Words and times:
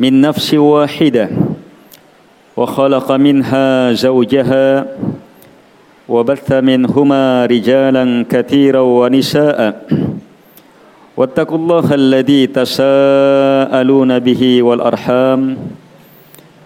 من 0.00 0.20
نفس 0.20 0.54
واحدة 0.54 1.28
وخلق 2.56 3.12
منها 3.12 3.92
زوجها 3.92 4.86
وبث 6.08 6.48
منهما 6.52 7.46
رجالا 7.46 8.24
كثيرا 8.30 8.80
ونساء. 8.80 9.60
واتقوا 11.16 11.58
الله 11.58 11.86
الذي 11.94 12.46
تساءلون 12.46 14.18
به 14.18 14.42
والأرحام. 14.62 15.40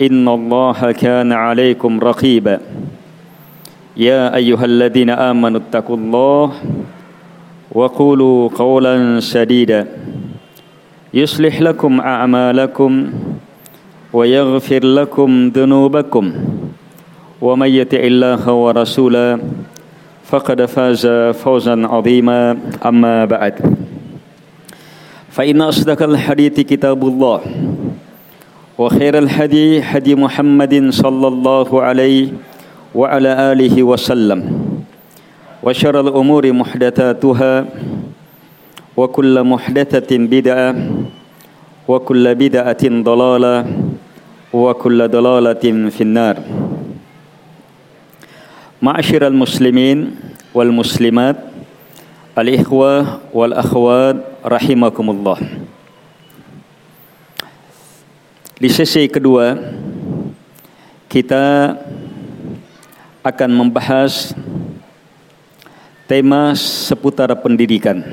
إن 0.03 0.29
الله 0.29 0.93
كان 0.93 1.33
عليكم 1.33 1.93
رقيبا. 2.01 2.57
يا 3.97 4.35
أيها 4.35 4.65
الذين 4.65 5.11
آمنوا 5.11 5.61
اتقوا 5.61 5.97
الله 5.97 6.47
وقولوا 7.75 8.49
قولا 8.55 9.21
سديدا. 9.21 10.14
يصلح 11.15 11.61
لكم 11.63 12.01
أعمالكم 12.01 12.91
ويغفر 14.13 14.83
لكم 14.85 15.31
ذنوبكم. 15.55 16.25
ومن 17.41 17.69
يطع 17.69 17.99
الله 17.99 18.43
ورسوله 18.53 19.39
فقد 20.27 20.65
فاز 20.65 21.07
فوزا 21.39 21.87
عظيما 21.87 22.59
أما 22.87 23.25
بعد. 23.25 23.55
فإن 25.31 25.63
أصدق 25.63 26.03
الحديث 26.03 26.61
كتاب 26.61 26.99
الله 26.99 27.41
وخير 28.79 29.19
الهدي 29.19 29.81
هدي 29.83 30.15
محمد 30.15 30.91
صلى 30.91 31.27
الله 31.29 31.83
عليه 31.83 32.29
وعلى 32.95 33.31
آله 33.53 33.83
وسلم 33.83 34.41
وشر 35.63 36.01
الأمور 36.01 36.53
محدثاتها 36.53 37.65
وكل 38.98 39.36
محدثة 39.44 40.12
بدعة 40.12 40.70
وكل 41.88 42.26
بدعة 42.36 42.84
ضلالة 42.84 43.56
وكل 44.54 45.00
ضلالة 45.08 45.66
في 45.90 46.02
النار 46.02 46.36
معاشر 48.82 49.28
المسلمين 49.28 50.16
والمسلمات 50.54 51.38
الإخوة 52.38 53.20
والأخوات 53.34 54.18
رحمكم 54.46 55.08
الله 55.10 55.40
Di 58.60 58.68
sesi 58.68 59.08
kedua 59.08 59.56
kita 61.08 61.80
akan 63.24 63.50
membahas 63.56 64.36
tema 66.12 66.52
seputar 66.60 67.32
pendidikan. 67.40 68.04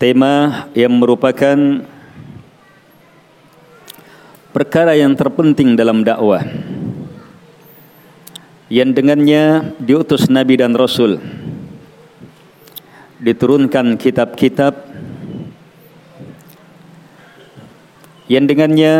Tema 0.00 0.64
yang 0.72 0.96
merupakan 0.96 1.84
perkara 4.56 4.96
yang 4.96 5.12
terpenting 5.12 5.76
dalam 5.76 6.00
dakwah. 6.00 6.40
Yang 8.72 8.90
dengannya 8.96 9.76
diutus 9.76 10.32
Nabi 10.32 10.56
dan 10.56 10.72
Rasul. 10.72 11.20
Diturunkan 13.20 14.00
kitab-kitab. 14.00 14.72
Yang 18.24 18.44
dengannya 18.56 18.94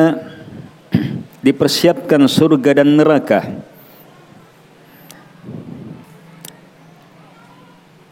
dipersiapkan 1.46 2.28
surga 2.28 2.84
dan 2.84 3.00
neraka 3.00 3.69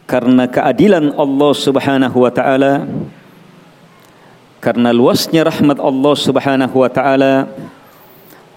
karena 0.09 0.49
keadilan 0.49 1.13
Allah 1.13 1.53
Subhanahu 1.53 2.25
wa 2.25 2.33
taala 2.33 2.89
karena 4.57 4.89
luasnya 4.89 5.45
rahmat 5.45 5.77
Allah 5.77 6.15
Subhanahu 6.17 6.81
wa 6.81 6.89
taala 6.89 7.45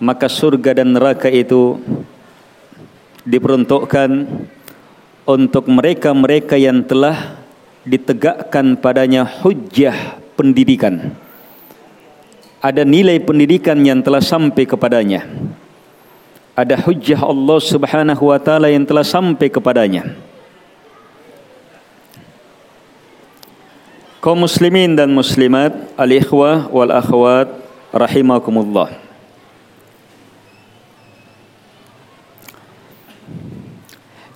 maka 0.01 0.33
surga 0.33 0.81
dan 0.81 0.97
neraka 0.97 1.29
itu 1.29 1.77
diperuntukkan 3.29 4.25
untuk 5.29 5.69
mereka-mereka 5.69 6.57
yang 6.57 6.81
telah 6.89 7.37
ditegakkan 7.85 8.75
padanya 8.81 9.23
hujjah 9.23 10.19
pendidikan. 10.35 11.13
Ada 12.65 12.83
nilai 12.83 13.21
pendidikan 13.23 13.79
yang 13.85 14.01
telah 14.01 14.25
sampai 14.25 14.65
kepadanya. 14.65 15.29
Ada 16.57 16.81
hujjah 16.81 17.21
Allah 17.23 17.59
Subhanahu 17.61 18.33
wa 18.33 18.41
taala 18.41 18.73
yang 18.73 18.89
telah 18.89 19.05
sampai 19.05 19.53
kepadanya 19.53 20.32
kaum 24.23 24.47
muslimin 24.47 24.95
dan 24.95 25.11
muslimat, 25.11 25.75
al-ikhwah 25.99 26.71
wal 26.71 26.95
akhwat 26.95 27.51
rahimakumullah. 27.91 28.95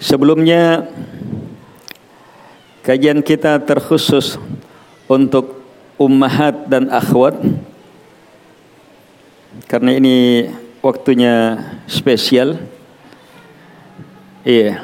Sebelumnya 0.03 0.91
kajian 2.83 3.23
kita 3.23 3.63
terkhusus 3.63 4.35
untuk 5.07 5.63
ummahat 5.95 6.67
dan 6.67 6.91
akhwat 6.91 7.39
karena 9.71 9.95
ini 9.95 10.51
waktunya 10.83 11.63
spesial. 11.87 12.59
Iya. 14.43 14.83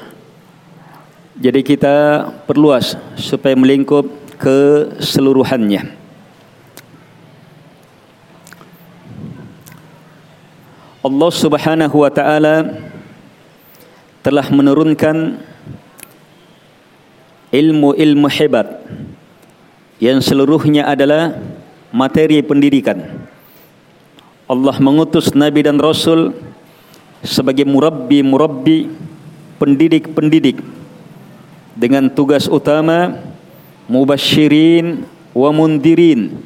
Jadi 1.43 1.61
kita 1.67 2.29
perluas 2.47 2.95
supaya 3.19 3.59
melingkup 3.59 4.22
keseluruhannya. 4.43 6.03
Allah 11.03 11.31
Subhanahu 11.35 11.97
wa 12.03 12.11
taala 12.11 12.79
telah 14.23 14.47
menurunkan 14.51 15.39
ilmu-ilmu 17.55 18.27
hebat 18.31 18.83
yang 20.03 20.19
seluruhnya 20.19 20.91
adalah 20.91 21.39
materi 21.95 22.43
pendidikan. 22.43 23.27
Allah 24.47 24.77
mengutus 24.83 25.35
nabi 25.35 25.63
dan 25.67 25.79
rasul 25.79 26.35
sebagai 27.23 27.67
murabbi-murabbi, 27.67 28.91
pendidik-pendidik 29.63 30.59
dengan 31.79 32.11
tugas 32.11 32.51
utama 32.51 33.32
mubashirin 33.93 35.05
wa 35.37 35.53
mundirin. 35.53 36.41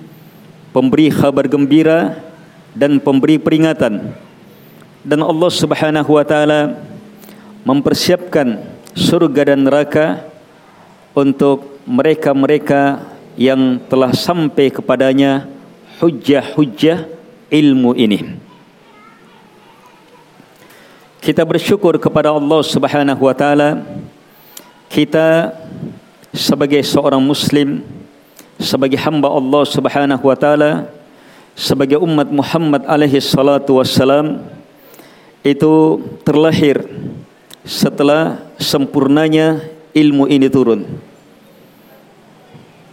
Pemberi 0.74 1.14
kabar 1.14 1.46
gembira 1.46 2.18
dan 2.74 2.98
pemberi 2.98 3.38
peringatan. 3.38 4.10
Dan 5.06 5.22
Allah 5.22 5.50
Subhanahu 5.54 6.10
wa 6.10 6.26
taala 6.26 6.82
mempersiapkan 7.62 8.66
surga 8.98 9.54
dan 9.54 9.62
neraka 9.62 10.26
untuk 11.14 11.78
mereka-mereka 11.86 13.06
yang 13.38 13.78
telah 13.86 14.10
sampai 14.10 14.74
kepadanya 14.74 15.46
hujjah-hujjah 16.02 17.06
ilmu 17.48 17.94
ini. 17.94 18.42
Kita 21.22 21.46
bersyukur 21.46 21.96
kepada 22.02 22.34
Allah 22.34 22.60
Subhanahu 22.66 23.22
wa 23.22 23.34
taala. 23.34 23.86
Kita 24.86 25.54
sebagai 26.36 26.84
seorang 26.84 27.18
muslim 27.24 27.80
sebagai 28.60 29.00
hamba 29.00 29.32
Allah 29.32 29.64
Subhanahu 29.64 30.24
wa 30.28 30.36
taala 30.36 30.92
sebagai 31.56 31.96
umat 31.96 32.28
Muhammad 32.28 32.84
alaihi 32.84 33.16
salatu 33.24 33.80
wassalam 33.80 34.44
itu 35.40 36.04
terlahir 36.20 36.84
setelah 37.64 38.44
sempurnanya 38.60 39.64
ilmu 39.96 40.28
ini 40.28 40.52
turun. 40.52 40.84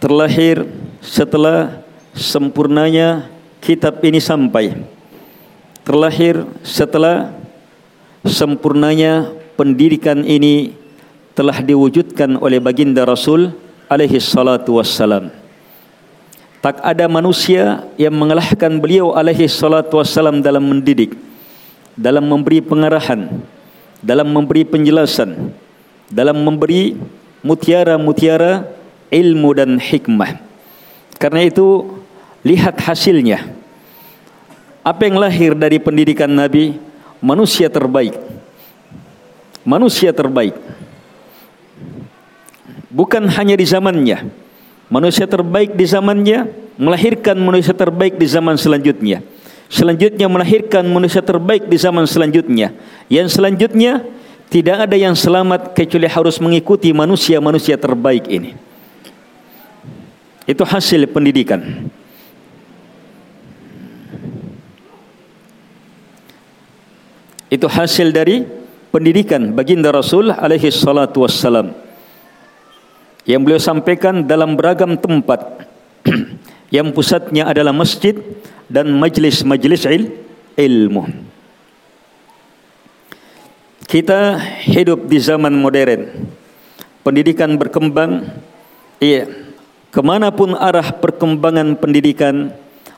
Terlahir 0.00 0.64
setelah 1.04 1.84
sempurnanya 2.16 3.28
kitab 3.60 4.00
ini 4.00 4.22
sampai. 4.22 4.72
Terlahir 5.84 6.48
setelah 6.64 7.34
sempurnanya 8.24 9.28
pendidikan 9.58 10.24
ini 10.24 10.83
telah 11.34 11.58
diwujudkan 11.60 12.38
oleh 12.38 12.62
baginda 12.62 13.02
Rasul 13.02 13.50
alaihi 13.90 14.22
salatu 14.22 14.78
wassalam. 14.78 15.34
Tak 16.62 16.80
ada 16.80 17.04
manusia 17.10 17.84
yang 18.00 18.16
mengalahkan 18.16 18.80
beliau 18.80 19.12
alaihi 19.12 19.50
salatu 19.50 20.00
wassalam 20.00 20.40
dalam 20.40 20.64
mendidik, 20.64 21.12
dalam 21.92 22.24
memberi 22.24 22.64
pengarahan, 22.64 23.28
dalam 24.00 24.32
memberi 24.32 24.64
penjelasan, 24.64 25.52
dalam 26.08 26.40
memberi 26.40 26.96
mutiara-mutiara 27.44 28.64
ilmu 29.12 29.50
dan 29.52 29.76
hikmah. 29.76 30.40
Karena 31.20 31.44
itu 31.44 32.00
lihat 32.40 32.80
hasilnya. 32.80 33.44
Apa 34.84 35.08
yang 35.08 35.16
lahir 35.20 35.52
dari 35.56 35.76
pendidikan 35.80 36.28
Nabi? 36.28 36.76
Manusia 37.20 37.68
terbaik. 37.68 38.16
Manusia 39.64 40.12
terbaik. 40.12 40.52
Bukan 42.94 43.26
hanya 43.26 43.58
di 43.58 43.66
zamannya, 43.66 44.30
manusia 44.86 45.26
terbaik 45.26 45.74
di 45.74 45.82
zamannya 45.82 46.46
melahirkan 46.78 47.34
manusia 47.42 47.74
terbaik 47.74 48.14
di 48.14 48.26
zaman 48.30 48.54
selanjutnya. 48.54 49.18
Selanjutnya 49.66 50.30
melahirkan 50.30 50.86
manusia 50.86 51.18
terbaik 51.18 51.66
di 51.66 51.74
zaman 51.74 52.06
selanjutnya. 52.06 52.70
Yang 53.10 53.34
selanjutnya 53.34 54.06
tidak 54.46 54.86
ada 54.86 54.94
yang 54.94 55.18
selamat 55.18 55.74
kecuali 55.74 56.06
harus 56.06 56.38
mengikuti 56.38 56.94
manusia-manusia 56.94 57.74
terbaik 57.74 58.30
ini. 58.30 58.54
Itu 60.46 60.62
hasil 60.62 61.10
pendidikan. 61.10 61.90
Itu 67.50 67.66
hasil 67.66 68.14
dari 68.14 68.46
pendidikan 68.94 69.50
baginda 69.50 69.90
Rasul 69.90 70.30
alaihi 70.30 70.70
salatu 70.70 71.26
wassalam 71.26 71.83
yang 73.24 73.40
beliau 73.40 73.60
sampaikan 73.60 74.24
dalam 74.24 74.56
beragam 74.56 74.96
tempat 75.00 75.68
yang 76.74 76.92
pusatnya 76.92 77.48
adalah 77.48 77.72
masjid 77.72 78.16
dan 78.68 78.92
majlis-majlis 78.92 79.88
il, 79.88 80.12
ilmu. 80.56 81.08
Kita 83.84 84.40
hidup 84.64 85.06
di 85.06 85.20
zaman 85.20 85.52
modern. 85.54 86.08
Pendidikan 87.04 87.54
berkembang. 87.60 88.26
Iya. 88.98 89.28
Ke 89.92 90.02
mana 90.02 90.34
pun 90.34 90.56
arah 90.58 90.90
perkembangan 90.90 91.78
pendidikan, 91.78 92.50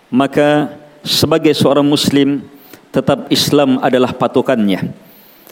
maka 0.09 0.73
sebagai 1.05 1.53
seorang 1.53 1.85
Muslim 1.85 2.41
tetap 2.89 3.29
Islam 3.29 3.77
adalah 3.85 4.17
patokannya. 4.17 4.97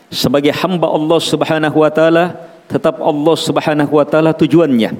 Sebagai 0.08 0.56
hamba 0.56 0.88
Allah 0.88 1.20
Subhanahu 1.20 1.84
Wa 1.84 1.92
Taala 1.92 2.24
tetap 2.68 3.00
Allah 3.00 3.36
Subhanahu 3.36 3.92
wa 3.94 4.04
taala 4.06 4.32
tujuannya. 4.32 4.96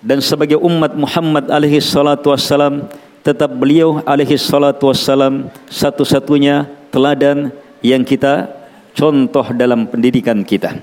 Dan 0.00 0.18
sebagai 0.24 0.56
umat 0.56 0.96
Muhammad 0.96 1.52
alaihi 1.52 1.82
salatu 1.82 2.32
wassalam 2.32 2.88
tetap 3.20 3.52
beliau 3.52 4.00
alaihi 4.08 4.40
salatu 4.40 4.88
wassalam 4.88 5.52
satu-satunya 5.68 6.64
teladan 6.88 7.52
yang 7.84 8.00
kita 8.00 8.48
contoh 8.96 9.44
dalam 9.52 9.84
pendidikan 9.88 10.40
kita. 10.40 10.80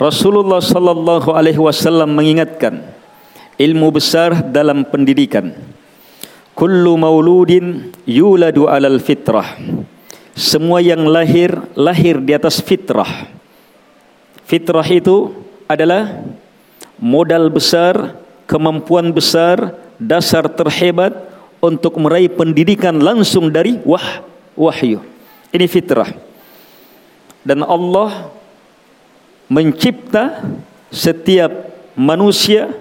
Rasulullah 0.00 0.64
sallallahu 0.64 1.32
alaihi 1.36 1.60
wasallam 1.60 2.16
mengingatkan 2.16 2.80
ilmu 3.60 3.92
besar 3.92 4.48
dalam 4.48 4.88
pendidikan. 4.88 5.52
Kullu 6.56 6.96
mauludin 6.96 7.92
yuladu 8.08 8.64
alal 8.64 8.96
fitrah. 8.96 9.60
Semua 10.40 10.80
yang 10.80 11.04
lahir 11.04 11.52
lahir 11.76 12.16
di 12.16 12.32
atas 12.32 12.64
fitrah. 12.64 13.28
Fitrah 14.48 14.88
itu 14.88 15.36
adalah 15.68 16.24
modal 16.96 17.52
besar, 17.52 18.16
kemampuan 18.48 19.12
besar, 19.12 19.76
dasar 20.00 20.48
terhebat 20.48 21.12
untuk 21.60 22.00
meraih 22.00 22.32
pendidikan 22.32 22.96
langsung 22.96 23.52
dari 23.52 23.76
wah 23.84 24.24
wahyu. 24.56 25.04
Ini 25.52 25.68
fitrah. 25.68 26.08
Dan 27.44 27.60
Allah 27.60 28.32
mencipta 29.44 30.40
setiap 30.88 31.52
manusia, 31.92 32.72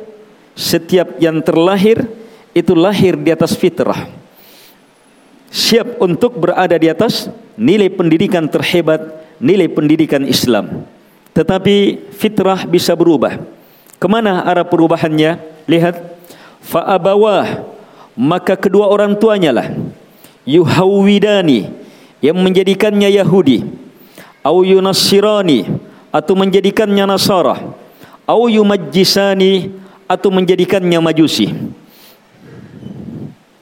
setiap 0.56 1.20
yang 1.20 1.44
terlahir 1.44 2.08
itu 2.56 2.72
lahir 2.72 3.20
di 3.20 3.36
atas 3.36 3.52
fitrah. 3.52 4.19
Siap 5.50 5.98
untuk 5.98 6.38
berada 6.38 6.78
di 6.78 6.88
atas 6.90 7.30
nilai 7.58 7.90
pendidikan 7.90 8.46
terhebat, 8.46 9.02
nilai 9.42 9.66
pendidikan 9.66 10.22
Islam. 10.26 10.86
Tetapi 11.34 12.10
fitrah 12.14 12.70
bisa 12.70 12.94
berubah. 12.94 13.42
Ke 13.98 14.08
mana 14.08 14.46
arah 14.46 14.66
perubahannya? 14.66 15.42
Lihat, 15.66 16.20
fa'abawah 16.70 17.66
maka 18.20 18.60
kedua 18.60 18.92
orang 18.92 19.16
tuanya 19.16 19.56
lah 19.56 19.68
yuhawidani 20.44 21.72
yang 22.20 22.36
menjadikannya 22.36 23.08
Yahudi 23.16 23.64
au 24.44 24.62
yunassirani 24.68 25.72
atau 26.12 26.34
menjadikannya 26.36 27.08
Nasara 27.08 27.64
au 28.28 28.42
yumajjisani 28.52 29.72
atau 30.10 30.30
menjadikannya 30.34 31.00
Majusi 31.00 31.48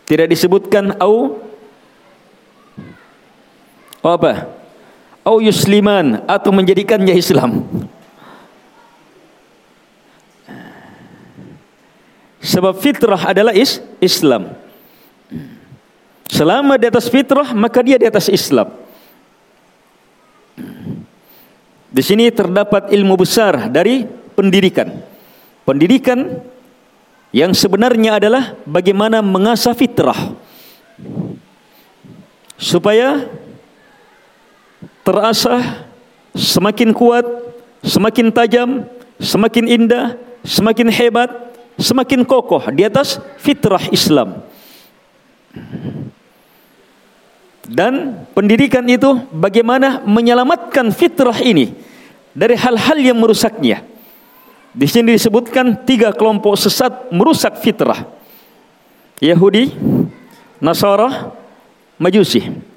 tidak 0.10 0.32
disebutkan 0.34 0.98
au 0.98 1.38
apa? 4.16 4.48
Au 5.28 5.44
yusliman 5.44 6.24
atau 6.24 6.56
menjadikannya 6.56 7.12
Islam. 7.18 7.68
Sebab 12.40 12.80
fitrah 12.80 13.20
adalah 13.28 13.52
is 13.52 13.84
Islam. 14.00 14.56
Selama 16.32 16.80
di 16.80 16.88
atas 16.88 17.12
fitrah 17.12 17.52
maka 17.52 17.84
dia 17.84 18.00
di 18.00 18.08
atas 18.08 18.32
Islam. 18.32 18.72
Di 21.88 22.04
sini 22.04 22.32
terdapat 22.32 22.94
ilmu 22.94 23.20
besar 23.20 23.68
dari 23.68 24.08
pendidikan. 24.38 24.92
Pendidikan 25.68 26.40
yang 27.36 27.52
sebenarnya 27.52 28.22
adalah 28.22 28.56
bagaimana 28.64 29.20
mengasah 29.20 29.76
fitrah 29.76 30.32
supaya 32.56 33.28
terasa 35.08 35.88
semakin 36.36 36.92
kuat, 36.92 37.24
semakin 37.80 38.28
tajam, 38.28 38.84
semakin 39.16 39.66
indah, 39.72 40.20
semakin 40.44 40.92
hebat, 40.92 41.32
semakin 41.80 42.28
kokoh 42.28 42.68
di 42.76 42.84
atas 42.84 43.24
fitrah 43.40 43.88
Islam. 43.88 44.44
Dan 47.68 48.24
pendidikan 48.36 48.84
itu 48.88 49.24
bagaimana 49.32 50.04
menyelamatkan 50.04 50.92
fitrah 50.92 51.40
ini 51.40 51.72
dari 52.36 52.60
hal-hal 52.60 53.00
yang 53.00 53.16
merusaknya. 53.16 53.88
Di 54.76 54.88
sini 54.92 55.16
disebutkan 55.16 55.88
tiga 55.88 56.12
kelompok 56.12 56.60
sesat 56.60 57.10
merusak 57.16 57.64
fitrah. 57.64 58.04
Yahudi, 59.24 59.72
Nasara, 60.60 61.32
Majusi. 61.98 62.77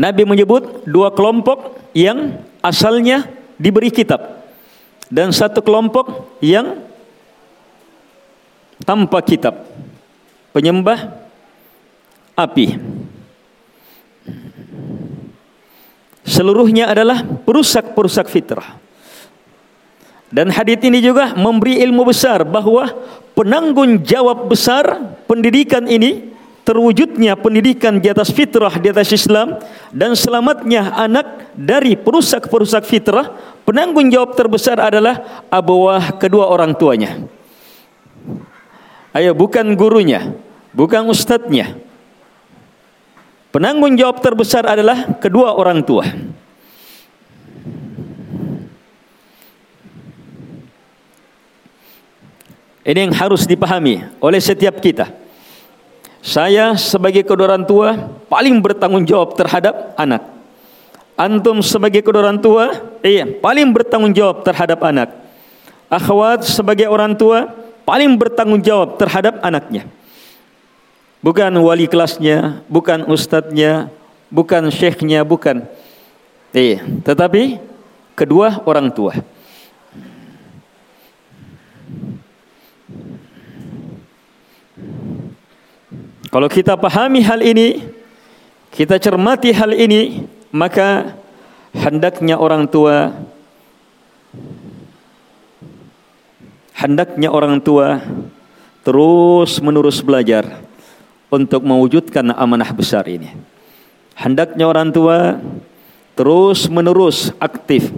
Nabi 0.00 0.24
menyebut 0.24 0.88
dua 0.88 1.12
kelompok 1.12 1.76
yang 1.92 2.40
asalnya 2.64 3.28
diberi 3.60 3.92
kitab 3.92 4.40
dan 5.12 5.28
satu 5.28 5.60
kelompok 5.60 6.32
yang 6.40 6.80
tanpa 8.80 9.20
kitab 9.20 9.68
penyembah 10.56 11.28
api. 12.32 12.80
Seluruhnya 16.22 16.88
adalah 16.88 17.20
perusak-perusak 17.20 18.32
fitrah. 18.32 18.80
Dan 20.32 20.48
hadis 20.48 20.80
ini 20.80 21.04
juga 21.04 21.36
memberi 21.36 21.84
ilmu 21.84 22.08
besar 22.08 22.40
bahwa 22.48 22.88
penanggung 23.36 24.00
jawab 24.00 24.48
besar 24.48 24.96
pendidikan 25.28 25.84
ini 25.84 26.31
terwujudnya 26.62 27.34
pendidikan 27.34 27.98
di 27.98 28.06
atas 28.06 28.30
fitrah 28.30 28.78
di 28.78 28.90
atas 28.90 29.10
Islam 29.10 29.58
dan 29.90 30.14
selamatnya 30.14 30.94
anak 30.94 31.50
dari 31.58 31.98
perusak-perusak 31.98 32.86
fitrah 32.86 33.34
penanggung 33.66 34.10
jawab 34.10 34.38
terbesar 34.38 34.78
adalah 34.78 35.46
abawah 35.50 36.18
kedua 36.18 36.46
orang 36.46 36.74
tuanya. 36.78 37.18
Ayo 39.12 39.36
bukan 39.36 39.76
gurunya, 39.76 40.32
bukan 40.72 41.04
ustadznya. 41.10 41.76
Penanggung 43.52 43.92
jawab 44.00 44.24
terbesar 44.24 44.64
adalah 44.64 45.20
kedua 45.20 45.52
orang 45.52 45.84
tua. 45.84 46.08
Ini 52.82 52.98
yang 52.98 53.14
harus 53.14 53.46
dipahami 53.46 54.02
oleh 54.18 54.40
setiap 54.42 54.80
kita. 54.82 55.21
Saya 56.22 56.78
sebagai 56.78 57.26
kedua 57.26 57.50
orang 57.50 57.66
tua 57.66 57.98
paling 58.30 58.62
bertanggung 58.62 59.02
jawab 59.02 59.34
terhadap 59.34 59.90
anak. 59.98 60.22
Antum 61.18 61.58
sebagai 61.58 61.98
kedua 61.98 62.30
orang 62.30 62.38
tua, 62.38 62.78
iya, 63.02 63.26
paling 63.26 63.74
bertanggung 63.74 64.14
jawab 64.14 64.46
terhadap 64.46 64.78
anak. 64.86 65.10
Akhwat 65.90 66.46
sebagai 66.46 66.86
orang 66.86 67.18
tua 67.18 67.50
paling 67.82 68.14
bertanggung 68.14 68.62
jawab 68.62 69.02
terhadap 69.02 69.42
anaknya. 69.42 69.90
Bukan 71.18 71.50
wali 71.58 71.90
kelasnya, 71.90 72.62
bukan 72.70 73.02
ustadznya, 73.10 73.90
bukan 74.30 74.70
syekhnya, 74.70 75.26
bukan. 75.26 75.66
Iya, 76.54 76.86
tetapi 77.02 77.58
kedua 78.14 78.62
orang 78.62 78.94
tua. 78.94 79.18
Kalau 86.32 86.48
kita 86.48 86.80
pahami 86.80 87.20
hal 87.20 87.44
ini, 87.44 87.84
kita 88.72 88.96
cermati 88.96 89.52
hal 89.52 89.76
ini, 89.76 90.24
maka 90.48 91.12
hendaknya 91.76 92.40
orang 92.40 92.64
tua 92.64 93.12
hendaknya 96.72 97.28
orang 97.28 97.60
tua 97.60 98.00
terus 98.80 99.60
menerus 99.60 100.00
belajar 100.00 100.64
untuk 101.28 101.60
mewujudkan 101.68 102.32
amanah 102.32 102.72
besar 102.72 103.04
ini. 103.12 103.36
Hendaknya 104.16 104.64
orang 104.64 104.88
tua 104.88 105.36
terus 106.16 106.64
menerus 106.64 107.28
aktif 107.36 107.92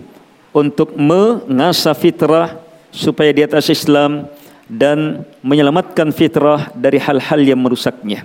untuk 0.50 0.90
mengasah 0.98 1.94
fitrah 1.94 2.58
supaya 2.90 3.30
di 3.30 3.46
atas 3.46 3.70
Islam 3.70 4.26
dan 4.68 5.28
menyelamatkan 5.44 6.08
fitrah 6.10 6.72
dari 6.72 6.96
hal-hal 6.96 7.40
yang 7.40 7.60
merusaknya. 7.60 8.24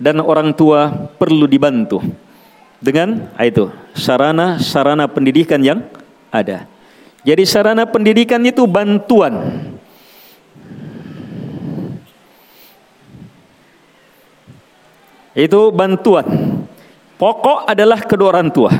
Dan 0.00 0.18
orang 0.24 0.56
tua 0.56 0.88
perlu 1.20 1.44
dibantu 1.44 2.00
dengan 2.80 3.28
ah, 3.36 3.44
itu 3.44 3.68
sarana-sarana 3.92 5.04
pendidikan 5.06 5.60
yang 5.60 5.84
ada. 6.32 6.64
Jadi 7.20 7.44
sarana 7.44 7.84
pendidikan 7.84 8.40
itu 8.40 8.64
bantuan. 8.64 9.60
Itu 15.36 15.70
bantuan. 15.70 16.26
Pokok 17.20 17.68
adalah 17.68 18.00
kedua 18.00 18.32
orang 18.32 18.48
tua. 18.48 18.72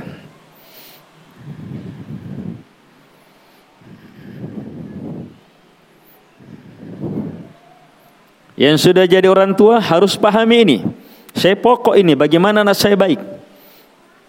Yang 8.61 8.93
sudah 8.93 9.09
jadi 9.09 9.25
orang 9.25 9.57
tua 9.57 9.81
harus 9.81 10.21
pahami 10.21 10.69
ini. 10.69 10.79
Saya 11.33 11.57
pokok 11.57 11.97
ini 11.97 12.13
bagaimana 12.13 12.61
anak 12.61 12.77
saya 12.77 12.93
baik. 12.93 13.17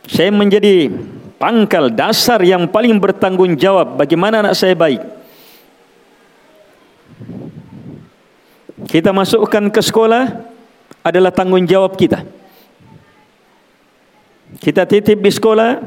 Saya 0.08 0.32
menjadi 0.32 0.88
pangkal 1.36 1.92
dasar 1.92 2.40
yang 2.40 2.64
paling 2.72 2.96
bertanggung 2.96 3.60
jawab 3.60 4.00
bagaimana 4.00 4.40
anak 4.40 4.56
saya 4.56 4.72
baik. 4.72 5.04
Kita 8.88 9.12
masukkan 9.12 9.68
ke 9.68 9.82
sekolah 9.84 10.48
adalah 11.04 11.36
tanggung 11.36 11.68
jawab 11.68 12.00
kita. 12.00 12.24
Kita 14.64 14.88
titip 14.88 15.20
di 15.20 15.32
sekolah 15.32 15.84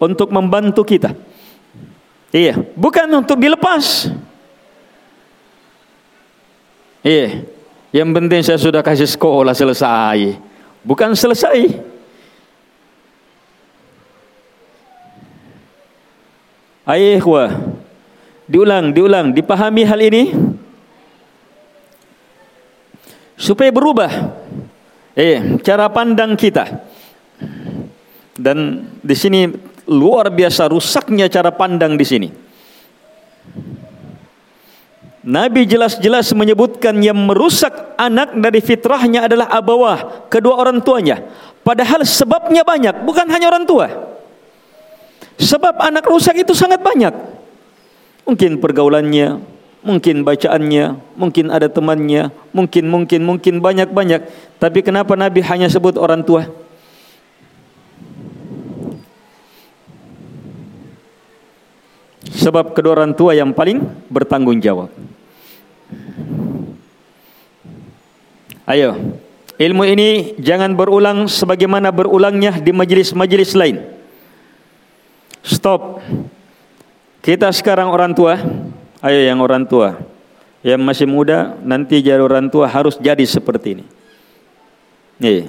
untuk 0.00 0.32
membantu 0.32 0.80
kita. 0.80 1.12
Iya, 2.32 2.56
bukan 2.72 3.04
untuk 3.20 3.36
dilepas. 3.36 4.08
Iya, 7.04 7.55
yang 7.94 8.10
penting 8.10 8.42
saya 8.42 8.58
sudah 8.58 8.82
kasih 8.82 9.06
sekolah 9.06 9.54
selesai. 9.54 10.38
Bukan 10.86 11.14
selesai. 11.14 11.82
Ayah 16.86 17.18
diulang, 18.46 18.94
diulang, 18.94 19.34
dipahami 19.34 19.82
hal 19.82 19.98
ini 19.98 20.30
supaya 23.34 23.74
berubah. 23.74 24.10
Eh, 25.18 25.58
cara 25.66 25.90
pandang 25.90 26.38
kita. 26.38 26.86
Dan 28.36 28.86
di 29.02 29.16
sini 29.16 29.48
luar 29.90 30.28
biasa 30.30 30.70
rusaknya 30.70 31.26
cara 31.26 31.50
pandang 31.50 31.98
di 31.98 32.06
sini. 32.06 32.28
Nabi 35.26 35.66
jelas-jelas 35.66 36.30
menyebutkan 36.38 37.02
yang 37.02 37.18
merusak 37.18 37.98
anak 37.98 38.30
dari 38.38 38.62
fitrahnya 38.62 39.26
adalah 39.26 39.50
abawah, 39.50 40.30
kedua 40.30 40.54
orang 40.54 40.78
tuanya. 40.78 41.18
Padahal 41.66 42.06
sebabnya 42.06 42.62
banyak, 42.62 43.02
bukan 43.02 43.26
hanya 43.34 43.50
orang 43.50 43.66
tua. 43.66 43.90
Sebab 45.34 45.82
anak 45.82 46.06
rusak 46.06 46.38
itu 46.38 46.54
sangat 46.54 46.78
banyak. 46.78 47.10
Mungkin 48.22 48.62
pergaulannya, 48.62 49.42
mungkin 49.82 50.22
bacaannya, 50.22 50.94
mungkin 51.18 51.50
ada 51.50 51.66
temannya, 51.66 52.30
mungkin 52.54 52.86
mungkin 52.86 53.26
mungkin 53.26 53.54
banyak-banyak. 53.58 54.30
Tapi 54.62 54.78
kenapa 54.86 55.18
Nabi 55.18 55.42
hanya 55.42 55.66
sebut 55.66 55.98
orang 55.98 56.22
tua? 56.22 56.46
Sebab 62.30 62.78
kedua 62.78 62.94
orang 62.94 63.10
tua 63.10 63.34
yang 63.34 63.50
paling 63.50 63.82
bertanggung 64.06 64.62
jawab. 64.62 65.15
Ayo, 68.66 68.98
ilmu 69.62 69.86
ini 69.86 70.34
jangan 70.42 70.74
berulang 70.74 71.30
sebagaimana 71.30 71.94
berulangnya 71.94 72.58
di 72.58 72.74
majlis-majlis 72.74 73.54
lain. 73.54 73.78
Stop. 75.46 76.02
Kita 77.22 77.50
sekarang 77.54 77.90
orang 77.90 78.10
tua, 78.14 78.38
ayo 79.02 79.20
yang 79.22 79.38
orang 79.38 79.62
tua, 79.66 79.98
yang 80.66 80.82
masih 80.82 81.06
muda 81.06 81.54
nanti 81.62 82.02
jadi 82.02 82.18
orang 82.18 82.50
tua 82.50 82.66
harus 82.66 82.98
jadi 82.98 83.22
seperti 83.22 83.78
ini. 83.78 83.84
Nih. 85.22 85.46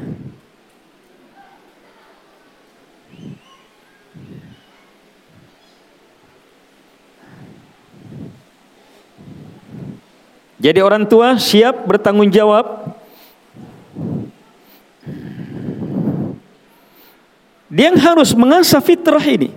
Jadi 10.58 10.80
orang 10.82 11.06
tua 11.06 11.38
siap 11.38 11.86
bertanggung 11.86 12.34
jawab. 12.34 12.98
Dia 17.70 17.94
yang 17.94 18.00
harus 18.02 18.34
mengasah 18.34 18.82
fitrah 18.82 19.22
ini. 19.22 19.54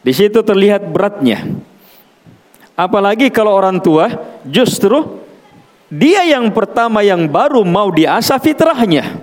Di 0.00 0.12
situ 0.12 0.40
terlihat 0.44 0.84
beratnya. 0.92 1.44
Apalagi 2.76 3.28
kalau 3.32 3.52
orang 3.52 3.80
tua 3.80 4.08
justru 4.44 5.20
dia 5.88 6.24
yang 6.28 6.48
pertama 6.52 7.00
yang 7.00 7.28
baru 7.28 7.64
mau 7.64 7.88
diasah 7.88 8.40
fitrahnya. 8.40 9.20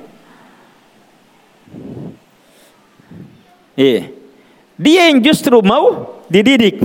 Iya. 3.78 4.10
Dia 4.78 5.10
yang 5.10 5.22
justru 5.22 5.58
mau 5.62 6.17
dididik. 6.28 6.80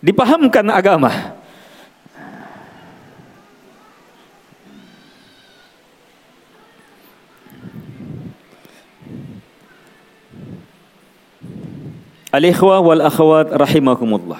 Dipahamkan 0.00 0.66
agama. 0.72 1.36
Al-ikhwah 12.30 12.78
wal 12.78 13.02
akhwat 13.02 13.50
rahimakumullah. 13.50 14.38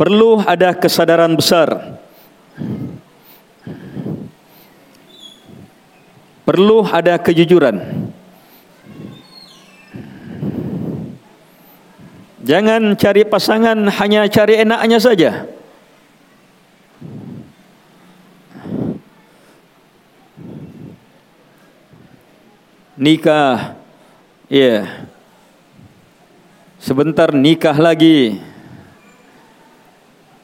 Perlu 0.00 0.40
ada 0.42 0.72
kesadaran 0.72 1.30
besar. 1.36 2.00
Perlu 6.42 6.82
ada 6.88 7.20
kejujuran. 7.20 7.78
Jangan 12.42 12.98
cari 12.98 13.22
pasangan 13.22 13.78
hanya 14.02 14.26
cari 14.26 14.58
enaknya 14.58 14.98
saja. 14.98 15.46
Nikah, 22.98 23.78
ya. 24.50 24.84
Yeah. 24.84 24.84
Sebentar 26.82 27.30
nikah 27.30 27.78
lagi. 27.78 28.42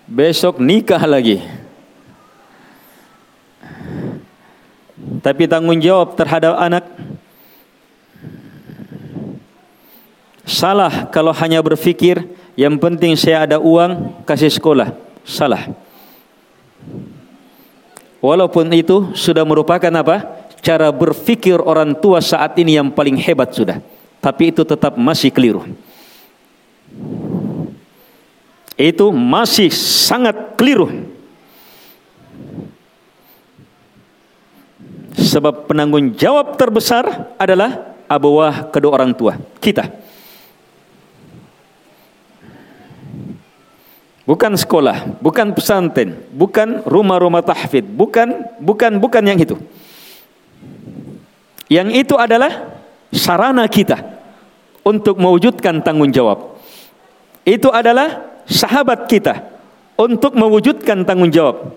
Besok 0.06 0.62
nikah 0.62 1.02
lagi. 1.02 1.42
Tapi 5.18 5.50
tanggung 5.50 5.82
jawab 5.82 6.14
terhadap 6.14 6.54
anak 6.62 6.86
salah 10.48 11.12
kalau 11.12 11.30
hanya 11.36 11.60
berfikir 11.60 12.24
yang 12.58 12.80
penting 12.80 13.14
saya 13.14 13.46
ada 13.46 13.60
uang 13.60 14.24
kasih 14.24 14.50
sekolah. 14.50 14.90
Salah. 15.22 15.68
Walaupun 18.18 18.66
itu 18.74 19.14
sudah 19.14 19.46
merupakan 19.46 19.92
apa? 19.94 20.26
Cara 20.58 20.90
berfikir 20.90 21.62
orang 21.62 21.94
tua 21.94 22.18
saat 22.18 22.58
ini 22.58 22.74
yang 22.74 22.90
paling 22.90 23.14
hebat 23.14 23.54
sudah. 23.54 23.78
Tapi 24.18 24.50
itu 24.50 24.66
tetap 24.66 24.98
masih 24.98 25.30
keliru. 25.30 25.62
Itu 28.74 29.14
masih 29.14 29.70
sangat 29.70 30.58
keliru. 30.58 30.90
Sebab 35.14 35.70
penanggung 35.70 36.14
jawab 36.18 36.58
terbesar 36.58 37.34
adalah 37.38 37.94
abawah 38.10 38.66
kedua 38.74 38.98
orang 38.98 39.14
tua 39.14 39.38
kita. 39.62 40.07
Bukan 44.28 44.60
sekolah, 44.60 45.16
bukan 45.24 45.56
pesantren, 45.56 46.20
bukan 46.36 46.84
rumah-rumah 46.84 47.40
tahfid, 47.40 47.88
bukan 47.88 48.44
bukan 48.60 49.00
bukan 49.00 49.24
yang 49.24 49.40
itu. 49.40 49.56
Yang 51.72 52.04
itu 52.04 52.14
adalah 52.20 52.76
sarana 53.08 53.64
kita 53.64 53.96
untuk 54.84 55.16
mewujudkan 55.16 55.80
tanggung 55.80 56.12
jawab. 56.12 56.60
Itu 57.40 57.72
adalah 57.72 58.20
sahabat 58.44 59.08
kita 59.08 59.48
untuk 59.96 60.36
mewujudkan 60.36 61.08
tanggung 61.08 61.32
jawab. 61.32 61.72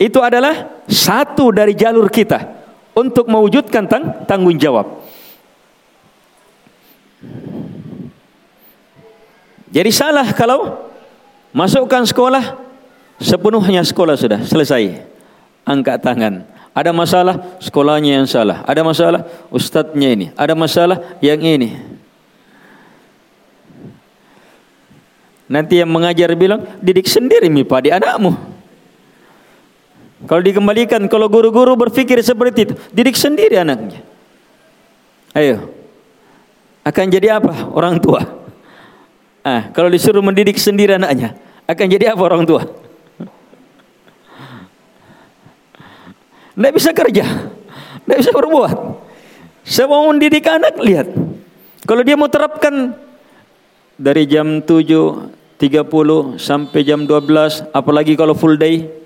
Itu 0.00 0.24
adalah 0.24 0.80
satu 0.88 1.52
dari 1.52 1.76
jalur 1.76 2.08
kita 2.08 2.48
untuk 2.96 3.28
mewujudkan 3.28 3.84
tang 3.84 4.24
tanggung 4.24 4.56
jawab. 4.56 5.04
Jadi 9.68 9.90
salah 9.92 10.32
kalau 10.32 10.89
masukkan 11.50 12.02
sekolah 12.06 12.58
sepenuhnya 13.20 13.84
sekolah 13.84 14.16
sudah 14.16 14.40
selesai. 14.42 15.06
Angkat 15.68 16.00
tangan. 16.02 16.48
Ada 16.70 16.94
masalah 16.94 17.58
sekolahnya 17.58 18.22
yang 18.22 18.26
salah. 18.30 18.62
Ada 18.64 18.80
masalah 18.80 19.20
ustadznya 19.52 20.08
ini. 20.14 20.26
Ada 20.38 20.54
masalah 20.56 21.18
yang 21.20 21.42
ini. 21.42 21.76
Nanti 25.50 25.82
yang 25.82 25.90
mengajar 25.90 26.30
bilang 26.38 26.62
didik 26.78 27.10
sendiri 27.10 27.50
mi 27.50 27.66
di 27.66 27.90
anakmu. 27.90 28.32
Kalau 30.30 30.42
dikembalikan, 30.44 31.02
kalau 31.10 31.26
guru-guru 31.32 31.74
berpikir 31.74 32.20
seperti 32.22 32.70
itu, 32.70 32.74
didik 32.92 33.16
sendiri 33.16 33.56
anaknya. 33.56 34.04
Ayo, 35.32 35.72
akan 36.84 37.06
jadi 37.08 37.40
apa 37.40 37.72
orang 37.72 37.98
tua? 37.98 38.20
Ah, 39.40 39.72
kalau 39.72 39.88
disuruh 39.88 40.20
mendidik 40.20 40.60
sendiri 40.60 41.00
anaknya, 41.00 41.32
akan 41.64 41.86
jadi 41.88 42.12
apa 42.12 42.22
orang 42.22 42.44
tua? 42.44 42.68
Tidak 46.56 46.72
bisa 46.76 46.92
kerja, 46.92 47.24
tidak 48.04 48.18
bisa 48.20 48.30
berbuat. 48.36 48.76
Saya 49.64 49.88
mau 49.88 50.04
mendidik 50.12 50.44
anak, 50.44 50.76
lihat. 50.82 51.08
Kalau 51.88 52.02
dia 52.04 52.20
mau 52.20 52.28
terapkan 52.28 52.92
dari 53.96 54.28
jam 54.28 54.60
7.30 54.60 56.36
sampai 56.36 56.80
jam 56.84 57.08
12, 57.08 57.72
apalagi 57.72 58.12
kalau 58.12 58.36
full 58.36 58.60
day, 58.60 59.00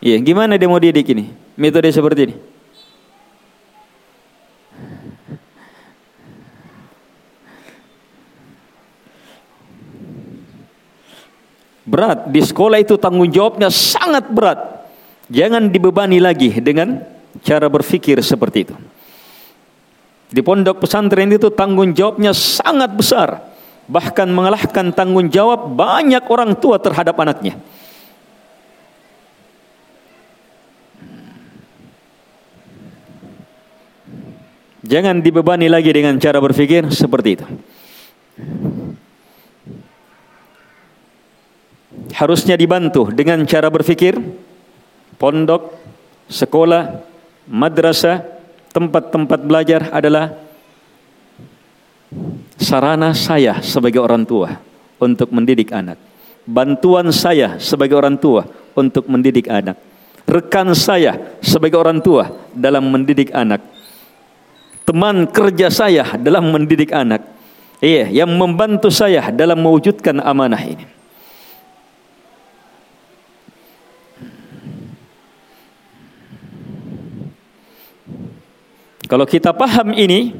Iya, 0.00 0.16
gimana 0.24 0.56
dia 0.56 0.64
mau 0.64 0.80
didik 0.80 1.12
ini? 1.12 1.28
Metode 1.60 1.92
seperti 1.92 2.32
ini. 2.32 2.36
Berat 11.90 12.30
di 12.30 12.38
sekolah 12.38 12.78
itu 12.78 12.94
tanggung 12.94 13.26
jawabnya 13.26 13.66
sangat 13.66 14.30
berat. 14.30 14.86
Jangan 15.26 15.66
dibebani 15.74 16.22
lagi 16.22 16.54
dengan 16.62 17.02
cara 17.42 17.66
berpikir 17.66 18.22
seperti 18.22 18.70
itu. 18.70 18.76
Di 20.30 20.38
pondok 20.38 20.86
pesantren 20.86 21.34
itu 21.34 21.50
tanggung 21.50 21.90
jawabnya 21.90 22.30
sangat 22.30 22.94
besar. 22.94 23.42
Bahkan 23.90 24.30
mengalahkan 24.30 24.94
tanggung 24.94 25.26
jawab 25.34 25.74
banyak 25.74 26.22
orang 26.30 26.54
tua 26.54 26.78
terhadap 26.78 27.18
anaknya. 27.18 27.58
Jangan 34.86 35.18
dibebani 35.18 35.66
lagi 35.66 35.90
dengan 35.90 36.14
cara 36.22 36.38
berpikir 36.38 36.86
seperti 36.94 37.28
itu. 37.34 37.46
Harusnya 42.10 42.58
dibantu 42.58 43.08
dengan 43.14 43.42
cara 43.46 43.70
berpikir 43.70 44.18
pondok, 45.16 45.74
sekolah, 46.26 47.02
madrasah, 47.46 48.22
tempat-tempat 48.74 49.40
belajar 49.46 49.90
adalah 49.94 50.34
sarana 52.58 53.14
saya 53.14 53.62
sebagai 53.62 54.02
orang 54.02 54.26
tua 54.26 54.58
untuk 54.98 55.30
mendidik 55.30 55.70
anak. 55.70 55.96
Bantuan 56.46 57.14
saya 57.14 57.60
sebagai 57.62 57.94
orang 57.94 58.18
tua 58.18 58.42
untuk 58.74 59.06
mendidik 59.06 59.46
anak. 59.46 59.78
Rekan 60.26 60.74
saya 60.74 61.38
sebagai 61.42 61.78
orang 61.78 62.02
tua 62.02 62.30
dalam 62.54 62.90
mendidik 62.90 63.30
anak 63.34 63.62
teman 64.90 65.30
kerja 65.30 65.70
saya 65.70 66.18
dalam 66.18 66.50
mendidik 66.50 66.90
anak. 66.90 67.22
Iya, 67.78 68.10
yang 68.10 68.34
membantu 68.34 68.90
saya 68.90 69.30
dalam 69.30 69.62
mewujudkan 69.62 70.18
amanah 70.18 70.58
ini. 70.66 70.84
Kalau 79.10 79.26
kita 79.26 79.50
paham 79.50 79.90
ini, 79.90 80.38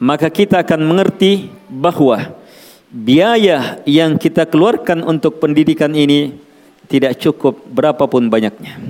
maka 0.00 0.32
kita 0.32 0.64
akan 0.64 0.80
mengerti 0.80 1.52
bahwa 1.68 2.40
biaya 2.88 3.84
yang 3.84 4.16
kita 4.16 4.48
keluarkan 4.48 5.04
untuk 5.04 5.36
pendidikan 5.36 5.92
ini 5.92 6.32
tidak 6.88 7.20
cukup 7.20 7.60
berapapun 7.68 8.32
banyaknya. 8.32 8.80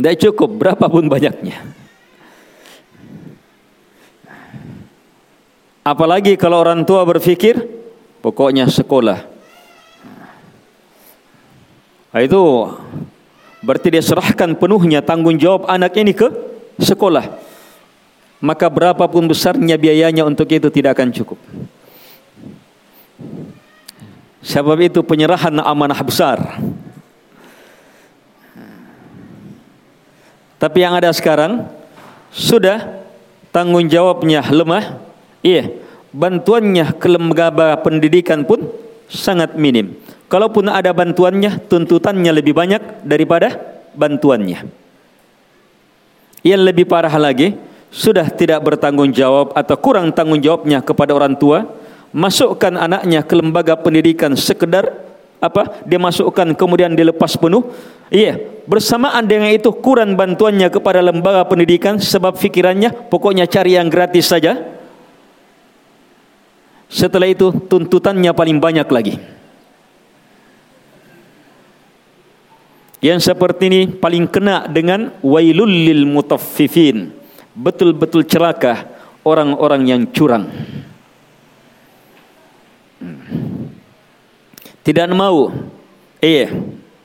Tidak 0.00 0.14
cukup 0.24 0.56
berapapun 0.56 1.04
banyaknya. 1.12 1.60
Apalagi 5.84 6.40
kalau 6.40 6.64
orang 6.64 6.88
tua 6.88 7.04
berpikir 7.04 7.60
pokoknya 8.24 8.72
sekolah. 8.72 9.33
Nah, 12.14 12.22
itu 12.22 12.38
berarti 13.58 13.90
dia 13.90 13.98
serahkan 13.98 14.54
penuhnya 14.54 15.02
tanggung 15.02 15.34
jawab 15.34 15.66
anak 15.66 15.98
ini 15.98 16.14
ke 16.14 16.30
sekolah. 16.78 17.42
Maka 18.38 18.70
berapapun 18.70 19.26
besarnya 19.26 19.74
biayanya 19.74 20.22
untuk 20.22 20.46
itu 20.54 20.70
tidak 20.70 20.94
akan 20.94 21.10
cukup. 21.10 21.42
Sebab 24.46 24.78
itu 24.78 25.02
penyerahan 25.02 25.58
amanah 25.58 25.98
besar. 26.06 26.38
Tapi 30.62 30.78
yang 30.78 30.94
ada 30.94 31.10
sekarang 31.10 31.66
sudah 32.30 33.02
tanggung 33.50 33.90
jawabnya 33.90 34.44
lemah. 34.54 35.02
Iya, 35.42 35.72
bantuannya 36.14 36.94
ke 36.94 37.10
lembaga 37.10 37.74
pendidikan 37.82 38.46
pun 38.46 38.70
sangat 39.10 39.58
minim. 39.58 39.98
Kalaupun 40.34 40.66
ada 40.66 40.90
bantuannya, 40.90 41.62
tuntutannya 41.70 42.34
lebih 42.34 42.58
banyak 42.58 43.06
daripada 43.06 43.54
bantuannya. 43.94 44.66
Yang 46.42 46.62
lebih 46.74 46.90
parah 46.90 47.14
lagi, 47.22 47.54
sudah 47.94 48.26
tidak 48.34 48.58
bertanggung 48.66 49.14
jawab 49.14 49.54
atau 49.54 49.78
kurang 49.78 50.10
tanggung 50.10 50.42
jawabnya 50.42 50.82
kepada 50.82 51.14
orang 51.14 51.38
tua, 51.38 51.70
masukkan 52.10 52.74
anaknya 52.74 53.22
ke 53.22 53.30
lembaga 53.38 53.78
pendidikan 53.78 54.34
sekedar 54.34 55.06
apa 55.38 55.86
dia 55.86 56.02
masukkan 56.02 56.50
kemudian 56.58 56.98
dilepas 56.98 57.38
penuh. 57.38 57.70
Iya 58.10 58.34
bersamaan 58.66 59.30
dengan 59.30 59.54
itu 59.54 59.70
kurang 59.70 60.18
bantuannya 60.18 60.66
kepada 60.66 60.98
lembaga 60.98 61.46
pendidikan 61.46 62.02
sebab 62.02 62.34
fikirannya 62.34 62.90
pokoknya 63.06 63.46
cari 63.46 63.78
yang 63.78 63.86
gratis 63.86 64.34
saja. 64.34 64.58
Setelah 66.90 67.30
itu 67.30 67.54
tuntutannya 67.70 68.34
paling 68.34 68.58
banyak 68.58 68.90
lagi 68.90 69.14
Yang 73.04 73.28
seperti 73.28 73.68
ini 73.68 73.80
paling 73.92 74.24
kena 74.24 74.64
dengan 74.64 75.12
wailul 75.20 75.68
lil 75.68 76.08
mutaffifin. 76.08 77.12
Betul-betul 77.52 78.24
celaka 78.24 78.88
orang-orang 79.28 79.84
yang 79.84 80.00
curang. 80.08 80.48
Hmm. 83.04 83.68
Tidak 84.80 85.04
mau 85.12 85.52
iya 86.24 86.48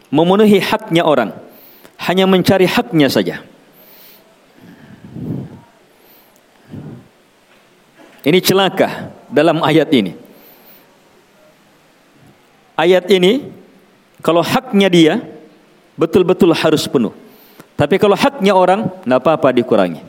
memenuhi 0.08 0.64
haknya 0.64 1.04
orang. 1.04 1.36
Hanya 2.00 2.24
mencari 2.32 2.64
haknya 2.64 3.12
saja. 3.12 3.44
Ini 8.24 8.40
celaka 8.40 9.12
dalam 9.28 9.60
ayat 9.68 9.92
ini. 9.92 10.16
Ayat 12.80 13.04
ini 13.12 13.52
kalau 14.24 14.40
haknya 14.40 14.88
dia 14.88 15.39
betul-betul 16.00 16.56
harus 16.56 16.88
penuh. 16.88 17.12
Tapi 17.76 18.00
kalau 18.00 18.16
haknya 18.16 18.56
orang, 18.56 18.88
tidak 19.04 19.20
apa-apa 19.20 19.52
dikurangi. 19.52 20.00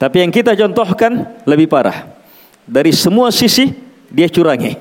Tapi 0.00 0.24
yang 0.24 0.32
kita 0.32 0.56
contohkan 0.56 1.36
lebih 1.44 1.68
parah. 1.68 2.08
Dari 2.64 2.92
semua 2.96 3.28
sisi 3.28 3.72
dia 4.08 4.28
curangi. 4.28 4.76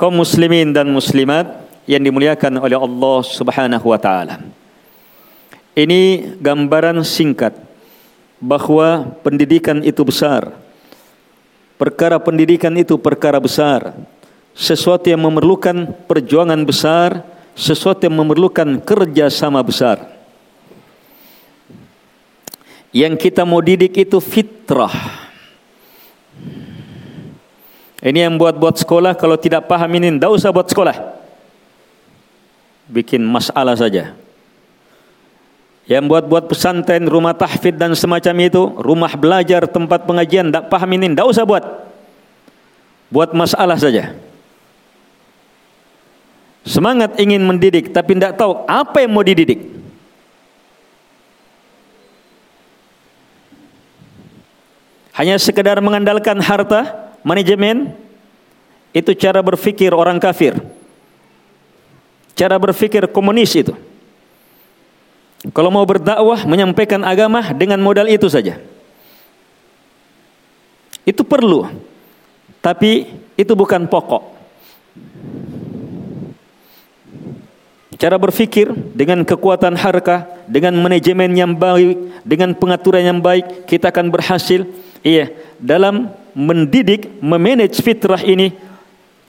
Kaum 0.00 0.16
muslimin 0.18 0.72
dan 0.72 0.88
muslimat 0.88 1.46
yang 1.86 2.02
dimuliakan 2.02 2.58
oleh 2.58 2.78
Allah 2.78 3.18
Subhanahu 3.22 3.86
wa 3.86 3.98
taala. 4.00 4.40
Ini 5.72 6.36
gambaran 6.36 7.00
singkat 7.00 7.56
bahwa 8.36 9.08
pendidikan 9.24 9.80
itu 9.80 10.04
besar. 10.04 10.52
Perkara 11.80 12.20
pendidikan 12.20 12.74
itu 12.76 12.94
perkara 13.00 13.40
besar 13.40 13.94
sesuatu 14.52 15.08
yang 15.08 15.20
memerlukan 15.20 15.90
perjuangan 16.06 16.60
besar, 16.64 17.24
sesuatu 17.56 18.04
yang 18.04 18.16
memerlukan 18.16 18.80
kerjasama 18.80 19.60
besar. 19.64 20.12
Yang 22.92 23.28
kita 23.28 23.48
mau 23.48 23.64
didik 23.64 23.96
itu 23.96 24.20
fitrah. 24.20 24.92
Ini 28.02 28.28
yang 28.28 28.34
buat-buat 28.36 28.82
sekolah 28.82 29.16
kalau 29.16 29.38
tidak 29.40 29.70
paham 29.70 29.88
ini, 29.96 30.12
tidak 30.18 30.32
usah 30.34 30.50
buat 30.52 30.68
sekolah. 30.68 30.96
Bikin 32.90 33.24
masalah 33.24 33.78
saja. 33.78 34.12
Yang 35.86 36.04
buat-buat 36.10 36.50
pesantren, 36.50 37.08
rumah 37.08 37.32
tahfidz 37.32 37.78
dan 37.78 37.94
semacam 37.94 38.34
itu, 38.42 38.62
rumah 38.76 39.12
belajar, 39.16 39.64
tempat 39.70 40.04
pengajian, 40.04 40.50
tidak 40.50 40.66
paham 40.68 40.90
ini, 40.98 41.14
tidak 41.14 41.26
usah 41.30 41.44
buat. 41.46 41.64
Buat 43.08 43.32
masalah 43.32 43.78
saja. 43.78 44.12
Semangat 46.62 47.18
ingin 47.18 47.42
mendidik 47.42 47.90
tapi 47.90 48.14
tidak 48.14 48.38
tahu 48.38 48.62
apa 48.70 49.02
yang 49.02 49.10
mau 49.10 49.26
dididik. 49.26 49.72
Hanya 55.12 55.36
sekedar 55.36 55.76
mengandalkan 55.84 56.40
harta, 56.40 57.12
manajemen, 57.20 57.92
itu 58.96 59.12
cara 59.12 59.44
berpikir 59.44 59.92
orang 59.92 60.16
kafir. 60.16 60.56
Cara 62.32 62.56
berpikir 62.56 63.04
komunis 63.12 63.52
itu. 63.52 63.76
Kalau 65.52 65.68
mau 65.74 65.84
berdakwah, 65.84 66.46
menyampaikan 66.48 67.02
agama 67.04 67.52
dengan 67.52 67.82
modal 67.82 68.08
itu 68.08 68.30
saja. 68.30 68.56
Itu 71.02 71.26
perlu. 71.26 71.66
Tapi 72.62 73.10
itu 73.34 73.52
bukan 73.58 73.90
pokok. 73.90 74.22
Cara 78.02 78.18
berfikir 78.18 78.74
dengan 78.98 79.22
kekuatan 79.22 79.78
harka, 79.78 80.26
dengan 80.50 80.74
manajemen 80.74 81.30
yang 81.38 81.54
baik, 81.54 82.26
dengan 82.26 82.50
pengaturan 82.50 82.98
yang 82.98 83.20
baik, 83.22 83.62
kita 83.70 83.94
akan 83.94 84.10
berhasil. 84.10 84.66
Iya, 85.06 85.30
dalam 85.62 86.10
mendidik, 86.34 87.06
memanage 87.22 87.78
fitrah 87.78 88.18
ini, 88.26 88.58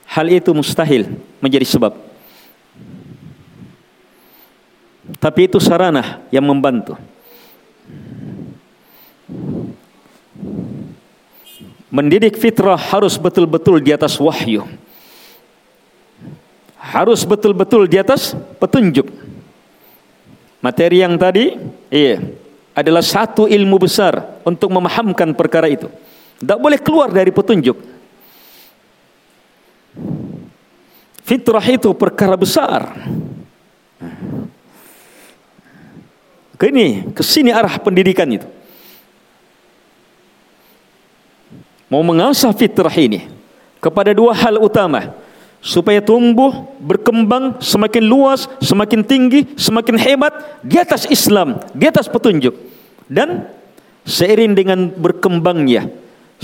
hal 0.10 0.26
itu 0.26 0.50
mustahil 0.58 1.06
menjadi 1.38 1.70
sebab. 1.70 1.94
Tapi 5.22 5.46
itu 5.46 5.62
sarana 5.62 6.26
yang 6.34 6.42
membantu. 6.42 6.98
Mendidik 11.94 12.42
fitrah 12.42 12.80
harus 12.90 13.22
betul-betul 13.22 13.78
di 13.78 13.94
atas 13.94 14.18
wahyu 14.18 14.66
harus 16.84 17.24
betul-betul 17.24 17.88
di 17.88 17.96
atas 17.96 18.36
petunjuk. 18.60 19.08
Materi 20.60 21.00
yang 21.00 21.16
tadi, 21.16 21.56
iya, 21.88 22.20
adalah 22.76 23.00
satu 23.00 23.48
ilmu 23.48 23.80
besar 23.80 24.44
untuk 24.44 24.68
memahamkan 24.68 25.32
perkara 25.32 25.72
itu. 25.72 25.88
Tidak 26.44 26.60
boleh 26.60 26.80
keluar 26.84 27.08
dari 27.08 27.32
petunjuk. 27.32 27.80
Fitrah 31.24 31.64
itu 31.64 31.96
perkara 31.96 32.36
besar. 32.36 32.92
Ke 36.60 36.68
ini, 36.68 37.16
ke 37.16 37.24
sini 37.24 37.56
arah 37.56 37.80
pendidikan 37.80 38.28
itu. 38.28 38.48
Mau 41.88 42.04
mengasah 42.04 42.52
fitrah 42.52 42.92
ini 43.00 43.32
kepada 43.80 44.12
dua 44.12 44.36
hal 44.36 44.60
utama 44.60 45.23
supaya 45.64 46.04
tumbuh, 46.04 46.68
berkembang 46.84 47.64
semakin 47.64 48.04
luas, 48.04 48.52
semakin 48.60 49.00
tinggi, 49.00 49.48
semakin 49.56 49.96
hebat 49.96 50.60
di 50.60 50.76
atas 50.76 51.08
Islam, 51.08 51.64
di 51.72 51.88
atas 51.88 52.12
petunjuk. 52.12 52.52
Dan 53.08 53.48
seiring 54.04 54.52
dengan 54.52 54.92
berkembangnya, 54.92 55.88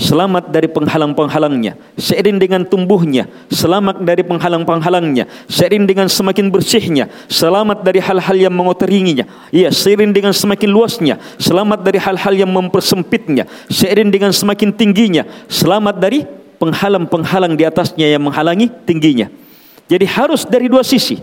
selamat 0.00 0.48
dari 0.48 0.72
penghalang-penghalangnya, 0.72 1.76
seiring 2.00 2.40
dengan 2.40 2.64
tumbuhnya, 2.64 3.28
selamat 3.52 4.00
dari 4.00 4.24
penghalang-penghalangnya, 4.24 5.28
seiring 5.44 5.84
dengan 5.84 6.08
semakin 6.08 6.48
bersihnya, 6.48 7.12
selamat 7.28 7.84
dari 7.84 8.00
hal-hal 8.00 8.36
yang 8.48 8.54
mengotorinya, 8.56 9.28
iya, 9.52 9.68
seiring 9.68 10.16
dengan 10.16 10.32
semakin 10.32 10.72
luasnya, 10.72 11.20
selamat 11.36 11.84
dari 11.84 12.00
hal-hal 12.00 12.32
yang 12.32 12.48
mempersempitnya, 12.48 13.44
seiring 13.68 14.08
dengan 14.08 14.32
semakin 14.32 14.72
tingginya, 14.72 15.28
selamat 15.52 16.00
dari 16.00 16.39
penghalang-penghalang 16.60 17.56
di 17.56 17.64
atasnya 17.64 18.12
yang 18.12 18.20
menghalangi 18.20 18.68
tingginya. 18.84 19.32
Jadi 19.88 20.04
harus 20.04 20.44
dari 20.44 20.68
dua 20.68 20.84
sisi. 20.84 21.16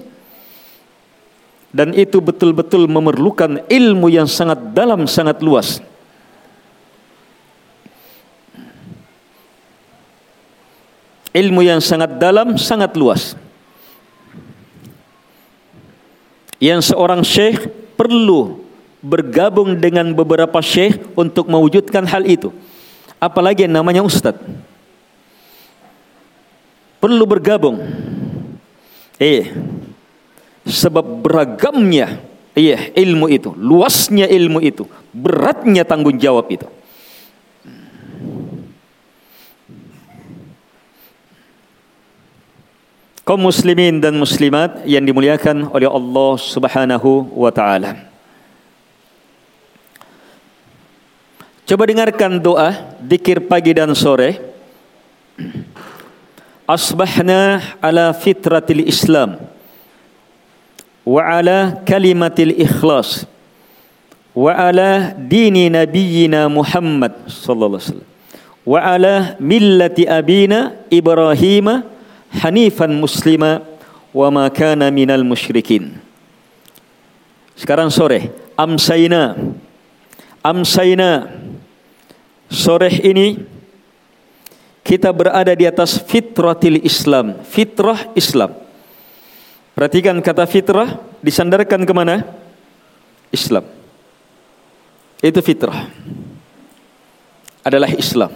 Dan 1.69 1.93
itu 1.93 2.17
betul-betul 2.17 2.89
memerlukan 2.89 3.61
ilmu 3.69 4.09
yang 4.09 4.25
sangat 4.25 4.73
dalam, 4.73 5.05
sangat 5.05 5.37
luas. 5.45 5.77
Ilmu 11.37 11.61
yang 11.61 11.77
sangat 11.77 12.17
dalam, 12.17 12.57
sangat 12.57 12.97
luas. 12.97 13.37
Yang 16.57 16.89
seorang 16.89 17.21
syekh 17.21 17.69
perlu 17.93 18.65
bergabung 19.05 19.77
dengan 19.77 20.09
beberapa 20.17 20.57
syekh 20.65 20.97
untuk 21.13 21.45
mewujudkan 21.45 22.09
hal 22.09 22.25
itu. 22.25 22.49
Apalagi 23.21 23.69
yang 23.69 23.77
namanya 23.77 24.01
ustadz 24.01 24.41
perlu 26.97 27.23
bergabung. 27.25 27.81
Eh, 29.17 29.49
sebab 30.67 31.03
beragamnya 31.25 32.21
iya 32.53 32.93
ilmu 32.93 33.29
itu, 33.31 33.53
luasnya 33.57 34.29
ilmu 34.29 34.61
itu, 34.61 34.85
beratnya 35.13 35.81
tanggung 35.81 36.17
jawab 36.21 36.45
itu. 36.53 36.69
kaum 43.27 43.43
muslimin 43.43 43.99
dan 43.99 44.15
muslimat 44.15 44.87
yang 44.87 45.03
dimuliakan 45.03 45.67
oleh 45.75 45.91
Allah 45.91 46.31
Subhanahu 46.39 47.27
wa 47.35 47.51
taala. 47.51 48.07
Coba 51.67 51.83
dengarkan 51.83 52.39
doa 52.39 52.95
dikir 53.03 53.43
pagi 53.43 53.75
dan 53.75 53.91
sore 53.91 54.39
asbahna 56.67 57.63
ala 57.81 58.11
fitratil 58.13 58.83
Islam 58.85 59.39
wa 61.07 61.23
ala 61.23 61.79
ikhlas 62.59 63.23
wa 64.35 64.51
dini 65.15 65.71
nabiyyina 65.71 66.45
Muhammad 66.51 67.15
sallallahu 67.31 67.79
alaihi 67.79 67.89
wasallam 67.89 68.09
wa 68.67 68.77
ala 68.83 69.13
millati 69.39 70.03
abina 70.03 70.75
Ibrahim 70.91 71.87
hanifan 72.43 72.91
muslima 72.99 73.63
wa 74.11 74.27
ma 74.27 74.51
musyrikin 75.23 75.97
sekarang 77.57 77.89
sore 77.89 78.29
amsayna. 78.53 79.33
Amsayna. 80.45 81.25
Sore 82.47 82.87
ini 83.03 83.41
kita 84.87 85.11
berada 85.11 85.51
di 85.51 85.67
atas 85.67 85.99
fitratil 85.99 86.79
Islam, 86.79 87.43
fitrah 87.43 88.07
Islam. 88.15 88.55
Perhatikan 89.75 90.15
kata 90.23 90.47
fitrah 90.47 90.95
disandarkan 91.19 91.83
ke 91.83 91.91
mana? 91.91 92.23
Islam. 93.27 93.67
Itu 95.19 95.43
fitrah. 95.43 95.91
Adalah 97.67 97.91
Islam. 97.91 98.31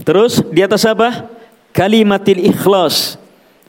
Terus 0.00 0.40
di 0.48 0.64
atas 0.64 0.88
apa? 0.88 1.28
Kalimatil 1.76 2.48
ikhlas. 2.48 3.20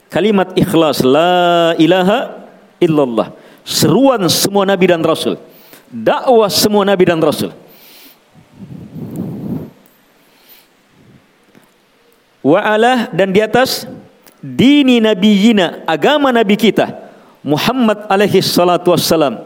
Kalimat 0.08 0.56
ikhlas 0.56 1.04
la 1.04 1.76
ilaha 1.76 2.48
illallah. 2.80 3.36
Seruan 3.60 4.24
semua 4.32 4.64
nabi 4.64 4.88
dan 4.88 5.04
rasul. 5.04 5.36
Dakwah 5.92 6.48
semua 6.48 6.88
nabi 6.88 7.04
dan 7.04 7.20
rasul. 7.20 7.52
Wa 12.42 12.58
ala 12.58 13.08
dan 13.14 13.30
di 13.30 13.38
atas 13.38 13.86
dini 14.42 14.98
nabiyina 14.98 15.86
agama 15.86 16.34
nabi 16.34 16.58
kita 16.58 16.90
Muhammad 17.42 18.06
alaihi 18.06 18.42
salatu 18.42 18.94
wassalam. 18.94 19.42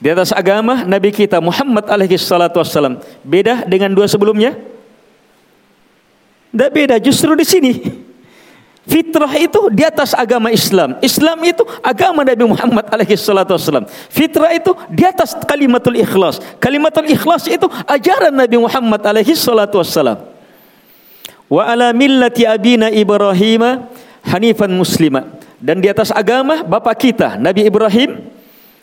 Di 0.00 0.08
atas 0.10 0.30
agama 0.32 0.86
nabi 0.86 1.10
kita 1.14 1.42
Muhammad 1.42 1.86
alaihi 1.86 2.18
salatu 2.18 2.62
wassalam. 2.62 3.02
Beda 3.26 3.66
dengan 3.66 3.90
dua 3.94 4.06
sebelumnya? 4.06 4.54
Tidak 6.50 6.70
beda 6.70 6.98
justru 6.98 7.34
di 7.38 7.46
sini 7.46 7.72
Fitrah 8.80 9.28
itu 9.36 9.68
di 9.68 9.84
atas 9.84 10.16
agama 10.16 10.48
Islam. 10.48 10.96
Islam 11.04 11.36
itu 11.44 11.62
agama 11.84 12.24
Nabi 12.24 12.44
Muhammad 12.48 12.88
alaihi 12.94 13.12
salatu 13.12 13.52
wasallam. 13.52 13.84
Fitrah 14.08 14.56
itu 14.56 14.72
di 14.88 15.04
atas 15.04 15.36
kalimatul 15.44 16.00
ikhlas. 16.00 16.40
Kalimatul 16.56 17.12
ikhlas 17.12 17.44
itu 17.44 17.68
ajaran 17.84 18.32
Nabi 18.32 18.56
Muhammad 18.56 19.04
alaihi 19.04 19.36
salatu 19.36 19.84
wasallam. 19.84 20.24
Wa 21.50 21.68
ala 21.68 21.92
millati 21.92 22.48
abina 22.48 22.88
Ibrahim 22.88 23.84
hanifan 24.24 24.72
muslima. 24.72 25.28
Dan 25.60 25.84
di 25.84 25.92
atas 25.92 26.08
agama 26.08 26.64
bapa 26.64 26.96
kita 26.96 27.36
Nabi 27.36 27.68
Ibrahim 27.68 28.32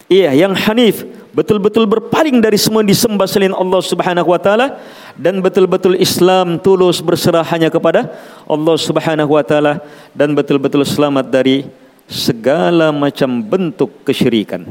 iya 0.06 0.30
yang 0.38 0.54
hanif 0.54 1.10
betul-betul 1.38 1.86
berpaling 1.86 2.42
dari 2.42 2.58
semua 2.58 2.82
disembah 2.82 3.30
selain 3.30 3.54
Allah 3.54 3.78
Subhanahu 3.78 4.34
wa 4.34 4.42
taala 4.42 4.82
dan 5.14 5.38
betul-betul 5.38 5.94
Islam 6.02 6.58
tulus 6.58 6.98
berserah 6.98 7.46
hanya 7.54 7.70
kepada 7.70 8.10
Allah 8.50 8.74
Subhanahu 8.82 9.38
wa 9.38 9.46
taala 9.46 9.86
dan 10.18 10.34
betul-betul 10.34 10.82
selamat 10.82 11.30
dari 11.30 11.70
segala 12.10 12.90
macam 12.90 13.38
bentuk 13.38 14.02
kesyirikan. 14.02 14.66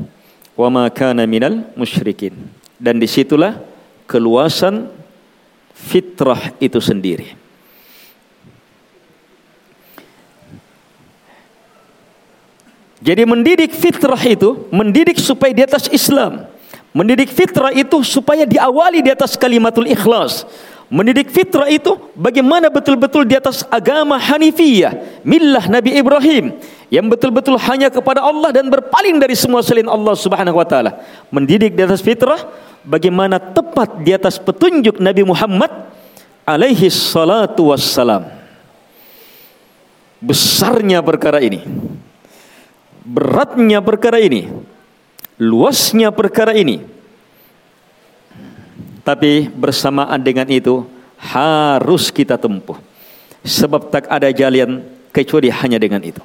Wa 0.59 0.67
ma 0.67 0.91
kana 0.91 1.23
minal 1.23 1.71
musyrikin. 1.79 2.35
Dan 2.83 2.99
di 2.99 3.07
situlah 3.07 3.63
keluasan 4.11 4.91
fitrah 5.71 6.51
itu 6.59 6.83
sendiri. 6.83 7.39
Jadi 13.07 13.23
mendidik 13.23 13.71
fitrah 13.71 14.19
itu, 14.27 14.67
mendidik 14.75 15.21
supaya 15.23 15.55
di 15.55 15.63
atas 15.63 15.87
Islam. 15.95 16.56
Mendidik 16.97 17.29
fitrah 17.29 17.77
itu 17.77 18.01
supaya 18.01 18.49
diawali 18.49 19.05
di 19.05 19.13
atas 19.13 19.37
kalimatul 19.37 19.85
ikhlas. 19.85 20.49
Mendidik 20.89 21.29
fitrah 21.29 21.69
itu 21.69 21.93
bagaimana 22.17 22.73
betul-betul 22.73 23.29
di 23.29 23.37
atas 23.37 23.69
agama 23.69 24.17
Hanifiyah, 24.17 25.21
millah 25.21 25.69
Nabi 25.69 25.93
Ibrahim 26.01 26.57
yang 26.89 27.05
betul-betul 27.13 27.61
hanya 27.61 27.93
kepada 27.93 28.25
Allah 28.25 28.49
dan 28.49 28.73
berpaling 28.73 29.21
dari 29.21 29.37
semua 29.37 29.61
selain 29.61 29.93
Allah 29.93 30.17
Subhanahu 30.17 30.57
wa 30.57 30.65
taala. 30.65 30.97
Mendidik 31.29 31.77
di 31.77 31.85
atas 31.85 32.01
fitrah 32.01 32.49
bagaimana 32.81 33.37
tepat 33.37 34.01
di 34.01 34.17
atas 34.17 34.41
petunjuk 34.41 34.97
Nabi 34.97 35.21
Muhammad 35.21 35.69
alaihi 36.49 36.89
salatu 36.89 37.77
wassalam. 37.77 38.25
Besarnya 40.17 41.05
perkara 41.05 41.45
ini. 41.45 41.61
Beratnya 43.05 43.85
perkara 43.85 44.17
ini 44.17 44.49
luasnya 45.41 46.13
perkara 46.13 46.57
ini. 46.57 46.83
Tapi 49.07 49.47
bersamaan 49.47 50.19
dengan 50.19 50.51
itu 50.51 50.83
harus 51.17 52.11
kita 52.11 52.35
tempuh. 52.35 52.77
Sebab 53.47 53.95
tak 53.95 54.11
ada 54.11 54.27
jalan 54.35 54.83
kecuali 55.15 55.47
hanya 55.49 55.79
dengan 55.79 56.03
itu. 56.03 56.19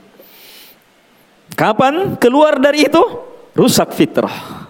Kapan 1.54 2.18
keluar 2.18 2.58
dari 2.58 2.90
itu? 2.90 3.04
Rusak 3.54 3.94
fitrah. 3.94 4.66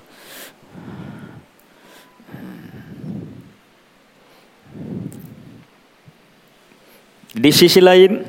Di 7.31 7.47
sisi 7.55 7.79
lain, 7.79 8.27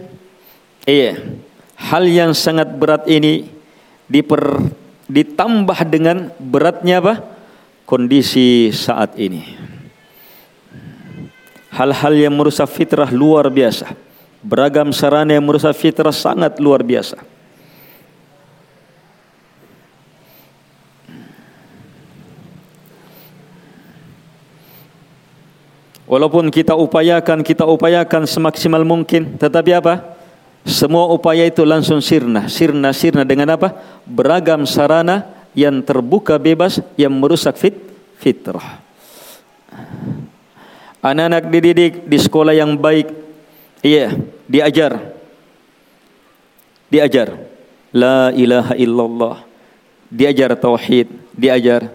iya, 0.86 1.18
hal 1.74 2.06
yang 2.06 2.30
sangat 2.38 2.70
berat 2.78 3.02
ini 3.10 3.50
diper 4.06 4.62
ditambah 5.10 5.78
dengan 5.88 6.30
beratnya 6.38 7.02
apa? 7.02 7.14
kondisi 7.92 8.72
saat 8.72 9.20
ini. 9.20 9.44
Hal-hal 11.72 12.16
yang 12.16 12.32
merusak 12.32 12.68
fitrah 12.72 13.08
luar 13.12 13.52
biasa. 13.52 13.92
Beragam 14.40 14.92
sarana 14.96 15.36
yang 15.36 15.44
merusak 15.44 15.76
fitrah 15.76 16.12
sangat 16.12 16.56
luar 16.56 16.80
biasa. 16.80 17.20
Walaupun 26.08 26.52
kita 26.52 26.76
upayakan, 26.76 27.40
kita 27.40 27.64
upayakan 27.64 28.28
semaksimal 28.28 28.84
mungkin, 28.84 29.40
tetapi 29.40 29.70
apa? 29.72 30.21
Semua 30.62 31.10
upaya 31.10 31.42
itu 31.42 31.66
langsung 31.66 31.98
sirna, 31.98 32.46
sirna, 32.46 32.94
sirna 32.94 33.26
dengan 33.26 33.58
apa? 33.58 33.74
Beragam 34.06 34.62
sarana 34.62 35.26
yang 35.58 35.82
terbuka 35.82 36.38
bebas 36.38 36.78
yang 36.94 37.10
merusak 37.12 37.58
fit, 37.58 37.76
fitrah. 38.22 38.78
Anak-anak 41.02 41.50
dididik 41.50 42.06
di 42.06 42.14
sekolah 42.14 42.54
yang 42.54 42.78
baik, 42.78 43.10
iya, 43.82 44.14
diajar. 44.46 45.02
Diajar. 46.86 47.34
La 47.90 48.30
ilaha 48.30 48.78
illallah. 48.78 49.36
Diajar 50.06 50.54
tauhid, 50.54 51.10
diajar. 51.34 51.90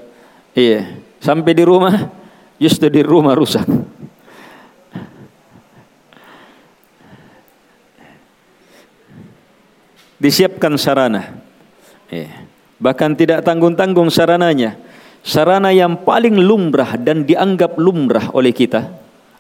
Iya, 0.52 1.00
sampai 1.24 1.56
di 1.56 1.64
rumah 1.64 2.12
justru 2.60 2.92
di 2.92 3.00
rumah 3.00 3.38
rusak. 3.38 3.64
Disiapkan 10.18 10.74
sarana. 10.78 11.38
Eh, 12.10 12.30
bahkan 12.78 13.14
tidak 13.14 13.46
tanggung-tanggung 13.46 14.10
sarananya. 14.14 14.78
Sarana 15.26 15.74
yang 15.74 16.06
paling 16.08 16.40
lumrah 16.40 16.96
dan 16.96 17.26
dianggap 17.28 17.76
lumrah 17.76 18.32
oleh 18.32 18.54
kita 18.54 18.88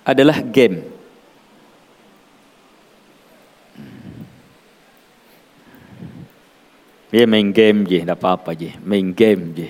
adalah 0.03 0.41
game. 0.41 0.97
Ya 7.07 7.23
main 7.23 7.55
game 7.55 7.87
je, 7.87 8.03
tak 8.03 8.19
apa-apa 8.19 8.51
je. 8.51 8.75
Main 8.83 9.15
game 9.15 9.55
je. 9.55 9.69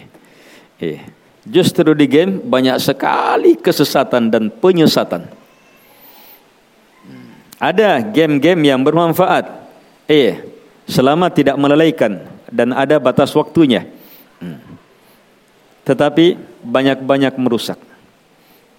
Eh, 0.82 1.00
justru 1.46 1.94
di 1.94 2.10
game 2.10 2.42
banyak 2.42 2.82
sekali 2.82 3.54
kesesatan 3.62 4.34
dan 4.34 4.50
penyesatan. 4.50 5.30
Ada 7.58 8.06
game-game 8.06 8.70
yang 8.70 8.82
bermanfaat. 8.86 9.50
Eh, 10.06 10.57
selama 10.88 11.28
tidak 11.28 11.60
melalaikan 11.60 12.24
dan 12.48 12.72
ada 12.72 12.98
batas 12.98 13.36
waktunya. 13.36 13.86
Tetapi 15.84 16.40
banyak-banyak 16.64 17.36
merusak. 17.40 17.80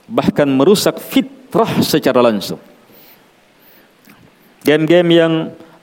Bahkan 0.08 0.48
merusak 0.48 0.96
fitrah 1.00 1.80
secara 1.84 2.24
langsung. 2.24 2.60
Game-game 4.64 5.16
yang 5.16 5.32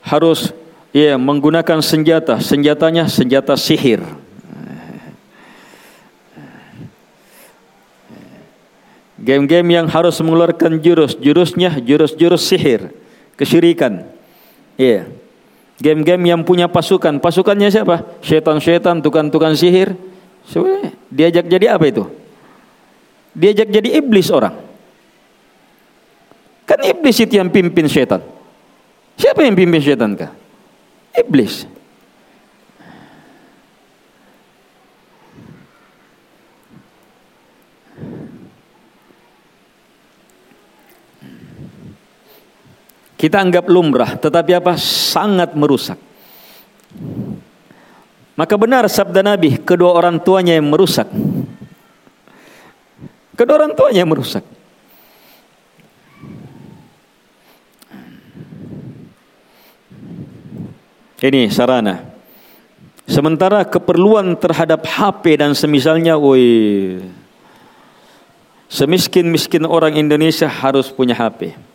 harus 0.05 0.53
ya 0.93 1.17
menggunakan 1.17 1.81
senjata, 1.81 2.41
senjatanya 2.41 3.09
senjata 3.09 3.57
sihir. 3.57 4.01
Game-game 9.17 9.81
yang 9.81 9.89
harus 9.89 10.21
mengeluarkan 10.21 10.77
jurus, 10.77 11.17
jurusnya 11.17 11.81
jurus-jurus 11.81 12.45
sihir, 12.45 12.93
kesyirikan. 13.33 14.05
Iya. 14.77 15.09
Yeah. 15.09 15.24
Game-game 15.75 16.31
yang 16.31 16.41
punya 16.47 16.71
pasukan, 16.71 17.19
pasukannya 17.19 17.67
siapa? 17.67 18.19
Setan-setan, 18.23 19.03
tukang-tukang 19.03 19.51
sihir. 19.59 19.91
Sebenarnya 20.47 20.95
diajak 21.11 21.45
jadi 21.51 21.65
apa 21.75 21.85
itu? 21.91 22.03
Diajak 23.35 23.67
jadi 23.67 23.99
iblis 23.99 24.31
orang. 24.31 24.55
Kan 26.63 26.79
iblis 26.81 27.19
itu 27.19 27.35
yang 27.37 27.51
pimpin 27.51 27.85
setan. 27.91 28.23
Siapa 29.19 29.43
yang 29.43 29.53
pimpin 29.53 29.83
setan 29.83 30.15
kah? 30.15 30.31
Iblis. 31.13 31.67
Kita 43.25 43.41
anggap 43.41 43.65
lumrah, 43.65 44.21
tetapi 44.21 44.53
apa? 44.53 44.77
Sangat 44.77 45.57
merusak. 45.57 45.97
Maka 48.37 48.53
benar 48.53 48.85
sabda 48.85 49.25
Nabi, 49.25 49.57
kedua 49.57 49.97
orang 49.97 50.21
tuanya 50.21 50.53
yang 50.53 50.69
merusak. 50.69 51.09
Kedua 53.33 53.65
orang 53.65 53.73
tuanya 53.73 54.05
yang 54.05 54.13
merusak. 54.13 54.45
Ini 61.17 61.49
sarana. 61.49 62.05
Sementara 63.09 63.65
keperluan 63.65 64.37
terhadap 64.37 64.85
HP 64.85 65.41
dan 65.41 65.57
semisalnya, 65.57 66.13
woi, 66.13 67.01
semiskin-miskin 68.69 69.65
orang 69.65 69.97
Indonesia 69.97 70.45
harus 70.45 70.93
punya 70.93 71.17
HP. 71.17 71.73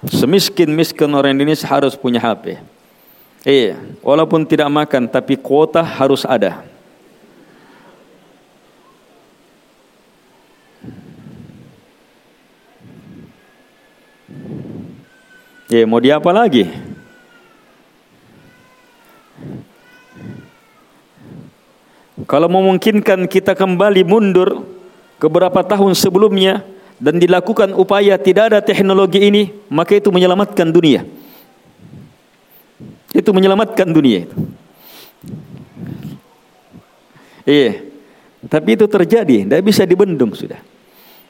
Semiskin-miskin 0.00 1.12
orang 1.12 1.36
Indonesia 1.36 1.68
harus 1.68 1.92
punya 1.92 2.16
HP. 2.16 2.56
Eh, 3.44 3.76
walaupun 4.00 4.48
tidak 4.48 4.72
makan, 4.72 5.04
tapi 5.04 5.36
kuota 5.36 5.84
harus 5.84 6.24
ada. 6.24 6.64
Ya, 15.68 15.84
mau 15.84 16.00
diapa 16.00 16.32
lagi? 16.32 16.66
Kalau 22.24 22.48
memungkinkan 22.48 23.28
kita 23.28 23.52
kembali 23.52 24.02
mundur 24.02 24.64
ke 25.20 25.28
beberapa 25.28 25.60
tahun 25.60 25.92
sebelumnya 25.92 26.64
dan 27.00 27.16
dilakukan 27.16 27.72
upaya 27.72 28.20
tidak 28.20 28.52
ada 28.52 28.60
teknologi 28.60 29.24
ini, 29.24 29.48
maka 29.72 29.96
itu 29.96 30.12
menyelamatkan 30.12 30.68
dunia. 30.68 31.08
Itu 33.10 33.32
menyelamatkan 33.32 33.88
dunia. 33.88 34.28
Iya. 37.48 37.88
Tapi 38.40 38.76
itu 38.76 38.84
terjadi, 38.84 39.48
tidak 39.48 39.64
bisa 39.64 39.88
dibendung 39.88 40.36
sudah. 40.36 40.60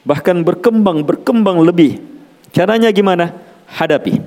Bahkan 0.02 0.42
berkembang, 0.42 1.06
berkembang 1.06 1.62
lebih. 1.62 2.02
Caranya 2.50 2.90
gimana? 2.90 3.30
Hadapi. 3.70 4.18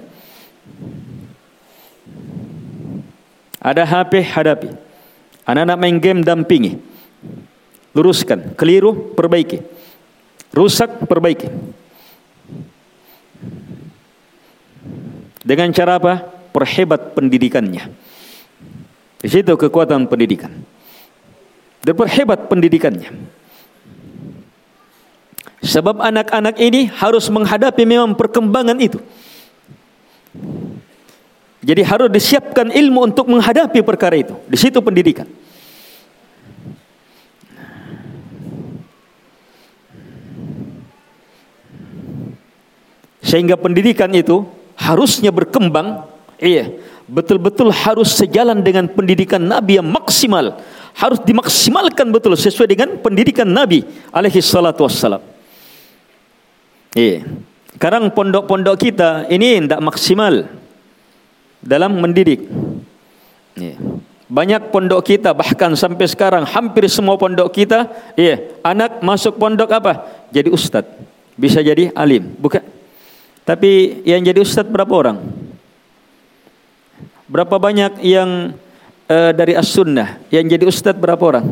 Ada 3.59 3.83
HP, 3.83 4.19
hadapi. 4.31 4.69
Anak-anak 5.43 5.77
main 5.79 5.97
game 5.99 6.23
dampingi. 6.23 6.79
Luruskan, 7.95 8.55
keliru, 8.55 9.11
perbaiki. 9.15 9.72
Rusak, 10.53 11.09
perbaiki. 11.09 11.49
Dengan 15.43 15.73
cara 15.73 15.99
apa? 15.99 16.13
Perhebat 16.53 17.17
pendidikannya. 17.17 17.89
Di 19.19 19.27
situ 19.27 19.57
kekuatan 19.57 20.05
pendidikan. 20.05 20.53
Diperhebat 21.83 22.47
pendidikannya. 22.47 23.11
Sebab 25.63 25.99
anak-anak 25.99 26.59
ini 26.59 26.91
harus 26.91 27.27
menghadapi 27.31 27.83
memang 27.87 28.13
perkembangan 28.13 28.77
itu. 28.77 28.99
Jadi 31.63 31.81
harus 31.87 32.11
disiapkan 32.11 32.67
ilmu 32.67 33.07
untuk 33.11 33.31
menghadapi 33.31 33.79
perkara 33.81 34.19
itu. 34.19 34.35
Di 34.47 34.59
situ 34.59 34.83
pendidikan. 34.83 35.27
Sehingga 43.23 43.55
pendidikan 43.55 44.11
itu 44.11 44.43
harusnya 44.75 45.31
berkembang, 45.31 46.03
iya, 46.43 46.75
betul-betul 47.07 47.71
harus 47.71 48.11
sejalan 48.11 48.59
dengan 48.59 48.91
pendidikan 48.91 49.39
Nabi 49.39 49.79
yang 49.79 49.87
maksimal. 49.87 50.59
Harus 50.93 51.23
dimaksimalkan 51.25 52.13
betul 52.13 52.37
sesuai 52.37 52.69
dengan 52.69 52.99
pendidikan 53.01 53.47
Nabi 53.49 53.81
alaihi 54.13 54.43
salatu 54.43 54.85
wassalam. 54.85 55.23
Iya. 56.93 57.25
Sekarang 57.73 58.13
pondok-pondok 58.13 58.75
kita 58.77 59.25
ini 59.33 59.65
tidak 59.65 59.81
maksimal 59.81 60.45
dalam 61.63 61.97
mendidik. 61.97 62.45
Ya. 63.57 63.73
Banyak 64.29 64.69
pondok 64.69 65.01
kita 65.05 65.33
bahkan 65.33 65.73
sampai 65.73 66.05
sekarang 66.09 66.45
hampir 66.45 66.85
semua 66.89 67.17
pondok 67.17 67.49
kita, 67.53 67.89
ya, 68.13 68.39
anak 68.61 69.01
masuk 69.01 69.37
pondok 69.37 69.69
apa? 69.73 70.05
Jadi 70.33 70.49
ustad, 70.49 70.85
bisa 71.37 71.61
jadi 71.61 71.93
alim, 71.93 72.33
bukan? 72.37 72.61
Tapi 73.43 74.03
yang 74.07 74.23
jadi 74.23 74.39
ustad 74.39 74.67
berapa 74.71 74.91
orang? 74.91 75.19
Berapa 77.27 77.59
banyak 77.59 77.99
yang 78.03 78.55
uh, 79.11 79.31
dari 79.35 79.55
as-sunnah 79.59 80.19
yang 80.31 80.47
jadi 80.47 80.63
ustad 80.63 80.95
berapa 80.95 81.19
orang? 81.19 81.45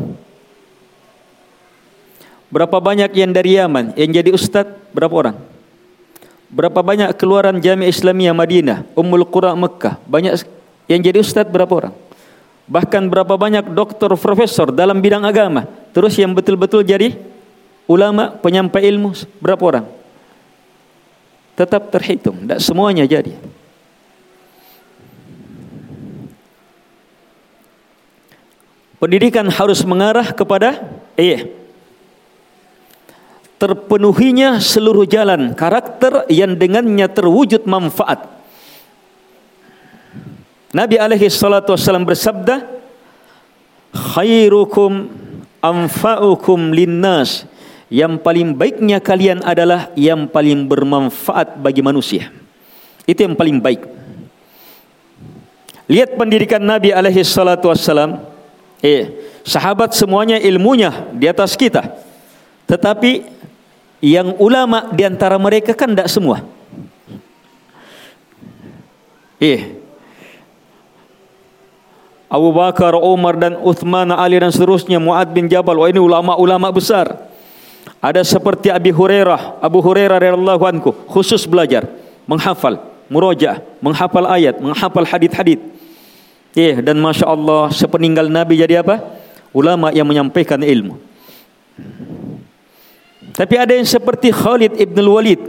Berapa 2.52 2.78
banyak 2.84 3.12
yang 3.16 3.32
dari 3.32 3.60
Yaman 3.60 3.96
yang 4.00 4.12
jadi 4.12 4.32
ustad 4.32 4.68
berapa 4.96 5.12
orang? 5.12 5.36
Berapa 6.52 6.84
banyak 6.84 7.16
keluaran 7.16 7.64
Jami 7.64 7.88
Islamiyah 7.88 8.36
Madinah, 8.36 8.84
Ummul 8.92 9.24
Qura 9.24 9.56
Mekah, 9.56 10.04
banyak 10.04 10.36
yang 10.92 11.00
jadi 11.00 11.24
ustaz 11.24 11.48
berapa 11.48 11.72
orang? 11.72 11.96
Bahkan 12.68 13.08
berapa 13.08 13.36
banyak 13.40 13.72
doktor 13.72 14.12
profesor 14.20 14.72
dalam 14.72 15.00
bidang 15.00 15.24
agama, 15.24 15.68
terus 15.96 16.16
yang 16.20 16.36
betul-betul 16.36 16.84
jadi 16.84 17.16
ulama 17.88 18.36
penyampai 18.36 18.84
ilmu 18.84 19.16
berapa 19.40 19.64
orang? 19.64 20.01
Tetap 21.62 21.94
terhitung, 21.94 22.42
tidak 22.42 22.58
semuanya 22.58 23.06
jadi. 23.06 23.38
Pendidikan 28.98 29.46
harus 29.46 29.86
mengarah 29.86 30.34
kepada 30.34 30.82
iya, 31.14 31.46
terpenuhinya 33.62 34.58
seluruh 34.58 35.06
jalan 35.06 35.54
karakter 35.54 36.26
yang 36.34 36.58
dengannya 36.58 37.06
terwujud 37.06 37.70
manfaat. 37.70 38.26
Nabi 40.74 40.98
alaihi 40.98 41.30
salatu 41.30 41.78
wasallam 41.78 42.10
bersabda, 42.10 42.66
"Khairukum 43.94 45.14
anfa'ukum 45.62 46.74
linnas." 46.74 47.46
Yang 47.92 48.24
paling 48.24 48.56
baiknya 48.56 49.04
kalian 49.04 49.44
adalah 49.44 49.92
yang 50.00 50.24
paling 50.24 50.64
bermanfaat 50.64 51.60
bagi 51.60 51.84
manusia. 51.84 52.32
Itu 53.04 53.28
yang 53.28 53.36
paling 53.36 53.60
baik. 53.60 53.84
Lihat 55.92 56.16
pendidikan 56.16 56.64
Nabi 56.64 56.96
alaihi 56.96 57.20
salatu 57.28 57.68
wasallam. 57.68 58.24
Eh, 58.80 59.12
sahabat 59.44 59.92
semuanya 59.92 60.40
ilmunya 60.40 61.12
di 61.12 61.28
atas 61.28 61.60
kita. 61.60 62.00
Tetapi 62.64 63.28
yang 64.00 64.40
ulama 64.40 64.88
di 64.96 65.04
antara 65.04 65.36
mereka 65.36 65.76
kan 65.76 65.92
tidak 65.92 66.08
semua. 66.08 66.48
Eh. 69.36 69.84
Abu 72.32 72.56
Bakar, 72.56 72.96
Umar 72.96 73.36
dan 73.36 73.60
Uthman, 73.60 74.16
Ali 74.16 74.40
dan 74.40 74.56
seterusnya, 74.56 75.04
Muad 75.04 75.36
bin 75.36 75.52
Jabal, 75.52 75.76
wah 75.76 75.92
ini 75.92 76.00
ulama-ulama 76.00 76.72
besar. 76.72 77.31
Ada 78.02 78.26
seperti 78.26 78.74
Abi 78.74 78.90
Hurairah, 78.90 79.62
Abu 79.62 79.78
Hurairah 79.78 80.18
radhiyallahu 80.18 80.64
anhu 80.66 80.90
khusus 81.06 81.46
belajar, 81.46 81.86
menghafal, 82.26 82.82
murojaah, 83.06 83.62
menghafal 83.78 84.26
ayat, 84.26 84.58
menghafal 84.58 85.06
hadis-hadis. 85.06 85.62
Eh, 86.58 86.82
dan 86.82 86.98
masya 86.98 87.30
Allah 87.30 87.70
sepeninggal 87.70 88.26
Nabi 88.26 88.58
jadi 88.58 88.82
apa? 88.82 89.00
Ulama 89.54 89.94
yang 89.94 90.10
menyampaikan 90.10 90.58
ilmu. 90.60 90.98
Tapi 93.38 93.56
ada 93.56 93.78
yang 93.78 93.86
seperti 93.86 94.34
Khalid 94.34 94.82
ibn 94.82 94.98
Walid. 95.06 95.40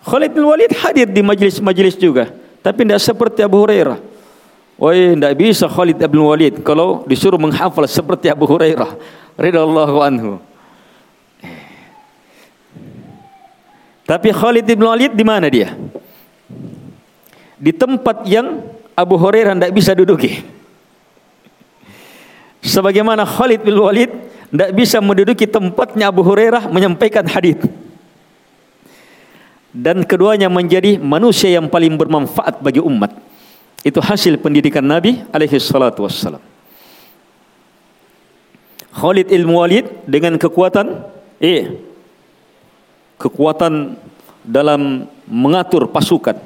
Khalid 0.00 0.32
ibn 0.32 0.48
Walid 0.48 0.72
hadir 0.80 1.06
di 1.12 1.22
majlis-majlis 1.22 2.00
juga. 2.00 2.32
Tapi 2.64 2.88
tidak 2.88 3.04
seperti 3.04 3.44
Abu 3.44 3.62
Hurairah. 3.62 4.00
Woi, 4.80 5.12
tidak 5.12 5.34
bisa 5.38 5.68
Khalid 5.68 6.00
ibn 6.00 6.24
Walid 6.24 6.64
kalau 6.64 7.04
disuruh 7.04 7.38
menghafal 7.38 7.84
seperti 7.84 8.32
Abu 8.32 8.48
Hurairah. 8.48 8.96
Ridallahu 9.38 10.00
anhu. 10.00 10.40
Tapi 14.06 14.30
Khalid 14.30 14.70
ibn 14.70 14.86
Walid 14.86 15.18
di 15.18 15.24
mana 15.26 15.50
dia? 15.50 15.74
Di 17.58 17.74
tempat 17.74 18.22
yang 18.22 18.62
Abu 18.94 19.18
Hurairah 19.18 19.58
tidak 19.58 19.74
bisa 19.74 19.92
duduki. 19.98 20.46
Sebagaimana 22.62 23.26
Khalid 23.26 23.66
bin 23.66 23.74
Walid 23.74 24.10
tidak 24.54 24.70
bisa 24.78 25.02
menduduki 25.02 25.50
tempatnya 25.50 26.14
Abu 26.14 26.22
Hurairah 26.22 26.70
menyampaikan 26.70 27.26
hadis. 27.26 27.58
Dan 29.74 30.06
keduanya 30.06 30.48
menjadi 30.48 30.96
manusia 30.96 31.52
yang 31.52 31.66
paling 31.66 31.98
bermanfaat 31.98 32.62
bagi 32.62 32.80
umat. 32.80 33.12
Itu 33.82 33.98
hasil 34.00 34.38
pendidikan 34.38 34.86
Nabi 34.86 35.20
alaihi 35.34 35.58
salatu 35.60 36.06
wassalam. 36.06 36.40
Khalid 38.96 39.28
ilmu 39.28 39.60
Walid 39.60 40.08
dengan 40.08 40.40
kekuatan 40.40 41.04
eh 41.36 41.76
kekuatan 43.16 43.96
dalam 44.46 45.10
mengatur 45.26 45.90
pasukan. 45.90 46.38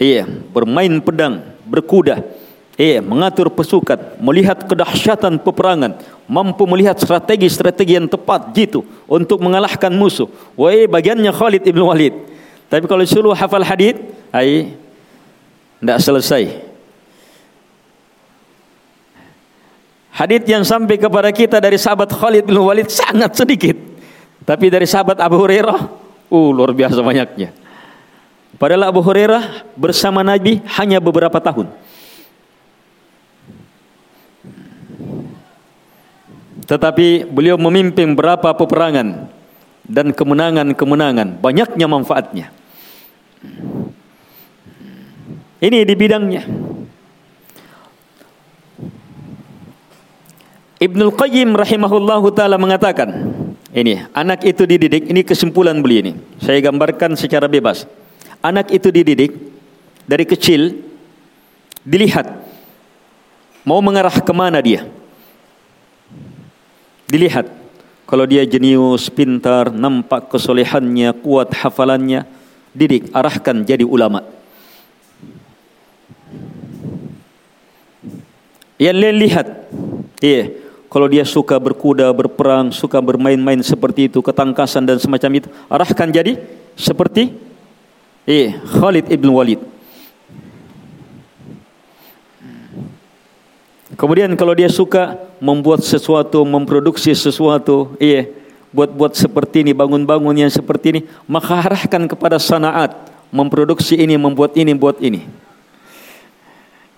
Iya, 0.00 0.26
bermain 0.26 0.98
pedang, 0.98 1.40
berkuda. 1.62 2.20
Iya, 2.74 2.98
mengatur 2.98 3.54
pasukan, 3.54 4.18
melihat 4.18 4.66
kedahsyatan 4.66 5.38
peperangan, 5.38 5.94
mampu 6.26 6.66
melihat 6.66 6.98
strategi-strategi 6.98 7.94
yang 7.94 8.10
tepat 8.10 8.50
gitu 8.50 8.82
untuk 9.06 9.38
mengalahkan 9.38 9.94
musuh. 9.94 10.26
Wah, 10.58 10.74
bagiannya 10.90 11.30
Khalid 11.30 11.62
ibn 11.70 11.86
Walid. 11.86 12.14
Tapi 12.66 12.90
kalau 12.90 13.06
suruh 13.06 13.30
hafal 13.30 13.62
hadis, 13.62 13.94
ai 14.34 14.74
tidak 15.78 15.98
selesai. 16.02 16.44
Hadis 20.14 20.42
yang 20.46 20.66
sampai 20.66 20.98
kepada 20.98 21.30
kita 21.30 21.62
dari 21.62 21.78
sahabat 21.78 22.10
Khalid 22.10 22.46
bin 22.50 22.58
Walid 22.58 22.90
sangat 22.90 23.38
sedikit. 23.38 23.78
Tapi 24.42 24.66
dari 24.66 24.86
sahabat 24.86 25.22
Abu 25.22 25.38
Hurairah, 25.38 26.03
uh 26.30 26.48
luar 26.52 26.72
biasa 26.72 27.00
banyaknya. 27.00 27.52
Padahal 28.54 28.86
Abu 28.86 29.02
Hurairah 29.02 29.66
bersama 29.74 30.22
Nabi 30.22 30.62
hanya 30.78 31.02
beberapa 31.02 31.42
tahun. 31.42 31.68
Tetapi 36.64 37.28
beliau 37.28 37.60
memimpin 37.60 38.16
berapa 38.16 38.56
peperangan 38.56 39.28
dan 39.84 40.16
kemenangan-kemenangan, 40.16 41.36
banyaknya 41.44 41.86
manfaatnya. 41.90 42.46
Ini 45.60 45.84
di 45.84 45.94
bidangnya. 45.96 46.42
Ibnul 50.80 51.12
Qayyim 51.16 51.52
rahimahullahu 51.52 52.32
taala 52.32 52.56
mengatakan, 52.56 53.08
ini 53.74 54.06
anak 54.14 54.46
itu 54.46 54.62
dididik, 54.62 55.10
ini 55.10 55.26
kesimpulan 55.26 55.74
beliau 55.82 56.06
ini. 56.06 56.12
Saya 56.38 56.62
gambarkan 56.62 57.18
secara 57.18 57.50
bebas. 57.50 57.90
Anak 58.38 58.70
itu 58.70 58.94
dididik 58.94 59.34
dari 60.06 60.22
kecil, 60.22 60.78
dilihat 61.82 62.38
mau 63.66 63.82
mengarah 63.82 64.14
ke 64.14 64.30
mana 64.30 64.62
dia. 64.62 64.86
Dilihat 67.10 67.50
kalau 68.06 68.30
dia 68.30 68.46
jenius, 68.46 69.10
pintar, 69.10 69.74
nampak 69.74 70.30
kesolehannya, 70.30 71.10
kuat 71.18 71.50
hafalannya, 71.58 72.30
didik, 72.70 73.10
arahkan 73.10 73.66
jadi 73.66 73.82
ulama. 73.82 74.22
Yang 78.78 78.96
lain 79.02 79.16
lihat, 79.18 79.46
iya, 80.22 80.63
kalau 80.94 81.10
dia 81.10 81.26
suka 81.26 81.58
berkuda, 81.58 82.14
berperang, 82.14 82.70
suka 82.70 83.02
bermain-main 83.02 83.58
seperti 83.66 84.06
itu, 84.06 84.22
ketangkasan 84.22 84.86
dan 84.86 85.02
semacam 85.02 85.42
itu, 85.42 85.50
arahkan 85.66 86.06
jadi 86.06 86.38
seperti 86.78 87.34
Eh, 88.24 88.56
Khalid 88.56 89.12
ibn 89.12 89.28
Walid. 89.28 89.60
Kemudian 93.94 94.32
kalau 94.32 94.56
dia 94.56 94.72
suka 94.72 95.20
membuat 95.38 95.84
sesuatu, 95.84 96.40
memproduksi 96.42 97.12
sesuatu, 97.12 97.92
iya, 98.00 98.26
buat-buat 98.72 99.12
seperti 99.12 99.60
ini, 99.60 99.76
bangun-bangun 99.76 100.34
yang 100.40 100.50
seperti 100.50 100.86
ini, 100.88 101.00
maka 101.28 101.68
arahkan 101.68 102.08
kepada 102.08 102.40
sanaat, 102.40 102.96
memproduksi 103.28 104.00
ini, 104.00 104.16
membuat 104.16 104.56
ini, 104.56 104.72
buat 104.72 104.98
ini. 105.04 105.28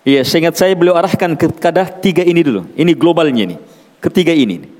Iya, 0.07 0.22
seingat 0.22 0.55
saya 0.55 0.78
beliau 0.78 0.94
arahkan 0.94 1.34
kepada 1.34 1.90
tiga 1.90 2.22
ini 2.22 2.40
dulu. 2.47 2.70
Ini 2.78 2.94
globalnya 2.94 3.51
ini. 3.51 3.57
Ketiga 4.01 4.32
ini. 4.36 4.76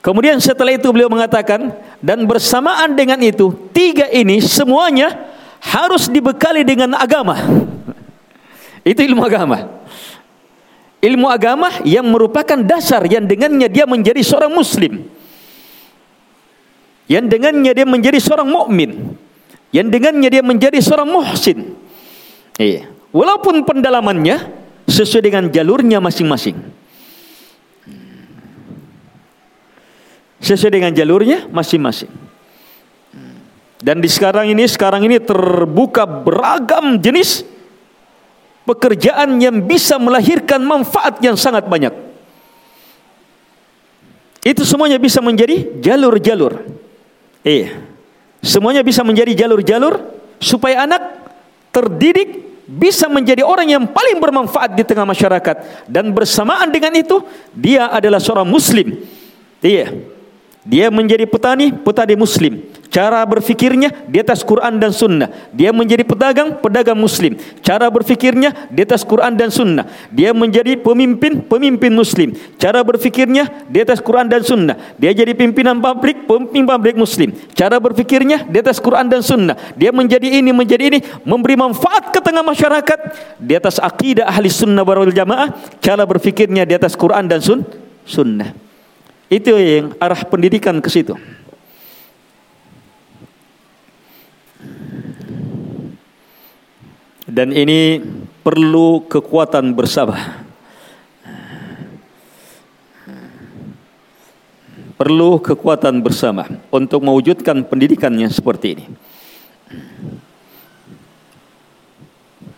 Kemudian 0.00 0.40
setelah 0.40 0.72
itu 0.72 0.88
beliau 0.88 1.12
mengatakan 1.12 1.76
dan 2.00 2.24
bersamaan 2.24 2.96
dengan 2.96 3.20
itu 3.20 3.52
tiga 3.76 4.08
ini 4.08 4.40
semuanya 4.40 5.12
harus 5.60 6.08
dibekali 6.08 6.64
dengan 6.64 6.96
agama. 6.96 7.36
Itu 8.80 9.04
ilmu 9.04 9.20
agama. 9.20 9.68
Ilmu 11.04 11.28
agama 11.28 11.84
yang 11.84 12.08
merupakan 12.08 12.56
dasar 12.64 13.04
yang 13.08 13.28
dengannya 13.28 13.68
dia 13.68 13.84
menjadi 13.84 14.24
seorang 14.24 14.52
muslim. 14.56 15.04
Yang 17.04 17.24
dengannya 17.36 17.72
dia 17.76 17.84
menjadi 17.84 18.18
seorang 18.20 18.48
mukmin. 18.48 19.16
Yang 19.68 19.88
dengannya 20.00 20.28
dia 20.32 20.42
menjadi 20.44 20.78
seorang 20.80 21.08
muhsin. 21.12 21.76
Iya. 22.56 22.88
Walaupun 23.12 23.68
pendalamannya 23.68 24.59
sesuai 24.90 25.22
dengan 25.22 25.46
jalurnya 25.48 26.02
masing-masing. 26.02 26.80
sesuai 30.40 30.72
dengan 30.72 30.92
jalurnya 30.96 31.46
masing-masing. 31.52 32.10
Dan 33.80 34.00
di 34.00 34.08
sekarang 34.08 34.48
ini 34.48 34.64
sekarang 34.68 35.04
ini 35.04 35.16
terbuka 35.20 36.04
beragam 36.04 37.00
jenis 37.00 37.44
pekerjaan 38.68 39.40
yang 39.40 39.64
bisa 39.64 39.96
melahirkan 39.96 40.60
manfaat 40.60 41.20
yang 41.24 41.36
sangat 41.36 41.64
banyak. 41.64 41.92
Itu 44.40 44.64
semuanya 44.64 45.00
bisa 45.00 45.20
menjadi 45.24 45.80
jalur-jalur. 45.80 46.60
Eh, 47.44 47.72
semuanya 48.44 48.84
bisa 48.84 49.00
menjadi 49.00 49.32
jalur-jalur 49.44 50.00
supaya 50.40 50.84
anak 50.84 51.02
terdidik 51.72 52.49
bisa 52.70 53.10
menjadi 53.10 53.42
orang 53.42 53.66
yang 53.66 53.84
paling 53.90 54.22
bermanfaat 54.22 54.78
di 54.78 54.86
tengah 54.86 55.02
masyarakat 55.02 55.86
dan 55.90 56.14
bersamaan 56.14 56.70
dengan 56.70 56.94
itu 56.94 57.18
dia 57.50 57.90
adalah 57.90 58.22
seorang 58.22 58.46
muslim. 58.46 58.94
Iya. 59.58 59.90
Dia 60.60 60.92
menjadi 60.92 61.24
petani, 61.24 61.72
petani 61.72 62.20
muslim. 62.20 62.60
Cara 62.92 63.24
berfikirnya 63.24 64.04
di 64.04 64.20
atas 64.20 64.44
Quran 64.44 64.76
dan 64.76 64.92
Sunnah. 64.92 65.32
Dia 65.56 65.72
menjadi 65.72 66.04
pedagang, 66.04 66.60
pedagang 66.60 66.98
muslim. 67.00 67.38
Cara 67.64 67.88
berfikirnya 67.88 68.68
di 68.68 68.84
atas 68.84 69.00
Quran 69.00 69.40
dan 69.40 69.48
Sunnah. 69.48 69.88
Dia 70.12 70.36
menjadi 70.36 70.76
pemimpin, 70.76 71.40
pemimpin 71.40 71.94
muslim. 71.96 72.36
Cara 72.60 72.84
berfikirnya 72.84 73.48
di 73.72 73.80
atas 73.80 74.04
Quran 74.04 74.28
dan 74.28 74.44
Sunnah. 74.44 74.76
Dia 75.00 75.16
jadi 75.16 75.32
pimpinan 75.32 75.80
pabrik, 75.80 76.28
pemimpin 76.28 76.68
pabrik 76.68 76.98
muslim. 76.98 77.32
Cara 77.56 77.80
berfikirnya 77.80 78.44
di 78.44 78.60
atas 78.60 78.76
Quran 78.76 79.08
dan 79.08 79.24
Sunnah. 79.24 79.56
Dia 79.80 79.96
menjadi 79.96 80.28
ini, 80.28 80.52
menjadi 80.52 80.92
ini. 80.92 80.98
Memberi 81.24 81.56
manfaat 81.56 82.12
ke 82.12 82.20
tengah 82.20 82.44
masyarakat. 82.44 82.98
Di 83.40 83.56
atas 83.56 83.80
akidah 83.80 84.28
ahli 84.28 84.52
sunnah 84.52 84.84
wal 84.84 85.08
jamaah. 85.08 85.56
Cara 85.80 86.04
berfikirnya 86.04 86.68
di 86.68 86.76
atas 86.76 86.92
Quran 86.98 87.24
dan 87.32 87.40
sun, 87.40 87.64
Sunnah. 88.04 88.69
Itu 89.30 89.54
yang 89.54 89.94
arah 90.02 90.26
pendidikan 90.26 90.82
ke 90.82 90.90
situ. 90.90 91.14
Dan 97.30 97.54
ini 97.54 98.02
perlu 98.42 99.06
kekuatan 99.06 99.70
bersabar. 99.70 100.42
Perlu 104.98 105.38
kekuatan 105.38 106.02
bersama 106.02 106.50
untuk 106.74 107.00
mewujudkan 107.06 107.62
pendidikan 107.64 108.10
yang 108.18 108.34
seperti 108.34 108.76
ini. 108.76 108.84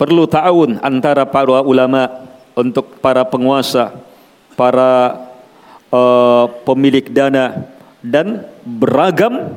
Perlu 0.01 0.25
ta'awun 0.25 0.81
antara 0.81 1.29
para 1.29 1.61
ulama 1.63 2.09
untuk 2.57 2.97
para 2.99 3.23
penguasa, 3.29 3.95
para 4.59 5.15
uh, 5.93 6.49
pemilik 6.65 7.05
dana 7.13 7.69
dan 8.03 8.49
beragam 8.65 9.53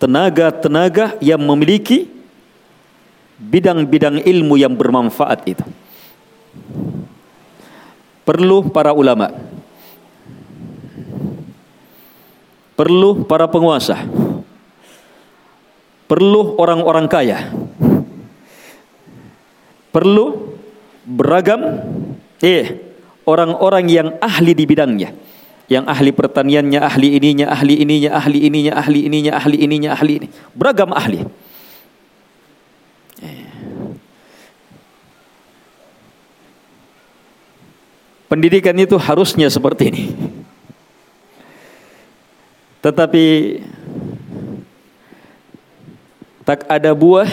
tenaga-tenaga 0.00 1.14
yang 1.20 1.40
memiliki 1.40 2.08
bidang-bidang 3.36 4.24
ilmu 4.24 4.56
yang 4.56 4.72
bermanfaat 4.72 5.44
itu. 5.44 5.64
Perlu 8.26 8.72
para 8.74 8.90
ulama. 8.90 9.30
Perlu 12.74 13.24
para 13.24 13.46
penguasa. 13.46 14.02
Perlu 16.10 16.58
orang-orang 16.58 17.06
kaya. 17.06 17.38
Perlu 19.94 20.58
beragam 21.06 21.86
eh 22.42 22.85
orang-orang 23.26 23.90
yang 23.90 24.08
ahli 24.22 24.54
di 24.54 24.64
bidangnya 24.64 25.10
yang 25.66 25.82
ahli 25.90 26.14
pertaniannya, 26.14 26.78
ahli 26.78 27.18
ininya, 27.18 27.50
ahli 27.50 27.82
ininya, 27.82 28.14
ahli 28.14 28.38
ininya, 28.46 28.72
ahli 28.78 29.02
ininya, 29.02 29.32
ahli 29.34 29.56
ininya, 29.58 29.90
ahli 29.98 30.12
ini. 30.22 30.28
Beragam 30.54 30.94
ahli. 30.94 31.26
Pendidikan 38.26 38.74
itu 38.78 38.98
harusnya 38.98 39.46
seperti 39.50 39.82
ini. 39.90 40.04
Tetapi 42.82 43.24
tak 46.46 46.62
ada 46.70 46.94
buah, 46.94 47.26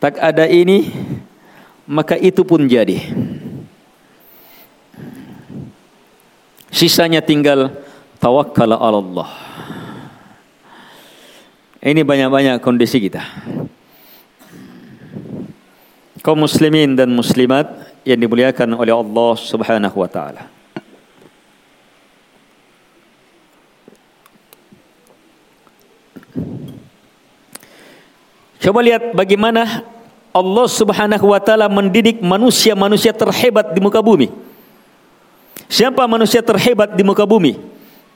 tak 0.00 0.16
ada 0.16 0.48
ini, 0.48 0.88
maka 1.88 2.20
itu 2.20 2.44
pun 2.44 2.68
jadi. 2.68 3.00
Sisanya 6.68 7.24
tinggal 7.24 7.72
tawakkal 8.20 8.76
Allah. 8.76 9.32
Ini 11.80 12.04
banyak-banyak 12.04 12.60
kondisi 12.60 13.00
kita. 13.00 13.24
Kaum 16.20 16.44
muslimin 16.44 16.92
dan 16.92 17.08
muslimat 17.08 17.88
yang 18.04 18.20
dimuliakan 18.20 18.76
oleh 18.76 18.92
Allah 18.92 19.32
Subhanahu 19.40 19.96
wa 19.96 20.10
taala. 20.12 20.44
Coba 28.60 28.84
lihat 28.84 29.16
bagaimana 29.16 29.86
Allah 30.38 30.66
Subhanahu 30.70 31.26
wa 31.34 31.40
taala 31.42 31.66
mendidik 31.66 32.22
manusia-manusia 32.22 33.10
terhebat 33.10 33.74
di 33.74 33.80
muka 33.82 33.98
bumi. 33.98 34.30
Siapa 35.66 36.06
manusia 36.06 36.40
terhebat 36.40 36.94
di 36.94 37.02
muka 37.02 37.26
bumi? 37.26 37.58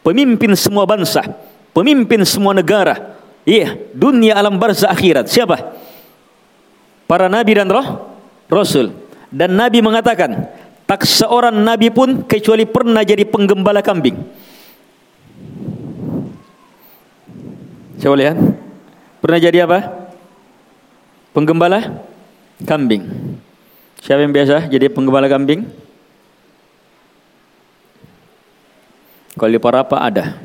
Pemimpin 0.01 0.55
semua 0.57 0.87
bangsa, 0.87 1.23
pemimpin 1.75 2.23
semua 2.23 2.55
negara. 2.55 3.19
Iya, 3.43 3.75
dunia 3.93 4.39
alam 4.39 4.57
barzah 4.57 4.89
akhirat. 4.89 5.27
Siapa? 5.27 5.75
Para 7.11 7.27
nabi 7.27 7.59
dan 7.59 7.69
roh 7.69 8.15
rasul. 8.47 8.95
Dan 9.33 9.59
nabi 9.59 9.83
mengatakan, 9.83 10.49
tak 10.87 11.09
seorang 11.09 11.57
nabi 11.57 11.89
pun 11.89 12.23
kecuali 12.25 12.69
pernah 12.69 13.01
jadi 13.03 13.25
penggembala 13.25 13.81
kambing. 13.81 14.17
Coba 18.03 18.15
lihat. 18.19 18.37
Pernah 19.23 19.39
jadi 19.39 19.59
apa? 19.65 19.79
Penggembala 21.33 22.03
kambing. 22.65 23.05
Siapa 24.03 24.23
yang 24.23 24.35
biasa 24.35 24.67
jadi 24.67 24.91
penggembala 24.91 25.31
kambing? 25.31 25.67
Kalau 29.39 29.51
di 29.51 29.61
Parapa 29.63 29.97
ada. 30.03 30.37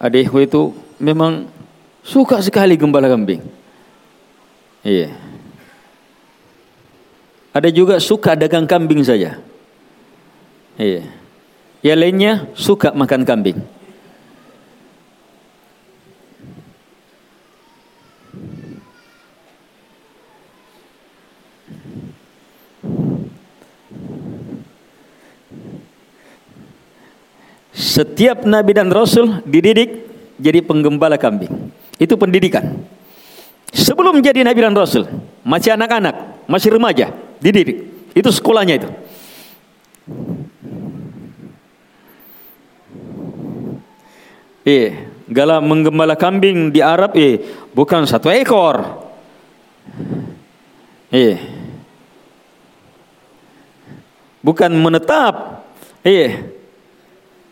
Adikku 0.00 0.40
itu 0.42 0.72
memang 0.98 1.48
suka 2.04 2.40
sekali 2.44 2.76
gembala 2.76 3.08
kambing. 3.08 3.40
Iya. 4.84 5.16
Ada 7.54 7.70
juga 7.70 7.96
suka 8.02 8.34
dagang 8.34 8.66
kambing 8.66 9.00
saja. 9.06 9.38
Iya. 10.76 11.06
Yang 11.84 11.98
lainnya 12.00 12.32
suka 12.56 12.90
makan 12.92 13.22
kambing. 13.22 13.58
Setiap 27.74 28.46
nabi 28.46 28.70
dan 28.70 28.94
rasul 28.94 29.42
dididik 29.42 30.06
jadi 30.38 30.62
penggembala 30.62 31.18
kambing. 31.18 31.50
Itu 31.98 32.14
pendidikan. 32.14 32.86
Sebelum 33.74 34.22
jadi 34.22 34.46
nabi 34.46 34.62
dan 34.62 34.78
rasul, 34.78 35.10
masih 35.42 35.74
anak-anak, 35.74 36.46
masih 36.46 36.78
remaja, 36.78 37.10
dididik. 37.42 37.82
Itu 38.14 38.30
sekolahnya 38.30 38.78
itu. 38.78 38.88
Eh, 44.64 44.94
gala 45.26 45.58
menggembala 45.58 46.14
kambing 46.14 46.70
di 46.70 46.78
Arab 46.78 47.18
eh 47.18 47.42
bukan 47.74 48.06
satu 48.06 48.30
ekor. 48.30 49.02
Eh. 51.10 51.36
Bukan 54.40 54.70
menetap. 54.78 55.66
Eh, 56.06 56.53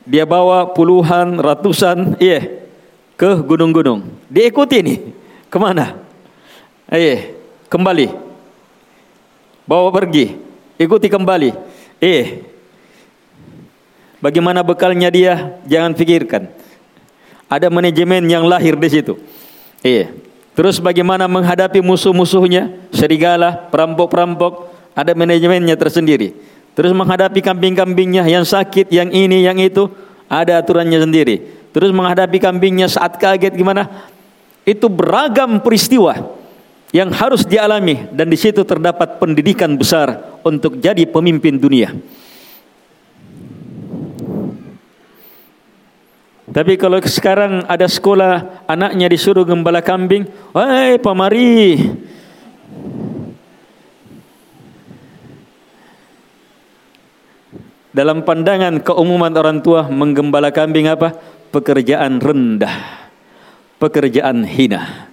dia 0.02 0.26
bawa 0.26 0.70
puluhan, 0.74 1.38
ratusan, 1.38 2.18
iya, 2.18 2.66
ke 3.14 3.38
gunung-gunung. 3.42 4.06
Diikuti 4.26 4.82
nih, 4.82 4.98
ke 5.46 5.56
mana? 5.58 5.98
Iya, 6.90 7.32
kembali. 7.70 8.10
Bawa 9.64 9.88
pergi, 9.94 10.36
ikuti 10.76 11.06
kembali. 11.06 11.50
Iya. 12.02 12.42
Bagaimana 14.22 14.62
bekalnya 14.62 15.10
dia? 15.10 15.58
Jangan 15.66 15.94
pikirkan. 15.98 16.50
Ada 17.50 17.70
manajemen 17.70 18.22
yang 18.26 18.46
lahir 18.46 18.78
di 18.78 18.88
situ. 18.90 19.18
Iya. 19.82 20.14
Terus 20.52 20.78
bagaimana 20.78 21.24
menghadapi 21.26 21.80
musuh-musuhnya? 21.80 22.70
Serigala, 22.92 23.66
perampok-perampok, 23.72 24.68
ada 24.92 25.16
manajemennya 25.16 25.74
tersendiri. 25.80 26.36
Terus 26.72 26.92
menghadapi 26.96 27.44
kambing-kambingnya 27.44 28.24
yang 28.24 28.48
sakit, 28.48 28.88
yang 28.88 29.12
ini, 29.12 29.44
yang 29.44 29.60
itu, 29.60 29.92
ada 30.24 30.64
aturannya 30.64 30.96
sendiri. 30.96 31.68
Terus 31.72 31.92
menghadapi 31.92 32.40
kambingnya 32.40 32.88
saat 32.88 33.20
kaget 33.20 33.52
gimana? 33.52 34.08
Itu 34.64 34.88
beragam 34.88 35.60
peristiwa 35.60 36.16
yang 36.92 37.08
harus 37.12 37.44
dialami 37.48 38.08
dan 38.12 38.28
di 38.28 38.36
situ 38.36 38.64
terdapat 38.64 39.16
pendidikan 39.16 39.76
besar 39.76 40.40
untuk 40.44 40.76
jadi 40.80 41.08
pemimpin 41.08 41.56
dunia. 41.56 41.92
Tapi 46.52 46.76
kalau 46.76 47.00
sekarang 47.00 47.64
ada 47.64 47.88
sekolah 47.88 48.64
anaknya 48.68 49.08
disuruh 49.08 49.40
gembala 49.40 49.80
kambing, 49.80 50.28
"Wahai 50.52 51.00
pamari, 51.00 51.80
Dalam 57.92 58.24
pandangan 58.24 58.80
keumuman 58.80 59.32
orang 59.36 59.60
tua 59.60 59.84
menggembala 59.84 60.48
kambing 60.48 60.88
apa? 60.88 61.12
Pekerjaan 61.52 62.16
rendah. 62.18 63.08
Pekerjaan 63.76 64.48
hina. 64.48 65.12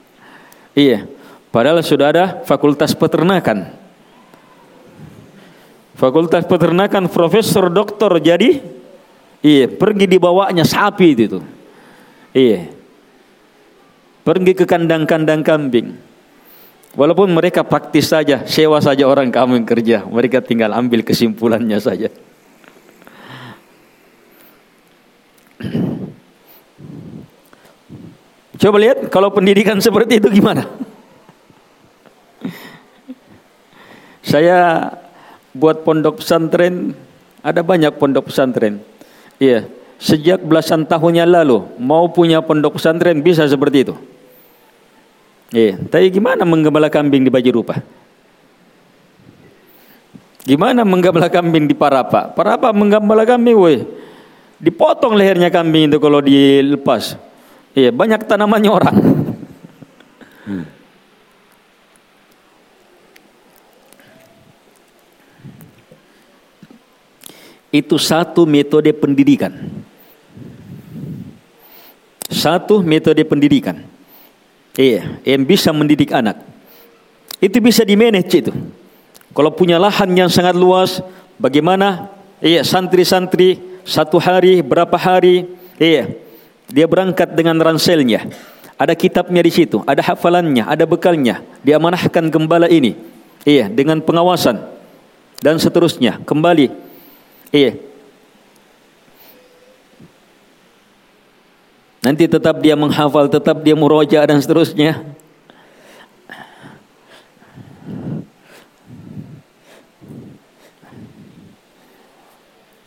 Iya. 0.72 1.04
Padahal 1.52 1.84
sudah 1.84 2.08
ada 2.16 2.26
fakultas 2.48 2.96
peternakan. 2.96 3.76
Fakultas 6.00 6.48
peternakan 6.48 7.12
profesor 7.12 7.68
doktor 7.68 8.24
jadi 8.24 8.64
iya, 9.44 9.68
pergi 9.68 10.08
dibawanya 10.08 10.64
sapi 10.64 11.08
itu. 11.12 11.44
Iya. 12.32 12.72
Pergi 14.24 14.56
ke 14.56 14.64
kandang-kandang 14.64 15.44
kambing. 15.44 16.00
Walaupun 16.96 17.28
mereka 17.36 17.68
praktis 17.68 18.08
saja, 18.08 18.48
sewa 18.48 18.80
saja 18.80 19.04
orang 19.04 19.28
kamu 19.28 19.60
yang 19.60 19.68
kerja, 19.68 19.98
mereka 20.08 20.40
tinggal 20.40 20.72
ambil 20.72 21.04
kesimpulannya 21.04 21.78
saja. 21.82 22.08
Coba 28.60 28.78
lihat 28.80 29.07
kalau 29.07 29.32
pendidikan 29.32 29.80
seperti 29.80 30.20
itu 30.20 30.28
gimana? 30.32 30.68
Saya 34.20 34.91
buat 35.55 35.82
pondok 35.88 36.20
pesantren, 36.22 36.91
ada 37.39 37.64
banyak 37.64 37.95
pondok 37.95 38.28
pesantren. 38.30 38.84
Iya, 39.39 39.66
sejak 39.95 40.43
belasan 40.43 40.84
tahun 40.88 41.24
yang 41.24 41.32
lalu 41.32 41.64
mau 41.80 42.07
punya 42.12 42.43
pondok 42.43 42.80
pesantren 42.80 43.24
bisa 43.24 43.47
seperti 43.47 43.88
itu. 43.88 43.95
Iya, 45.49 45.82
tapi 45.89 46.14
gimana 46.14 46.45
menggembala 46.45 46.91
kambing 46.93 47.26
di 47.26 47.32
baju 47.34 47.49
rupa? 47.64 47.82
Gimana 50.45 50.86
menggembala 50.86 51.32
kambing 51.32 51.66
di 51.66 51.74
Parapa? 51.74 52.30
Parapa 52.30 52.70
menggembala 52.70 53.26
kambing, 53.26 53.57
woi. 53.57 53.78
Dipotong 54.60 55.16
lehernya 55.16 55.47
kambing 55.47 55.88
itu 55.88 55.97
kalau 56.03 56.20
dilepas. 56.20 57.16
Iya, 57.72 57.95
banyak 57.95 58.28
tanamannya 58.28 58.72
orang. 58.72 58.95
Hmm. 60.43 60.66
Itu 67.72 67.95
satu 67.95 68.43
metode 68.43 68.91
pendidikan. 68.91 69.53
Satu 72.28 72.84
metode 72.84 73.24
pendidikan. 73.24 73.80
Iya, 74.76 75.24
yang 75.24 75.47
bisa 75.47 75.72
mendidik 75.72 76.12
anak. 76.12 76.36
Itu 77.39 77.64
bisa 77.64 77.88
di 77.88 77.95
manage 77.95 78.43
itu. 78.43 78.51
Kalau 79.32 79.55
punya 79.55 79.80
lahan 79.80 80.12
yang 80.18 80.28
sangat 80.28 80.57
luas, 80.57 80.99
bagaimana? 81.39 82.12
Iya, 82.43 82.68
santri-santri 82.68 83.69
satu 83.90 84.22
hari, 84.22 84.62
berapa 84.62 84.94
hari? 84.94 85.50
Iya, 85.82 86.14
dia 86.70 86.86
berangkat 86.86 87.34
dengan 87.34 87.58
ranselnya. 87.58 88.30
Ada 88.80 88.94
kitabnya 88.96 89.44
di 89.44 89.52
situ, 89.52 89.82
ada 89.84 90.00
hafalannya, 90.00 90.64
ada 90.64 90.86
bekalnya. 90.88 91.44
Dia 91.66 91.82
manahkan 91.82 92.30
gembala 92.32 92.70
ini. 92.70 92.96
Iya, 93.44 93.68
dengan 93.68 94.00
pengawasan 94.00 94.62
dan 95.42 95.58
seterusnya. 95.58 96.22
Kembali. 96.24 96.72
Iya. 97.52 97.76
Nanti 102.00 102.32
tetap 102.32 102.64
dia 102.64 102.80
menghafal, 102.80 103.28
tetap 103.28 103.60
dia 103.60 103.76
muroja 103.76 104.24
dan 104.24 104.40
seterusnya. 104.40 105.04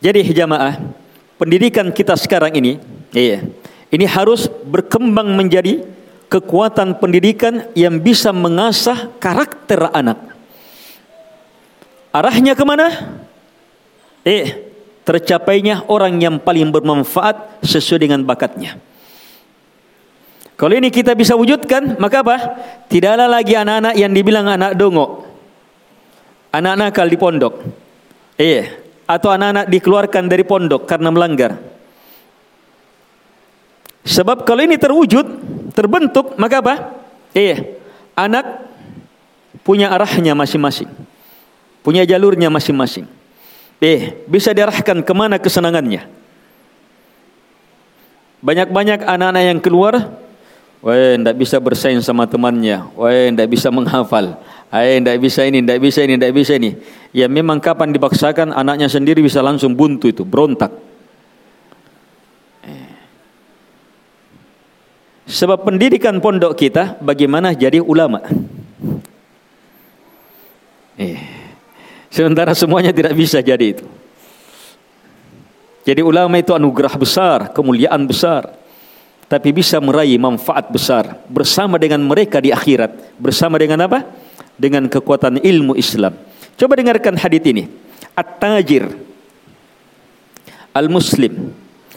Jadi 0.03 0.35
jamaah, 0.35 0.83
pendidikan 1.39 1.87
kita 1.87 2.19
sekarang 2.19 2.51
ini, 2.59 2.75
iya, 3.15 3.39
ini 3.87 4.03
harus 4.03 4.51
berkembang 4.67 5.31
menjadi 5.31 5.79
kekuatan 6.27 6.99
pendidikan 6.99 7.71
yang 7.71 8.03
bisa 8.03 8.35
mengasah 8.35 9.07
karakter 9.23 9.87
anak. 9.95 10.19
Arahnya 12.11 12.51
ke 12.51 12.67
mana? 12.67 13.15
Eh, 14.27 14.75
tercapainya 15.07 15.87
orang 15.87 16.19
yang 16.19 16.35
paling 16.35 16.67
bermanfaat 16.67 17.63
sesuai 17.63 18.03
dengan 18.03 18.27
bakatnya. 18.27 18.75
Kalau 20.59 20.75
ini 20.75 20.91
kita 20.91 21.15
bisa 21.15 21.31
wujudkan, 21.39 21.95
maka 21.95 22.19
apa? 22.27 22.37
Tidaklah 22.91 23.31
lagi 23.31 23.55
anak-anak 23.55 23.95
yang 23.95 24.11
dibilang 24.11 24.51
anak 24.51 24.75
dongok. 24.75 25.31
Anak 26.51 26.75
nakal 26.75 27.07
di 27.07 27.15
pondok. 27.15 27.63
Iya. 28.35 28.82
Atau 29.13 29.29
anak-anak 29.29 29.69
dikeluarkan 29.69 30.25
dari 30.25 30.41
pondok 30.41 30.89
karena 30.89 31.13
melanggar. 31.13 31.61
Sebab 34.01 34.41
kalau 34.41 34.65
ini 34.65 34.81
terwujud, 34.81 35.25
terbentuk, 35.77 36.33
maka 36.41 36.65
apa? 36.65 36.75
Iya. 37.37 37.77
Anak 38.17 38.65
punya 39.61 39.93
arahnya 39.93 40.33
masing-masing. 40.33 40.89
Punya 41.85 42.01
jalurnya 42.09 42.49
masing-masing. 42.49 43.05
Eh, 43.77 44.25
bisa 44.25 44.49
diarahkan 44.49 45.05
ke 45.05 45.13
mana 45.13 45.37
kesenangannya. 45.37 46.09
Banyak-banyak 48.43 49.07
anak-anak 49.07 49.43
yang 49.43 49.59
keluar, 49.63 49.93
wah, 50.83 51.15
tidak 51.15 51.35
bisa 51.39 51.59
bersaing 51.63 52.03
sama 52.03 52.27
temannya, 52.27 52.83
wah, 52.95 53.11
tidak 53.11 53.47
bisa 53.47 53.71
menghafal, 53.71 54.35
Eh, 54.73 54.97
tidak 54.97 55.21
bisa 55.21 55.45
ini, 55.45 55.61
tidak 55.61 55.79
bisa 55.85 55.99
ini, 56.01 56.13
tidak 56.17 56.33
bisa 56.33 56.53
ini. 56.57 56.73
Ya 57.13 57.29
memang 57.29 57.61
kapan 57.61 57.93
dipaksakan 57.93 58.57
anaknya 58.57 58.89
sendiri 58.89 59.21
bisa 59.21 59.37
langsung 59.45 59.77
buntu 59.77 60.09
itu, 60.09 60.25
berontak. 60.25 60.73
Eh. 62.65 62.89
Sebab 65.29 65.61
pendidikan 65.61 66.17
pondok 66.17 66.57
kita 66.57 66.97
bagaimana 67.05 67.53
jadi 67.53 67.85
ulama. 67.85 68.25
Eh. 70.97 71.21
Sementara 72.09 72.57
semuanya 72.57 72.89
tidak 72.89 73.13
bisa 73.13 73.45
jadi 73.45 73.77
itu. 73.77 73.85
Jadi 75.85 76.01
ulama 76.01 76.33
itu 76.41 76.49
anugerah 76.49 76.97
besar, 76.97 77.53
kemuliaan 77.53 78.09
besar. 78.09 78.57
Tapi 79.29 79.53
bisa 79.53 79.77
meraih 79.77 80.17
manfaat 80.17 80.65
besar 80.73 81.21
bersama 81.29 81.77
dengan 81.77 82.01
mereka 82.01 82.41
di 82.41 82.49
akhirat. 82.49 83.21
Bersama 83.21 83.61
dengan 83.61 83.85
apa? 83.85 84.22
Dengan 84.57 84.85
kekuatan 84.87 85.41
ilmu 85.41 85.73
Islam. 85.77 86.13
Coba 86.57 86.77
dengarkan 86.77 87.17
hadis 87.17 87.43
ini. 87.45 87.63
At-tajir 88.13 88.93
al-muslim. 90.73 91.53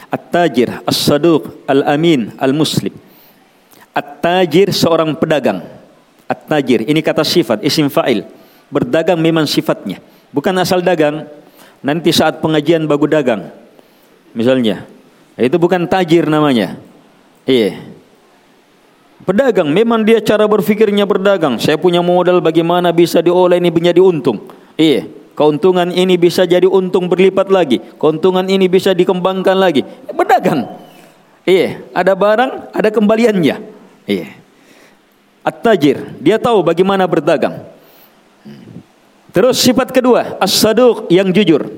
At-tajir 0.08 0.84
as-saduq 0.88 1.66
al-amin 1.68 2.32
al-muslim. 2.40 2.94
At-tajir 3.92 4.72
seorang 4.72 5.16
pedagang. 5.16 5.64
At-tajir 6.26 6.84
ini 6.84 7.00
kata 7.00 7.22
sifat 7.22 7.62
isim 7.62 7.88
fa'il. 7.88 8.26
Berdagang 8.66 9.18
memang 9.22 9.46
sifatnya. 9.46 10.02
Bukan 10.34 10.52
asal 10.58 10.82
dagang. 10.82 11.24
Nanti 11.86 12.10
saat 12.10 12.42
pengajian 12.42 12.84
bagu 12.90 13.06
dagang. 13.06 13.46
Misalnya. 14.34 14.84
Itu 15.36 15.60
bukan 15.60 15.86
tajir 15.86 16.26
namanya. 16.26 16.80
Iya. 17.46 17.95
Pedagang 19.24 19.72
memang 19.72 20.04
dia 20.04 20.20
cara 20.20 20.44
berfikirnya 20.44 21.08
berdagang. 21.08 21.56
Saya 21.56 21.80
punya 21.80 22.04
modal 22.04 22.44
bagaimana 22.44 22.92
bisa 22.92 23.24
diolah 23.24 23.56
ini 23.56 23.72
menjadi 23.72 24.04
untung. 24.04 24.44
Iya, 24.76 25.08
keuntungan 25.32 25.88
ini 25.88 26.20
bisa 26.20 26.44
jadi 26.44 26.68
untung 26.68 27.08
berlipat 27.08 27.48
lagi. 27.48 27.80
Keuntungan 27.96 28.44
ini 28.44 28.68
bisa 28.68 28.92
dikembangkan 28.92 29.56
lagi. 29.56 29.80
Berdagang. 30.12 30.68
Iya, 31.48 31.80
ada 31.96 32.12
barang, 32.12 32.76
ada 32.76 32.88
kembaliannya. 32.92 33.56
Iya. 34.04 34.28
At-tajir, 35.46 36.18
dia 36.20 36.36
tahu 36.36 36.60
bagaimana 36.60 37.06
berdagang. 37.08 37.64
Terus 39.32 39.56
sifat 39.62 39.96
kedua, 39.96 40.36
as-saduq 40.42 41.08
yang 41.08 41.32
jujur. 41.32 41.70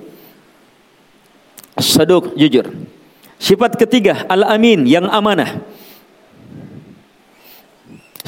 As-saduq 1.79 2.35
jujur. 2.35 2.71
Sifat 3.39 3.79
ketiga, 3.79 4.27
al-amin 4.27 4.83
yang 4.89 5.07
amanah. 5.07 5.63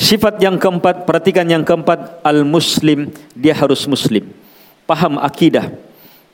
Sifat 0.01 0.40
yang 0.40 0.57
keempat, 0.57 1.05
perhatikan 1.05 1.44
yang 1.44 1.61
keempat, 1.61 2.24
al-muslim, 2.24 3.12
dia 3.36 3.53
harus 3.53 3.84
muslim. 3.84 4.32
Paham 4.88 5.20
akidah, 5.20 5.68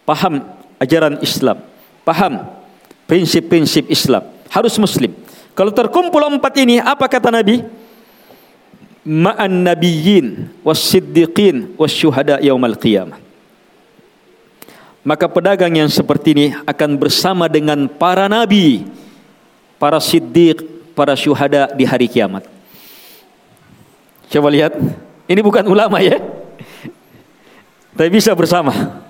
paham 0.06 0.46
ajaran 0.78 1.18
Islam, 1.18 1.58
paham 2.06 2.46
prinsip-prinsip 3.10 3.90
Islam. 3.90 4.22
Harus 4.54 4.78
muslim. 4.78 5.10
Kalau 5.58 5.74
terkumpul 5.74 6.22
empat 6.22 6.54
ini, 6.62 6.78
apa 6.78 7.10
kata 7.10 7.34
Nabi? 7.34 7.66
Ma'an 9.02 9.66
nabiyyin 9.66 10.46
was-siddiqin 10.62 11.74
was-syuhada 11.74 12.38
yaumal 12.38 12.78
qiyamah. 12.78 13.18
Maka 15.06 15.26
pedagang 15.26 15.74
yang 15.74 15.90
seperti 15.90 16.34
ini 16.34 16.46
akan 16.66 16.98
bersama 16.98 17.46
dengan 17.50 17.86
para 17.86 18.26
nabi, 18.26 18.86
para 19.78 19.98
siddiq, 20.02 20.62
para 20.98 21.14
syuhada 21.14 21.70
di 21.74 21.86
hari 21.86 22.10
kiamat. 22.10 22.55
Coba 24.26 24.48
lihat, 24.50 24.74
ini 25.30 25.40
bukan 25.42 25.62
ulama 25.66 26.02
ya. 26.02 26.18
Tapi 27.96 28.08
bisa 28.10 28.34
bersama. 28.34 29.02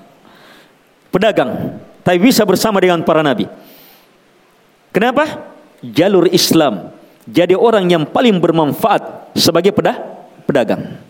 Pedagang, 1.08 1.80
tapi 2.04 2.18
bisa 2.20 2.44
bersama 2.44 2.76
dengan 2.76 3.00
para 3.00 3.24
nabi. 3.24 3.48
Kenapa? 4.92 5.48
Jalur 5.80 6.28
Islam. 6.28 6.92
Jadi 7.26 7.56
orang 7.56 7.88
yang 7.88 8.04
paling 8.06 8.38
bermanfaat 8.38 9.32
sebagai 9.34 9.72
peda 9.74 9.98
pedagang. 10.46 11.02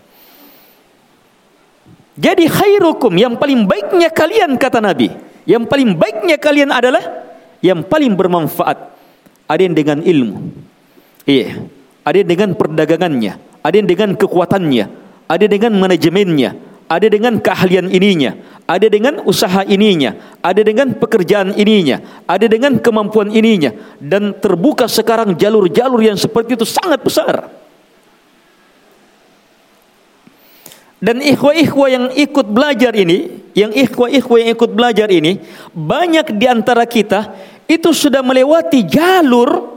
Jadi 2.17 2.49
khairukum 2.49 3.13
yang 3.13 3.37
paling 3.37 3.69
baiknya 3.69 4.09
kalian 4.09 4.57
kata 4.57 4.81
Nabi. 4.81 5.13
Yang 5.45 5.69
paling 5.69 5.93
baiknya 5.93 6.41
kalian 6.41 6.73
adalah 6.73 7.05
yang 7.61 7.85
paling 7.85 8.17
bermanfaat. 8.17 8.97
Ada 9.47 9.63
yang 9.69 9.77
dengan 9.77 9.99
ilmu. 10.01 10.37
Iya. 11.29 11.69
Ada 12.03 12.25
yang 12.25 12.31
dengan 12.33 12.51
perdagangannya 12.57 13.33
ada 13.67 13.75
yang 13.83 13.91
dengan 13.91 14.15
kekuatannya, 14.15 14.87
ada 15.27 15.47
dengan 15.51 15.75
manajemennya, 15.75 16.55
ada 16.87 17.07
dengan 17.11 17.43
keahlian 17.43 17.91
ininya, 17.91 18.63
ada 18.63 18.87
dengan 18.87 19.27
usaha 19.27 19.67
ininya, 19.67 20.39
ada 20.39 20.63
dengan 20.63 20.95
pekerjaan 20.95 21.51
ininya, 21.59 22.23
ada 22.31 22.47
dengan 22.47 22.79
kemampuan 22.79 23.35
ininya 23.35 23.75
dan 23.99 24.39
terbuka 24.39 24.87
sekarang 24.87 25.35
jalur-jalur 25.35 25.99
yang 25.99 26.15
seperti 26.15 26.55
itu 26.55 26.63
sangat 26.63 27.03
besar. 27.03 27.51
Dan 30.97 31.21
ikhwah-ikhwah 31.21 31.89
yang 31.91 32.07
ikut 32.15 32.47
belajar 32.47 32.95
ini, 32.95 33.51
yang 33.53 33.75
ikhwah-ikhwah 33.75 34.39
yang 34.47 34.51
ikut 34.55 34.71
belajar 34.73 35.11
ini, 35.11 35.43
banyak 35.75 36.39
di 36.39 36.47
antara 36.47 36.87
kita 36.87 37.35
itu 37.67 37.91
sudah 37.91 38.23
melewati 38.23 38.87
jalur 38.87 39.77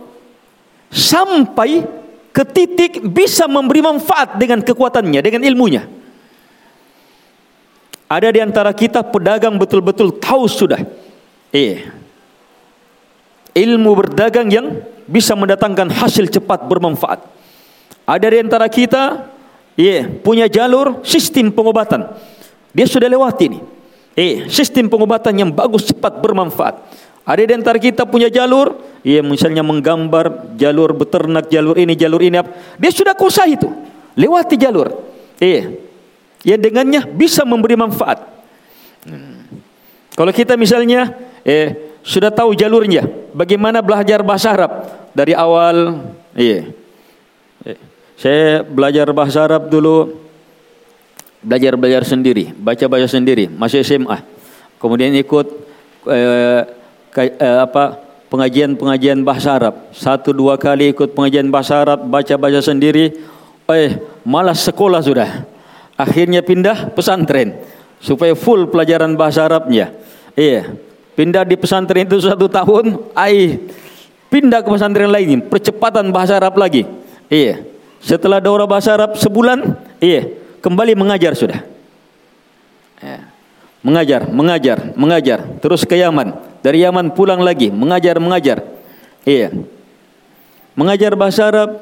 sampai 0.93 1.99
ke 2.39 2.43
titik 2.47 3.03
bisa 3.03 3.51
memberi 3.51 3.83
manfaat 3.83 4.39
dengan 4.39 4.63
kekuatannya, 4.63 5.19
dengan 5.19 5.43
ilmunya. 5.43 5.83
Ada 8.07 8.31
di 8.31 8.39
antara 8.39 8.71
kita 8.71 9.03
pedagang 9.03 9.59
betul-betul 9.59 10.15
tahu 10.23 10.47
sudah. 10.47 10.79
Eh, 11.51 11.83
ilmu 13.51 13.91
berdagang 13.91 14.47
yang 14.47 14.79
bisa 15.03 15.35
mendatangkan 15.35 15.91
hasil 15.91 16.31
cepat 16.31 16.63
bermanfaat. 16.63 17.27
Ada 18.07 18.27
di 18.31 18.37
antara 18.39 18.71
kita, 18.71 19.27
eh, 19.75 20.07
punya 20.23 20.47
jalur 20.47 21.03
sistem 21.03 21.51
pengobatan. 21.51 22.07
Dia 22.71 22.87
sudah 22.87 23.11
lewati 23.11 23.51
ini. 23.51 23.59
Eh, 24.15 24.47
sistem 24.47 24.87
pengobatan 24.87 25.35
yang 25.35 25.51
bagus 25.51 25.91
cepat 25.91 26.23
bermanfaat. 26.23 26.79
Ada 27.28 27.41
di 27.45 27.53
antara 27.53 27.78
kita 27.78 28.09
punya 28.09 28.28
jalur 28.32 28.89
ia 29.03 29.24
misalnya 29.24 29.63
menggambar 29.63 30.55
jalur 30.59 30.91
beternak, 30.91 31.47
jalur 31.47 31.80
ini, 31.80 31.95
jalur 31.95 32.20
ini. 32.20 32.39
Dia 32.76 32.91
sudah 32.91 33.15
kuasah 33.15 33.47
itu. 33.47 33.70
Lewati 34.20 34.59
jalur. 34.59 34.91
Iya. 35.39 35.72
Ya 36.43 36.55
dengannya 36.59 37.07
bisa 37.07 37.47
memberi 37.47 37.80
manfaat. 37.80 38.28
Hmm. 39.07 39.47
Kalau 40.15 40.32
kita 40.36 40.59
misalnya 40.59 41.15
eh, 41.47 41.95
sudah 42.03 42.32
tahu 42.32 42.55
jalurnya, 42.55 43.07
bagaimana 43.32 43.80
belajar 43.80 44.20
bahasa 44.20 44.51
Arab 44.51 44.72
dari 45.15 45.32
awal, 45.32 46.03
iya. 46.36 46.67
Eh, 47.63 47.80
saya 48.20 48.67
belajar 48.67 49.07
bahasa 49.15 49.47
Arab 49.47 49.72
dulu, 49.72 50.20
belajar 51.39 51.80
belajar 51.80 52.03
sendiri, 52.03 52.51
baca 52.51 52.84
baca 52.91 53.07
sendiri, 53.07 53.47
masih 53.47 53.84
SMA. 53.84 54.20
Kemudian 54.80 55.15
ikut 55.15 55.47
eh, 56.07 56.78
apa 57.39 57.99
pengajian-pengajian 58.30 59.26
bahasa 59.26 59.57
Arab. 59.57 59.89
Satu 59.91 60.32
dua 60.32 60.55
kali 60.55 60.93
ikut 60.93 61.18
pengajian 61.18 61.49
bahasa 61.49 61.82
Arab, 61.82 62.05
baca-baca 62.05 62.62
sendiri. 62.62 63.18
Eh, 63.70 64.01
malas 64.26 64.66
sekolah 64.66 65.01
sudah. 65.01 65.45
Akhirnya 65.99 66.41
pindah 66.41 66.95
pesantren 66.95 67.60
supaya 67.99 68.34
full 68.34 68.72
pelajaran 68.72 69.14
bahasa 69.14 69.45
Arabnya. 69.45 69.91
Iya. 70.34 70.74
Pindah 71.14 71.43
di 71.43 71.60
pesantren 71.60 72.07
itu 72.07 72.24
satu 72.24 72.47
tahun, 72.47 73.12
ai 73.12 73.60
pindah 74.32 74.64
ke 74.64 74.72
pesantren 74.72 75.12
lain, 75.12 75.43
percepatan 75.43 76.16
bahasa 76.16 76.39
Arab 76.39 76.55
lagi. 76.55 76.88
Iya. 77.28 77.68
Setelah 77.99 78.39
daurah 78.39 78.64
bahasa 78.64 78.95
Arab 78.95 79.20
sebulan, 79.20 79.76
iya, 79.99 80.32
kembali 80.64 80.95
mengajar 80.95 81.36
sudah. 81.36 81.60
Ya. 83.03 83.28
Mengajar, 83.84 84.32
mengajar, 84.32 84.78
mengajar, 84.95 85.39
terus 85.60 85.84
ke 85.84 85.99
Yaman. 85.99 86.49
Dari 86.60 86.84
Yaman 86.84 87.16
pulang 87.16 87.39
lagi, 87.39 87.72
mengajar, 87.72 88.20
mengajar. 88.20 88.60
Iya. 89.24 89.55
Mengajar 90.76 91.16
bahasa 91.16 91.47
Arab 91.47 91.80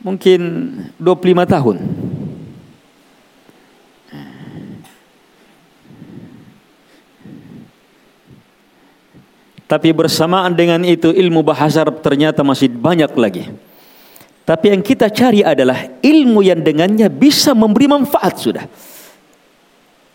mungkin 0.00 0.40
25 1.00 1.44
tahun. 1.44 1.76
Tapi 9.66 9.90
bersamaan 9.90 10.54
dengan 10.54 10.86
itu 10.86 11.10
ilmu 11.10 11.42
bahasa 11.42 11.82
Arab 11.82 11.98
ternyata 11.98 12.46
masih 12.46 12.70
banyak 12.70 13.10
lagi. 13.18 13.50
Tapi 14.46 14.70
yang 14.70 14.78
kita 14.78 15.10
cari 15.10 15.42
adalah 15.42 15.90
ilmu 15.98 16.38
yang 16.38 16.62
dengannya 16.62 17.10
bisa 17.10 17.50
memberi 17.50 17.90
manfaat 17.90 18.38
sudah. 18.38 18.70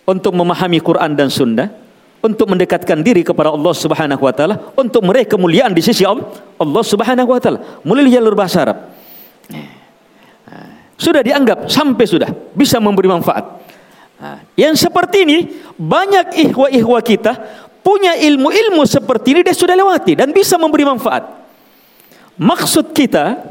Untuk 0.07 0.31
memahami 0.31 0.79
Quran 0.79 1.19
dan 1.19 1.27
Sunnah, 1.27 1.67
untuk 2.21 2.45
mendekatkan 2.53 3.01
diri 3.01 3.25
kepada 3.25 3.49
Allah 3.49 3.73
Subhanahu 3.73 4.21
wa 4.21 4.33
taala, 4.33 4.55
untuk 4.77 5.01
meraih 5.01 5.25
kemuliaan 5.25 5.73
di 5.73 5.81
sisi 5.81 6.05
Allah, 6.05 6.83
Subhanahu 6.85 7.29
wa 7.33 7.41
taala. 7.41 7.59
Melalui 7.81 8.13
jalur 8.13 8.37
bahasa 8.37 8.61
Arab. 8.61 8.77
Sudah 11.01 11.25
dianggap 11.25 11.65
sampai 11.65 12.05
sudah 12.05 12.29
bisa 12.53 12.77
memberi 12.77 13.09
manfaat. 13.09 13.41
Yang 14.53 14.85
seperti 14.85 15.25
ini 15.25 15.37
banyak 15.73 16.37
ikhwah-ikhwah 16.45 17.01
kita 17.01 17.33
punya 17.81 18.13
ilmu-ilmu 18.13 18.85
seperti 18.85 19.33
ini 19.33 19.41
dia 19.41 19.57
sudah 19.57 19.73
lewati 19.73 20.13
dan 20.13 20.29
bisa 20.29 20.61
memberi 20.61 20.85
manfaat. 20.85 21.25
Maksud 22.37 22.93
kita, 22.93 23.41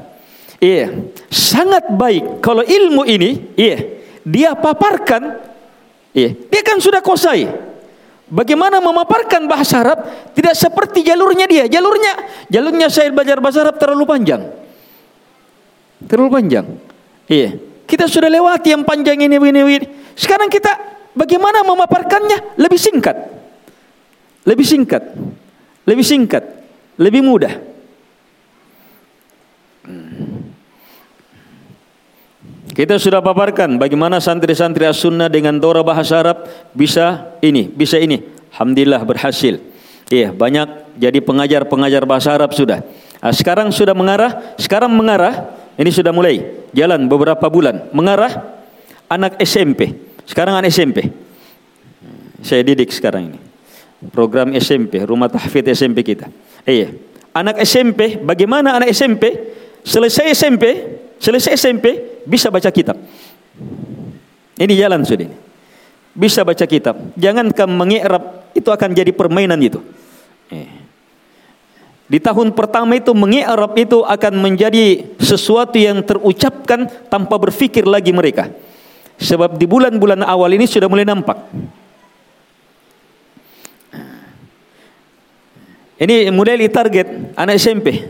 iya, 0.63 1.11
sangat 1.27 1.91
baik 1.91 2.39
kalau 2.39 2.63
ilmu 2.63 3.03
ini, 3.03 3.51
iya, 3.59 3.83
dia 4.23 4.55
paparkan, 4.55 5.43
iya, 6.15 6.39
dia 6.39 6.63
kan 6.63 6.79
sudah 6.79 7.03
kuasai. 7.03 7.51
Bagaimana 8.31 8.79
memaparkan 8.79 9.51
bahasa 9.51 9.83
Arab 9.83 10.07
tidak 10.39 10.55
seperti 10.55 11.03
jalurnya 11.03 11.51
dia. 11.51 11.67
Jalurnya, 11.67 12.47
jalurnya 12.47 12.87
saya 12.87 13.11
belajar 13.11 13.43
bahasa 13.43 13.67
Arab 13.67 13.75
terlalu 13.83 14.07
panjang. 14.07 14.47
Terlalu 16.07 16.31
panjang. 16.31 16.67
Iya, 17.27 17.59
kita 17.91 18.07
sudah 18.07 18.31
lewati 18.31 18.71
yang 18.71 18.87
panjang 18.87 19.19
ini, 19.19 19.35
ini, 19.35 19.61
ini. 19.67 19.87
Sekarang 20.15 20.47
kita 20.47 20.71
bagaimana 21.11 21.67
memaparkannya 21.67 22.55
lebih 22.55 22.79
singkat. 22.79 23.19
Lebih 24.47 24.67
singkat. 24.67 25.03
Lebih 25.83 26.07
singkat. 26.07 26.45
Lebih 27.03 27.23
mudah. 27.27 27.55
Kita 32.81 32.97
sudah 32.97 33.21
paparkan 33.21 33.77
bagaimana 33.77 34.25
santri-santri 34.25 34.89
as-sunnah 34.89 35.29
dengan 35.29 35.61
dora 35.61 35.85
bahasa 35.85 36.17
Arab 36.17 36.49
bisa 36.73 37.37
ini, 37.45 37.69
bisa 37.69 38.01
ini. 38.01 38.25
Alhamdulillah 38.57 39.05
berhasil. 39.05 39.61
Iya, 40.09 40.33
banyak 40.33 40.97
jadi 40.97 41.21
pengajar-pengajar 41.21 42.09
bahasa 42.09 42.33
Arab 42.33 42.57
sudah. 42.57 42.81
Nah, 43.21 43.37
sekarang 43.37 43.69
sudah 43.69 43.93
mengarah, 43.93 44.57
sekarang 44.57 44.97
mengarah, 44.97 45.53
ini 45.77 45.93
sudah 45.93 46.09
mulai 46.09 46.41
jalan 46.73 47.05
beberapa 47.05 47.53
bulan. 47.53 47.93
Mengarah 47.93 48.49
anak 49.13 49.37
SMP. 49.45 50.01
Sekarang 50.25 50.57
anak 50.57 50.73
SMP. 50.73 51.13
Saya 52.41 52.65
didik 52.65 52.97
sekarang 52.97 53.29
ini 53.29 53.41
program 54.09 54.57
SMP, 54.57 55.05
rumah 55.05 55.29
tahfidz 55.29 55.77
SMP 55.77 56.01
kita. 56.01 56.33
Iya. 56.65 56.97
Anak 57.37 57.61
SMP, 57.61 58.17
bagaimana 58.17 58.81
anak 58.81 58.89
SMP 58.97 59.37
selesai 59.85 60.33
SMP, 60.33 60.65
selesai 61.21 61.61
SMP 61.61 62.19
bisa 62.25 62.49
baca 62.49 62.73
kitab. 62.73 62.97
Ini 64.61 64.75
jalan 64.77 65.05
sudah 65.05 65.25
ini. 65.29 65.37
Bisa 66.11 66.43
baca 66.43 66.65
kitab. 66.67 66.99
Jangan 67.15 67.55
kamu 67.55 67.75
mengi'rab 67.77 68.25
itu 68.57 68.69
akan 68.69 68.91
jadi 68.93 69.15
permainan 69.15 69.61
itu. 69.63 69.79
Iya. 70.51 70.81
Di 72.11 72.19
tahun 72.19 72.51
pertama 72.59 72.99
itu 72.99 73.15
mengi'rab 73.15 73.79
itu 73.79 74.03
akan 74.03 74.35
menjadi 74.43 75.07
sesuatu 75.23 75.79
yang 75.79 76.03
terucapkan 76.03 76.91
tanpa 77.07 77.39
berfikir 77.39 77.87
lagi 77.87 78.11
mereka. 78.11 78.51
Sebab 79.23 79.55
di 79.55 79.69
bulan-bulan 79.71 80.27
awal 80.27 80.51
ini 80.59 80.67
sudah 80.67 80.91
mulai 80.91 81.07
nampak. 81.07 81.39
Ini 86.01 86.33
model 86.35 86.65
target 86.73 87.37
anak 87.39 87.61
SMP. 87.61 88.09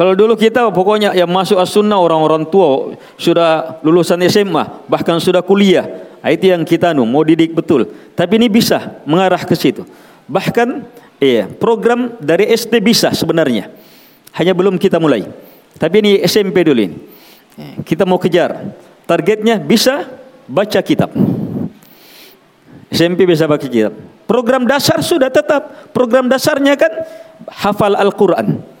Kalau 0.00 0.16
dulu 0.16 0.32
kita 0.32 0.64
pokoknya 0.72 1.12
yang 1.12 1.28
masuk 1.28 1.60
as-sunnah 1.60 2.00
orang-orang 2.00 2.48
tua 2.48 2.96
sudah 3.20 3.76
lulusan 3.84 4.16
SMA 4.32 4.88
bahkan 4.88 5.20
sudah 5.20 5.44
kuliah. 5.44 6.08
Ah, 6.24 6.32
itu 6.32 6.48
yang 6.48 6.64
kita 6.64 6.96
nu 6.96 7.04
mau 7.04 7.20
didik 7.20 7.52
betul. 7.52 7.84
Tapi 8.16 8.40
ini 8.40 8.48
bisa 8.48 8.96
mengarah 9.04 9.44
ke 9.44 9.52
situ. 9.52 9.84
Bahkan 10.24 10.88
iya, 11.20 11.52
program 11.52 12.16
dari 12.16 12.48
SD 12.48 12.80
bisa 12.80 13.12
sebenarnya. 13.12 13.68
Hanya 14.32 14.56
belum 14.56 14.80
kita 14.80 14.96
mulai. 14.96 15.28
Tapi 15.76 16.00
ini 16.00 16.12
SMP 16.24 16.64
dulu 16.64 16.80
ini. 16.80 16.96
Kita 17.84 18.08
mau 18.08 18.16
kejar. 18.16 18.72
Targetnya 19.04 19.60
bisa 19.60 20.08
baca 20.48 20.80
kitab. 20.80 21.12
SMP 22.88 23.28
bisa 23.28 23.44
baca 23.44 23.68
kitab. 23.68 23.92
Program 24.24 24.64
dasar 24.64 25.04
sudah 25.04 25.28
tetap. 25.28 25.92
Program 25.92 26.24
dasarnya 26.24 26.72
kan 26.80 27.04
hafal 27.52 27.92
Al-Quran. 28.00 28.79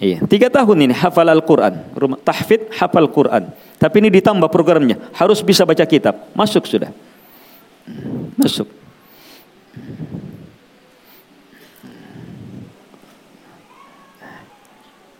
Iya, 0.00 0.24
tiga 0.24 0.48
tahun 0.48 0.88
ini 0.88 0.94
hafal 0.96 1.28
Al-Quran. 1.28 1.76
Tahfid 2.24 2.72
hafal 2.72 3.04
Quran. 3.12 3.52
Tapi 3.76 4.00
ini 4.00 4.08
ditambah 4.08 4.48
programnya. 4.48 4.96
Harus 5.12 5.44
bisa 5.44 5.68
baca 5.68 5.84
kitab. 5.84 6.32
Masuk 6.32 6.64
sudah. 6.64 6.88
Masuk. 8.40 8.64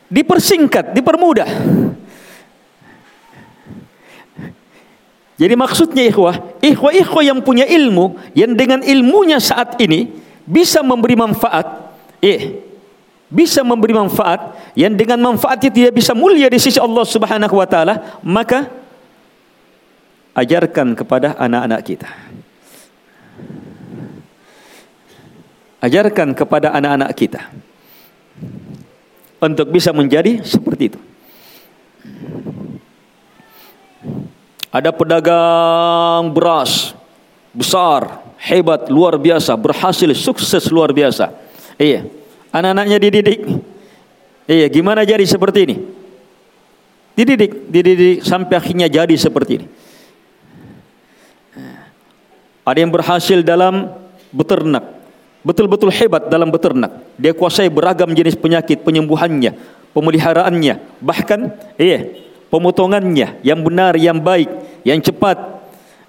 Dipersingkat, 0.08 0.96
dipermudah. 0.96 1.46
Jadi 5.36 5.54
maksudnya 5.56 6.08
ikhwah, 6.08 6.36
ikhwah-ikhwah 6.60 7.24
yang 7.24 7.40
punya 7.44 7.68
ilmu, 7.68 8.16
yang 8.32 8.56
dengan 8.56 8.80
ilmunya 8.80 9.40
saat 9.40 9.76
ini 9.80 10.08
bisa 10.44 10.84
memberi 10.84 11.16
manfaat, 11.16 11.96
eh, 12.20 12.69
bisa 13.30 13.62
memberi 13.62 13.94
manfaat, 13.94 14.58
yang 14.74 14.92
dengan 14.98 15.32
manfaatnya 15.32 15.70
tidak 15.70 15.92
bisa 15.94 16.12
mulia 16.12 16.50
di 16.50 16.58
sisi 16.58 16.82
Allah 16.82 17.06
Subhanahu 17.06 17.54
wa 17.54 17.64
taala, 17.64 18.18
maka 18.26 18.66
ajarkan 20.34 20.98
kepada 20.98 21.38
anak-anak 21.38 21.80
kita. 21.86 22.10
Ajarkan 25.80 26.36
kepada 26.36 26.76
anak-anak 26.76 27.10
kita 27.16 27.40
untuk 29.40 29.72
bisa 29.72 29.94
menjadi 29.96 30.44
seperti 30.44 30.92
itu. 30.92 31.00
Ada 34.68 34.92
pedagang 34.92 36.30
beras 36.30 36.92
besar, 37.50 38.22
hebat, 38.38 38.86
luar 38.92 39.18
biasa, 39.18 39.56
berhasil, 39.58 40.06
sukses 40.14 40.68
luar 40.70 40.94
biasa. 40.94 41.32
Iya, 41.80 42.06
anak-anaknya 42.50 42.98
dididik. 42.98 43.40
Iya, 44.50 44.66
gimana 44.66 45.06
jadi 45.06 45.22
seperti 45.22 45.58
ini? 45.66 45.76
Dididik, 47.14 47.70
dididik 47.70 48.16
sampai 48.26 48.54
akhirnya 48.58 48.86
jadi 48.90 49.14
seperti 49.14 49.62
ini. 49.62 49.66
Ada 52.66 52.78
yang 52.82 52.92
berhasil 52.94 53.38
dalam 53.42 53.90
beternak, 54.30 54.84
betul-betul 55.42 55.90
hebat 55.90 56.30
dalam 56.30 56.50
beternak. 56.54 57.02
Dia 57.18 57.34
kuasai 57.34 57.66
beragam 57.66 58.10
jenis 58.14 58.38
penyakit, 58.38 58.86
penyembuhannya, 58.86 59.54
pemeliharaannya, 59.90 61.02
bahkan 61.02 61.50
iya, 61.78 62.10
pemotongannya 62.50 63.42
yang 63.42 63.60
benar, 63.62 63.98
yang 63.98 64.18
baik, 64.22 64.48
yang 64.86 64.98
cepat. 65.02 65.59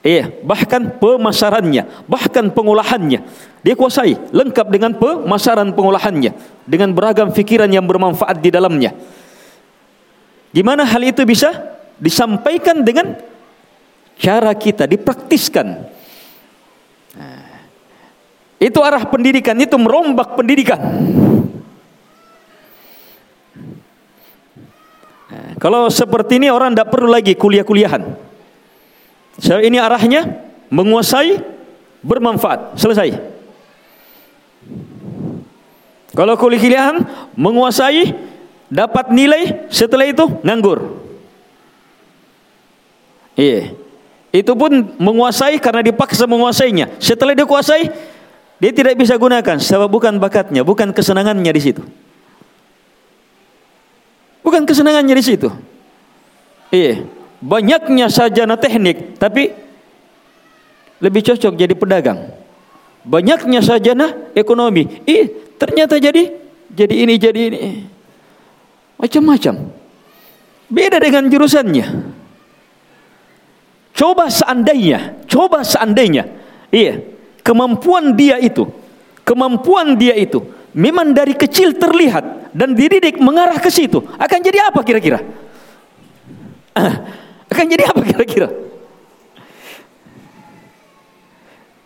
Eh, 0.02 0.42
bahkan 0.42 0.98
pemasarannya, 0.98 1.86
bahkan 2.10 2.50
pengolahannya. 2.50 3.22
Dia 3.62 3.78
kuasai 3.78 4.18
lengkap 4.34 4.68
dengan 4.74 4.98
pemasaran 4.98 5.70
pengolahannya 5.78 6.34
dengan 6.66 6.90
beragam 6.90 7.30
fikiran 7.30 7.70
yang 7.70 7.86
bermanfaat 7.86 8.42
di 8.42 8.50
dalamnya. 8.50 8.98
Gimana 10.50 10.90
hal 10.90 11.06
itu 11.06 11.22
bisa 11.22 11.54
disampaikan 12.02 12.82
dengan 12.82 13.14
cara 14.18 14.58
kita 14.58 14.90
dipraktiskan. 14.90 15.86
Itu 18.58 18.82
arah 18.82 19.06
pendidikan, 19.06 19.54
itu 19.62 19.78
merombak 19.78 20.34
pendidikan. 20.34 20.82
Kalau 25.62 25.94
seperti 25.94 26.42
ini 26.42 26.50
orang 26.50 26.74
tidak 26.74 26.90
perlu 26.90 27.14
lagi 27.14 27.38
kuliah-kuliahan. 27.38 28.31
So 29.42 29.58
ini 29.58 29.82
arahnya 29.82 30.30
menguasai 30.70 31.42
bermanfaat, 32.06 32.78
selesai. 32.78 33.18
Kalau 36.14 36.38
kuliah 36.38 36.94
menguasai, 37.34 38.14
dapat 38.70 39.10
nilai, 39.10 39.66
setelah 39.74 40.06
itu 40.06 40.30
nganggur. 40.46 41.02
Iya. 43.34 43.74
Itu 44.32 44.56
pun 44.56 44.96
menguasai 44.96 45.60
karena 45.60 45.84
dipaksa 45.84 46.24
menguasainya. 46.24 47.02
Setelah 47.02 47.36
dia 47.36 47.44
kuasai, 47.44 47.92
dia 48.62 48.72
tidak 48.72 48.96
bisa 48.96 49.18
gunakan 49.18 49.58
sebab 49.60 49.90
bukan 49.92 50.22
bakatnya, 50.22 50.64
bukan 50.64 50.94
kesenangannya 50.96 51.52
di 51.52 51.62
situ. 51.64 51.84
Bukan 54.46 54.64
kesenangannya 54.64 55.16
di 55.16 55.26
situ. 55.26 55.50
Iya, 56.72 57.04
banyaknya 57.42 58.08
sarjana 58.08 58.56
teknik 58.56 59.18
tapi 59.18 59.50
lebih 61.02 61.22
cocok 61.26 61.58
jadi 61.58 61.74
pedagang. 61.74 62.30
Banyaknya 63.02 63.66
sarjana 63.66 64.14
ekonomi, 64.38 64.86
ih 65.10 65.58
ternyata 65.58 65.98
jadi 65.98 66.30
jadi 66.70 66.96
ini 67.02 67.14
jadi 67.18 67.42
ini. 67.50 67.62
Macam-macam. 69.02 69.74
Beda 70.70 71.02
dengan 71.02 71.26
jurusannya. 71.26 72.14
Coba 73.92 74.32
seandainya, 74.32 75.20
coba 75.28 75.68
seandainya, 75.68 76.26
iya, 76.72 77.04
kemampuan 77.44 78.16
dia 78.16 78.40
itu, 78.40 78.66
kemampuan 79.28 80.00
dia 80.00 80.16
itu 80.16 80.42
memang 80.72 81.12
dari 81.12 81.36
kecil 81.36 81.76
terlihat 81.76 82.56
dan 82.56 82.72
dididik 82.72 83.20
mengarah 83.20 83.60
ke 83.60 83.68
situ, 83.68 84.00
akan 84.16 84.40
jadi 84.40 84.72
apa 84.72 84.80
kira-kira? 84.82 85.20
Akan 87.52 87.68
jadi 87.68 87.84
apa 87.92 88.02
kira-kira? 88.08 88.48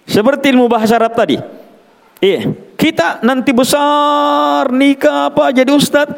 Seperti 0.05 0.53
ilmu 0.53 0.69
bahasa 0.69 1.01
Arab 1.01 1.17
tadi. 1.17 1.41
Iya, 2.21 2.53
kita 2.77 3.25
nanti 3.25 3.51
besar 3.51 4.69
nikah 4.71 5.33
apa 5.33 5.51
jadi 5.51 5.73
ustad, 5.73 6.15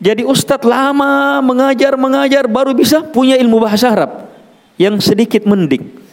jadi 0.00 0.24
ustad 0.26 0.64
lama 0.64 1.38
mengajar 1.44 1.94
mengajar 1.94 2.44
baru 2.48 2.72
bisa 2.72 3.04
punya 3.04 3.38
ilmu 3.38 3.62
bahasa 3.62 3.92
Arab 3.92 4.26
yang 4.80 4.98
sedikit 4.98 5.44
mending. 5.44 6.08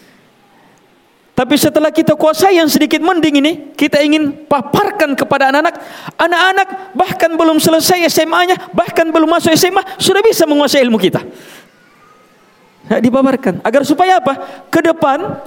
Tapi 1.33 1.57
setelah 1.57 1.89
kita 1.89 2.13
kuasai 2.13 2.61
yang 2.61 2.69
sedikit 2.69 3.01
mending 3.01 3.41
ini, 3.41 3.51
kita 3.73 3.97
ingin 4.05 4.45
paparkan 4.45 5.17
kepada 5.17 5.49
anak-anak. 5.49 5.81
Anak-anak 6.13 6.67
bahkan 6.93 7.33
belum 7.33 7.57
selesai 7.57 8.05
SMA-nya, 8.05 8.69
bahkan 8.69 9.09
belum 9.09 9.25
masuk 9.25 9.49
SMA, 9.57 9.81
sudah 9.97 10.21
bisa 10.21 10.45
menguasai 10.45 10.85
ilmu 10.85 11.01
kita. 11.01 11.25
Nah, 12.83 12.99
dipaparkan. 12.99 13.63
Agar 13.63 13.81
supaya 13.87 14.19
apa? 14.19 14.33
Ke 14.67 14.83
depan 14.83 15.39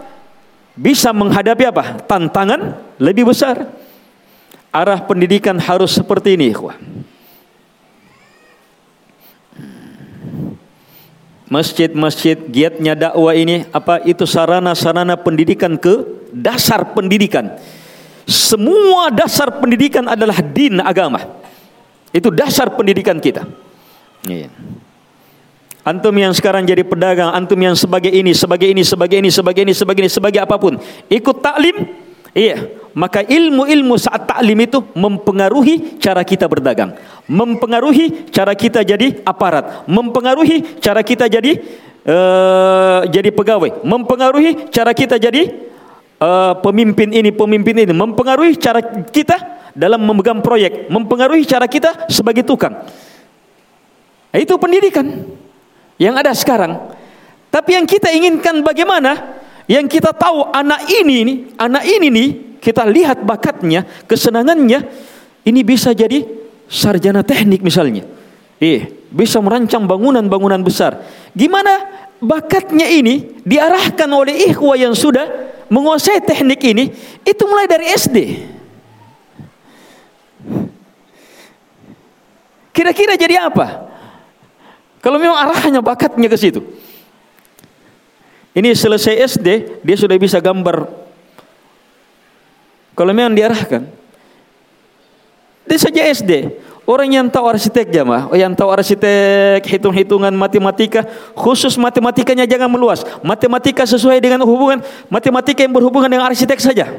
bisa 0.77 1.13
menghadapi 1.13 1.65
apa? 1.69 2.01
Tantangan 2.05 2.81
lebih 2.97 3.29
besar. 3.29 3.69
Arah 4.73 5.01
pendidikan 5.05 5.57
harus 5.57 5.97
seperti 5.97 6.37
ini. 6.37 6.53
masjid-masjid 11.47 12.35
giatnya 12.51 12.99
dakwah 12.99 13.35
ini 13.35 13.67
apa 13.71 14.03
itu 14.03 14.27
sarana-sarana 14.27 15.15
pendidikan 15.15 15.79
ke 15.79 16.03
dasar 16.35 16.93
pendidikan. 16.93 17.55
Semua 18.27 19.15
dasar 19.15 19.63
pendidikan 19.63 20.03
adalah 20.11 20.43
din 20.43 20.83
agama. 20.83 21.23
Itu 22.11 22.35
dasar 22.35 22.75
pendidikan 22.75 23.23
kita. 23.23 23.47
Iya. 24.27 24.51
Antum 25.87 26.11
yang 26.19 26.35
sekarang 26.35 26.67
jadi 26.67 26.83
pedagang, 26.83 27.31
antum 27.31 27.63
yang 27.63 27.79
sebagai 27.79 28.11
ini, 28.11 28.35
sebagai 28.35 28.67
ini, 28.67 28.83
sebagai 28.83 29.23
ini, 29.23 29.31
sebagai 29.31 29.63
ini, 29.63 29.71
sebagai 29.71 30.01
ini, 30.03 30.11
sebagai 30.11 30.41
apa 30.43 30.59
pun, 30.59 30.83
ikut 31.07 31.37
taklim, 31.39 31.87
iya, 32.35 32.67
maka 32.91 33.23
ilmu-ilmu 33.23 33.95
saat 33.95 34.27
taklim 34.27 34.67
itu 34.67 34.83
mempengaruhi 34.99 36.03
cara 36.03 36.27
kita 36.27 36.51
berdagang 36.51 36.99
mempengaruhi 37.27 38.31
cara 38.31 38.55
kita 38.55 38.87
jadi 38.87 39.21
aparat, 39.27 39.87
mempengaruhi 39.91 40.79
cara 40.79 41.03
kita 41.03 41.27
jadi 41.27 41.59
uh, 42.07 43.03
jadi 43.11 43.31
pegawai, 43.35 43.83
mempengaruhi 43.83 44.71
cara 44.71 44.95
kita 44.95 45.19
jadi 45.19 45.51
uh, 46.23 46.55
pemimpin 46.63 47.11
ini, 47.11 47.31
pemimpin 47.35 47.83
ini, 47.83 47.93
mempengaruhi 47.93 48.55
cara 48.59 48.81
kita 49.11 49.37
dalam 49.75 50.01
memegang 50.07 50.39
proyek, 50.41 50.87
mempengaruhi 50.89 51.43
cara 51.45 51.67
kita 51.67 52.07
sebagai 52.07 52.47
tukang. 52.47 52.87
Itu 54.31 54.61
pendidikan 54.61 55.27
yang 55.97 56.17
ada 56.17 56.33
sekarang. 56.37 56.93
Tapi 57.49 57.77
yang 57.77 57.87
kita 57.89 58.13
inginkan 58.13 58.61
bagaimana? 58.61 59.41
Yang 59.67 59.99
kita 59.99 60.15
tahu 60.15 60.53
anak 60.55 60.87
ini 60.93 61.17
nih, 61.27 61.39
anak 61.59 61.85
ini 61.89 62.07
nih, 62.13 62.29
kita 62.63 62.87
lihat 62.87 63.25
bakatnya, 63.27 63.83
kesenangannya, 64.07 64.85
ini 65.43 65.61
bisa 65.67 65.91
jadi 65.91 66.23
sarjana 66.71 67.27
teknik 67.27 67.65
misalnya. 67.65 68.07
Eh, 68.63 69.07
bisa 69.11 69.41
merancang 69.43 69.85
bangunan-bangunan 69.85 70.61
besar. 70.63 71.01
Gimana 71.35 71.87
bakatnya 72.21 72.87
ini 72.89 73.43
diarahkan 73.45 74.09
oleh 74.09 74.49
ikhwa 74.49 74.75
yang 74.79 74.95
sudah 74.97 75.27
menguasai 75.69 76.23
teknik 76.23 76.61
ini 76.63 76.85
itu 77.27 77.43
mulai 77.47 77.67
dari 77.67 77.87
SD. 77.91 78.17
Kira-kira 82.77 83.17
jadi 83.17 83.41
apa? 83.41 83.86
Kalau 85.07 85.23
memang 85.23 85.39
arahnya 85.39 85.79
bakatnya 85.79 86.27
ke 86.27 86.35
situ. 86.35 86.67
Ini 88.59 88.75
selesai 88.75 89.39
SD, 89.39 89.79
dia 89.87 89.95
sudah 89.95 90.19
bisa 90.19 90.43
gambar. 90.43 90.83
Kalau 92.99 93.15
memang 93.15 93.31
diarahkan, 93.31 93.87
dia 95.63 95.79
saja 95.79 96.03
SD. 96.11 96.59
Orang 96.91 97.07
yang 97.07 97.31
tahu 97.31 97.47
arsitek 97.47 97.87
jamaah, 97.95 98.35
yang 98.35 98.51
tahu 98.59 98.67
arsitek, 98.67 99.63
hitung-hitungan 99.63 100.35
matematika, 100.35 101.07
khusus 101.39 101.79
matematikanya 101.79 102.43
jangan 102.43 102.67
meluas. 102.67 103.07
Matematika 103.23 103.87
sesuai 103.87 104.19
dengan 104.19 104.43
hubungan 104.43 104.83
matematika 105.07 105.63
yang 105.63 105.71
berhubungan 105.71 106.11
dengan 106.11 106.27
arsitek 106.27 106.59
saja. 106.59 106.91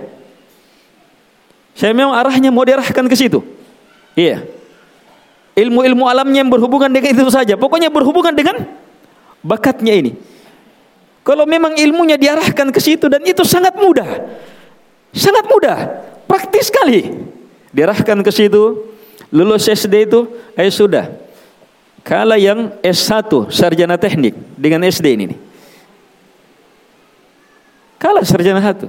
Saya 1.75 1.91
memang 1.91 2.15
arahnya 2.15 2.55
mau 2.55 2.63
diarahkan 2.63 3.03
ke 3.03 3.15
situ. 3.19 3.43
Iya. 4.15 4.56
Ilmu-ilmu 5.57 6.05
alamnya 6.05 6.45
yang 6.45 6.53
berhubungan 6.53 6.85
dengan 6.93 7.17
itu 7.17 7.33
saja. 7.33 7.57
Pokoknya 7.57 7.89
berhubungan 7.89 8.29
dengan 8.29 8.61
bakatnya 9.41 9.97
ini. 9.97 10.13
Kalau 11.25 11.49
memang 11.49 11.73
ilmunya 11.75 12.15
diarahkan 12.15 12.69
ke 12.69 12.77
situ 12.77 13.09
dan 13.09 13.25
itu 13.25 13.41
sangat 13.41 13.73
mudah. 13.73 14.05
Sangat 15.17 15.49
mudah, 15.49 15.77
praktis 16.29 16.69
sekali 16.69 17.09
diarahkan 17.73 18.21
ke 18.21 18.31
situ, 18.31 18.85
lulus 19.33 19.65
SD 19.65 20.07
itu, 20.07 20.29
eh 20.53 20.69
sudah. 20.69 21.09
Kala 22.05 22.39
yang 22.39 22.71
S1 22.85 23.51
sarjana 23.51 23.99
teknik 23.99 24.37
dengan 24.55 24.85
SD 24.87 25.05
ini. 25.19 25.35
Kala 27.97 28.21
sarjana 28.23 28.61
satu, 28.61 28.87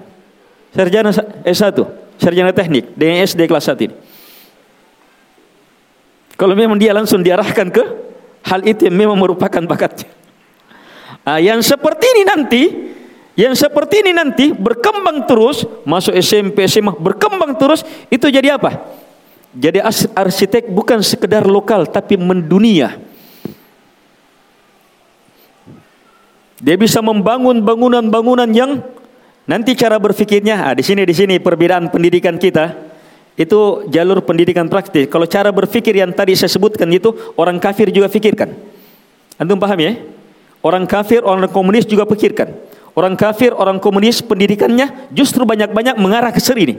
sarjana 0.70 1.10
S1 1.42 1.74
sarjana 2.18 2.52
teknik 2.52 2.92
dengan 2.94 3.24
SD 3.24 3.48
kelas 3.48 3.66
1 3.66 3.88
ini. 3.88 3.94
Kalau 6.38 6.54
memang 6.54 6.78
dia 6.78 6.94
langsung 6.94 7.18
diarahkan 7.18 7.66
ke 7.66 7.82
hal 8.46 8.62
itu 8.62 8.86
yang 8.86 8.94
memang 8.94 9.18
merupakan 9.18 9.58
bakatnya. 9.66 10.06
Ah, 11.26 11.42
yang 11.42 11.58
seperti 11.58 12.06
ini 12.14 12.22
nanti 12.22 12.62
yang 13.38 13.54
seperti 13.54 14.02
ini 14.02 14.10
nanti 14.14 14.50
berkembang 14.50 15.26
terus, 15.26 15.62
masuk 15.86 16.14
SMP, 16.18 16.66
SMA, 16.66 16.94
berkembang 16.98 17.54
terus, 17.54 17.86
itu 18.10 18.26
jadi 18.30 18.58
apa? 18.58 18.82
Jadi 19.54 19.78
arsitek 20.14 20.70
bukan 20.70 21.02
sekedar 21.02 21.46
lokal 21.46 21.86
tapi 21.86 22.18
mendunia. 22.18 22.98
Dia 26.58 26.74
bisa 26.74 26.98
membangun 26.98 27.62
bangunan-bangunan 27.62 28.50
yang 28.50 28.82
nanti 29.46 29.78
cara 29.78 30.02
berpikirnya, 30.02 30.70
ah, 30.70 30.74
di 30.74 30.82
sini 30.82 31.06
di 31.06 31.14
sini 31.14 31.34
perbedaan 31.38 31.90
pendidikan 31.90 32.38
kita 32.38 32.74
itu 33.38 33.86
jalur 33.86 34.18
pendidikan 34.26 34.66
praktis. 34.66 35.06
Kalau 35.06 35.22
cara 35.30 35.54
berpikir 35.54 35.94
yang 35.94 36.10
tadi 36.10 36.34
saya 36.34 36.50
sebutkan 36.50 36.90
itu 36.90 37.14
orang 37.38 37.62
kafir 37.62 37.86
juga 37.94 38.10
pikirkan. 38.10 38.50
Antum 39.38 39.62
paham 39.62 39.78
ya? 39.78 39.94
Orang 40.58 40.90
kafir, 40.90 41.22
orang 41.22 41.46
komunis 41.46 41.86
juga 41.86 42.02
pikirkan. 42.02 42.50
Orang 42.98 43.14
kafir, 43.14 43.54
orang 43.54 43.78
komunis 43.78 44.18
pendidikannya 44.18 45.06
justru 45.14 45.46
banyak-banyak 45.46 45.94
mengarah 46.02 46.34
ke 46.34 46.42
seri 46.42 46.66
ini. 46.66 46.76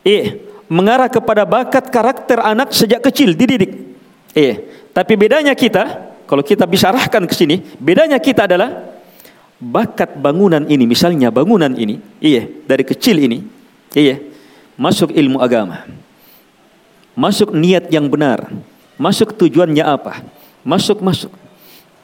Eh, 0.00 0.40
mengarah 0.64 1.12
kepada 1.12 1.44
bakat 1.44 1.92
karakter 1.92 2.40
anak 2.40 2.72
sejak 2.72 3.04
kecil 3.04 3.36
dididik. 3.36 3.76
Eh, 4.32 4.64
tapi 4.96 5.12
bedanya 5.20 5.52
kita, 5.52 6.08
kalau 6.24 6.40
kita 6.40 6.64
bisa 6.64 6.88
arahkan 6.88 7.28
ke 7.28 7.36
sini, 7.36 7.60
bedanya 7.76 8.16
kita 8.16 8.48
adalah 8.48 8.96
bakat 9.60 10.16
bangunan 10.16 10.64
ini, 10.64 10.88
misalnya 10.88 11.28
bangunan 11.28 11.68
ini, 11.76 12.00
iya, 12.16 12.48
dari 12.64 12.80
kecil 12.80 13.20
ini, 13.20 13.44
iya, 13.92 14.16
masuk 14.80 15.12
ilmu 15.12 15.36
agama. 15.44 15.84
Masuk 17.12 17.52
niat 17.52 17.92
yang 17.92 18.08
benar, 18.08 18.48
masuk 18.96 19.36
tujuannya 19.36 19.84
apa? 19.84 20.24
Masuk 20.64 21.04
masuk 21.04 21.28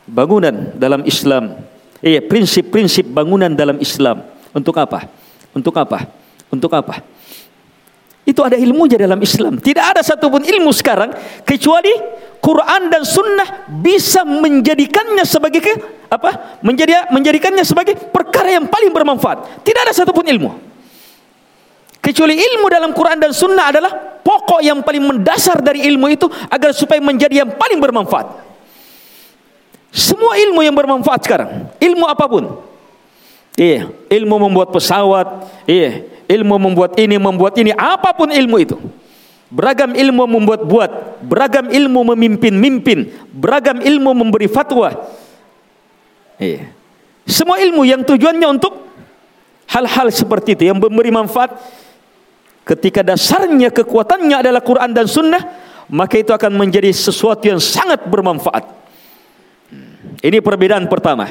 bangunan 0.04 0.76
dalam 0.76 1.00
Islam 1.08 1.56
Iya, 2.04 2.20
prinsip-prinsip 2.24 3.08
bangunan 3.08 3.52
dalam 3.52 3.80
Islam. 3.80 4.20
Untuk 4.52 4.76
apa? 4.76 5.08
Untuk 5.56 5.72
apa? 5.76 6.04
Untuk 6.52 6.72
apa? 6.72 7.00
Itu 8.26 8.42
ada 8.42 8.58
ilmunya 8.58 8.98
dalam 8.98 9.22
Islam. 9.22 9.56
Tidak 9.62 9.80
ada 9.80 10.02
satupun 10.02 10.42
ilmu 10.42 10.74
sekarang 10.74 11.14
kecuali 11.46 11.94
Quran 12.42 12.90
dan 12.90 13.06
Sunnah 13.06 13.70
bisa 13.70 14.26
menjadikannya 14.26 15.22
sebagai 15.24 15.62
ke, 15.62 15.72
apa? 16.10 16.60
Menjadi 16.60 17.08
menjadikannya 17.14 17.62
sebagai 17.62 17.96
perkara 18.10 18.54
yang 18.54 18.66
paling 18.66 18.90
bermanfaat. 18.90 19.62
Tidak 19.62 19.80
ada 19.80 19.94
satupun 19.94 20.26
ilmu. 20.26 20.75
Kecuali 22.06 22.38
ilmu 22.38 22.70
dalam 22.70 22.94
Quran 22.94 23.18
dan 23.18 23.34
Sunnah 23.34 23.74
adalah 23.74 23.90
pokok 24.22 24.62
yang 24.62 24.78
paling 24.78 25.02
mendasar 25.10 25.58
dari 25.58 25.82
ilmu 25.90 26.06
itu 26.06 26.30
agar 26.46 26.70
supaya 26.70 27.02
menjadi 27.02 27.42
yang 27.42 27.50
paling 27.58 27.82
bermanfaat. 27.82 28.46
Semua 29.90 30.38
ilmu 30.38 30.62
yang 30.62 30.70
bermanfaat 30.70 31.26
sekarang, 31.26 31.66
ilmu 31.82 32.06
apa 32.06 32.30
pun. 32.30 32.62
Iya, 33.58 33.90
ilmu 33.90 34.38
membuat 34.38 34.70
pesawat, 34.70 35.50
iya, 35.66 36.06
ilmu 36.30 36.54
membuat 36.70 36.94
ini, 36.94 37.18
membuat 37.18 37.58
ini, 37.58 37.74
apa 37.74 38.14
pun 38.14 38.30
ilmu 38.30 38.56
itu. 38.62 38.78
Beragam 39.50 39.90
ilmu 39.90 40.30
membuat-buat, 40.30 41.22
beragam 41.26 41.74
ilmu 41.74 42.14
memimpin-mimpin, 42.14 43.10
beragam 43.34 43.82
ilmu 43.82 44.14
memberi 44.14 44.46
fatwa. 44.46 44.94
Iya. 46.38 46.70
Semua 47.26 47.58
ilmu 47.58 47.82
yang 47.82 48.06
tujuannya 48.06 48.46
untuk 48.46 48.86
hal-hal 49.66 50.06
seperti 50.14 50.54
itu 50.54 50.70
yang 50.70 50.78
memberi 50.78 51.10
manfaat 51.10 51.58
ketika 52.66 53.06
dasarnya 53.06 53.70
kekuatannya 53.70 54.42
adalah 54.42 54.60
Quran 54.60 54.90
dan 54.90 55.06
Sunnah 55.06 55.42
maka 55.86 56.18
itu 56.18 56.34
akan 56.34 56.50
menjadi 56.58 56.90
sesuatu 56.90 57.46
yang 57.46 57.62
sangat 57.62 58.02
bermanfaat. 58.10 58.66
Ini 60.22 60.42
perbedaan 60.42 60.90
pertama. 60.90 61.30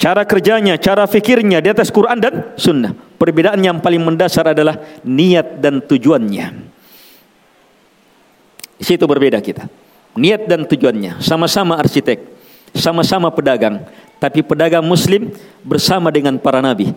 Cara 0.00 0.24
kerjanya, 0.24 0.80
cara 0.80 1.04
fikirnya 1.04 1.60
di 1.60 1.68
atas 1.68 1.92
Quran 1.92 2.16
dan 2.22 2.34
Sunnah. 2.56 2.94
Perbedaan 3.20 3.60
yang 3.60 3.82
paling 3.84 4.00
mendasar 4.00 4.54
adalah 4.54 4.80
niat 5.04 5.60
dan 5.60 5.82
tujuannya. 5.84 6.46
Di 8.80 8.84
situ 8.86 9.04
berbeda 9.04 9.44
kita. 9.44 9.68
Niat 10.16 10.48
dan 10.48 10.64
tujuannya. 10.64 11.20
Sama-sama 11.20 11.76
arsitek. 11.76 12.22
Sama-sama 12.72 13.28
pedagang. 13.28 13.84
Tapi 14.16 14.40
pedagang 14.40 14.86
muslim 14.86 15.36
bersama 15.60 16.08
dengan 16.08 16.40
para 16.40 16.64
nabi. 16.64 16.96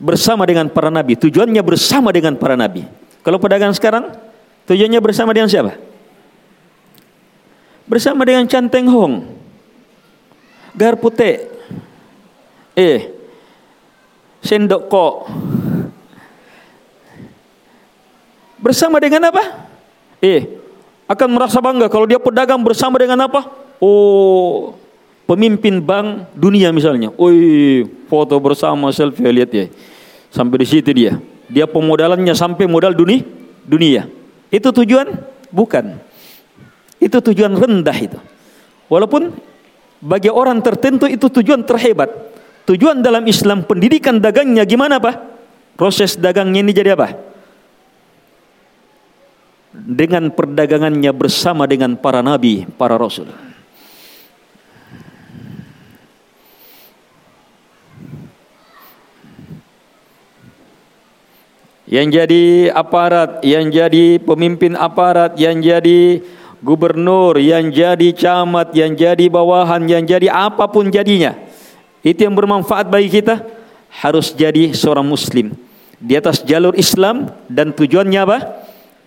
Bersama 0.00 0.48
dengan 0.48 0.66
para 0.72 0.88
nabi. 0.88 1.14
Tujuannya 1.14 1.60
bersama 1.60 2.08
dengan 2.10 2.34
para 2.34 2.56
nabi. 2.56 2.88
Kalau 3.20 3.36
pedagang 3.36 3.76
sekarang, 3.76 4.16
tujuannya 4.64 5.00
bersama 5.04 5.36
dengan 5.36 5.52
siapa? 5.52 5.76
Bersama 7.84 8.24
dengan 8.24 8.48
Canteng 8.48 8.88
Hong 8.88 9.40
gar 10.74 10.96
putih. 10.98 11.50
Eh, 12.78 13.10
sendok 14.40 14.88
kok. 14.88 15.14
Bersama 18.60 19.00
dengan 19.00 19.32
apa? 19.32 19.68
Eh, 20.20 20.60
akan 21.08 21.28
merasa 21.32 21.58
bangga 21.58 21.88
kalau 21.88 22.04
dia 22.04 22.20
pedagang 22.20 22.60
bersama 22.60 23.00
dengan 23.00 23.24
apa? 23.24 23.48
Oh, 23.80 24.76
pemimpin 25.30 25.78
bank 25.78 26.34
dunia 26.34 26.74
misalnya. 26.74 27.14
Oi, 27.14 27.86
foto 28.10 28.34
bersama 28.42 28.90
selfie 28.90 29.30
lihat 29.30 29.50
ya. 29.54 29.70
Sampai 30.34 30.58
di 30.58 30.66
situ 30.66 30.90
dia. 30.90 31.22
Dia 31.46 31.70
pemodalannya 31.70 32.34
sampai 32.34 32.66
modal 32.66 32.98
dunia. 32.98 33.22
Dunia. 33.62 34.10
Itu 34.50 34.74
tujuan? 34.74 35.06
Bukan. 35.54 35.94
Itu 36.98 37.22
tujuan 37.22 37.54
rendah 37.54 37.94
itu. 37.94 38.18
Walaupun 38.90 39.30
bagi 40.02 40.26
orang 40.26 40.58
tertentu 40.58 41.06
itu 41.06 41.30
tujuan 41.30 41.62
terhebat. 41.62 42.10
Tujuan 42.66 42.98
dalam 42.98 43.22
Islam 43.30 43.62
pendidikan 43.62 44.18
dagangnya 44.18 44.66
gimana 44.66 44.98
Pak? 44.98 45.16
Proses 45.78 46.18
dagangnya 46.18 46.66
ini 46.66 46.74
jadi 46.74 46.98
apa? 46.98 47.14
Dengan 49.70 50.34
perdagangannya 50.34 51.14
bersama 51.14 51.70
dengan 51.70 51.94
para 51.94 52.18
nabi, 52.18 52.66
para 52.74 52.98
rasul. 52.98 53.30
Yang 61.90 62.22
jadi 62.22 62.44
aparat, 62.70 63.42
yang 63.42 63.66
jadi 63.66 64.22
pemimpin 64.22 64.78
aparat, 64.78 65.34
yang 65.34 65.58
jadi 65.58 66.22
gubernur, 66.62 67.34
yang 67.42 67.66
jadi 67.74 68.14
camat, 68.14 68.70
yang 68.78 68.94
jadi 68.94 69.26
bawahan, 69.26 69.90
yang 69.90 70.06
jadi 70.06 70.30
apa 70.30 70.70
pun 70.70 70.86
jadinya. 70.86 71.34
Itu 72.06 72.30
yang 72.30 72.38
bermanfaat 72.38 72.86
bagi 72.86 73.10
kita 73.10 73.42
harus 73.90 74.30
jadi 74.30 74.70
seorang 74.70 75.02
muslim 75.02 75.50
di 76.00 76.16
atas 76.16 76.40
jalur 76.46 76.72
Islam 76.78 77.28
dan 77.50 77.76
tujuannya 77.76 78.20
apa? 78.22 78.38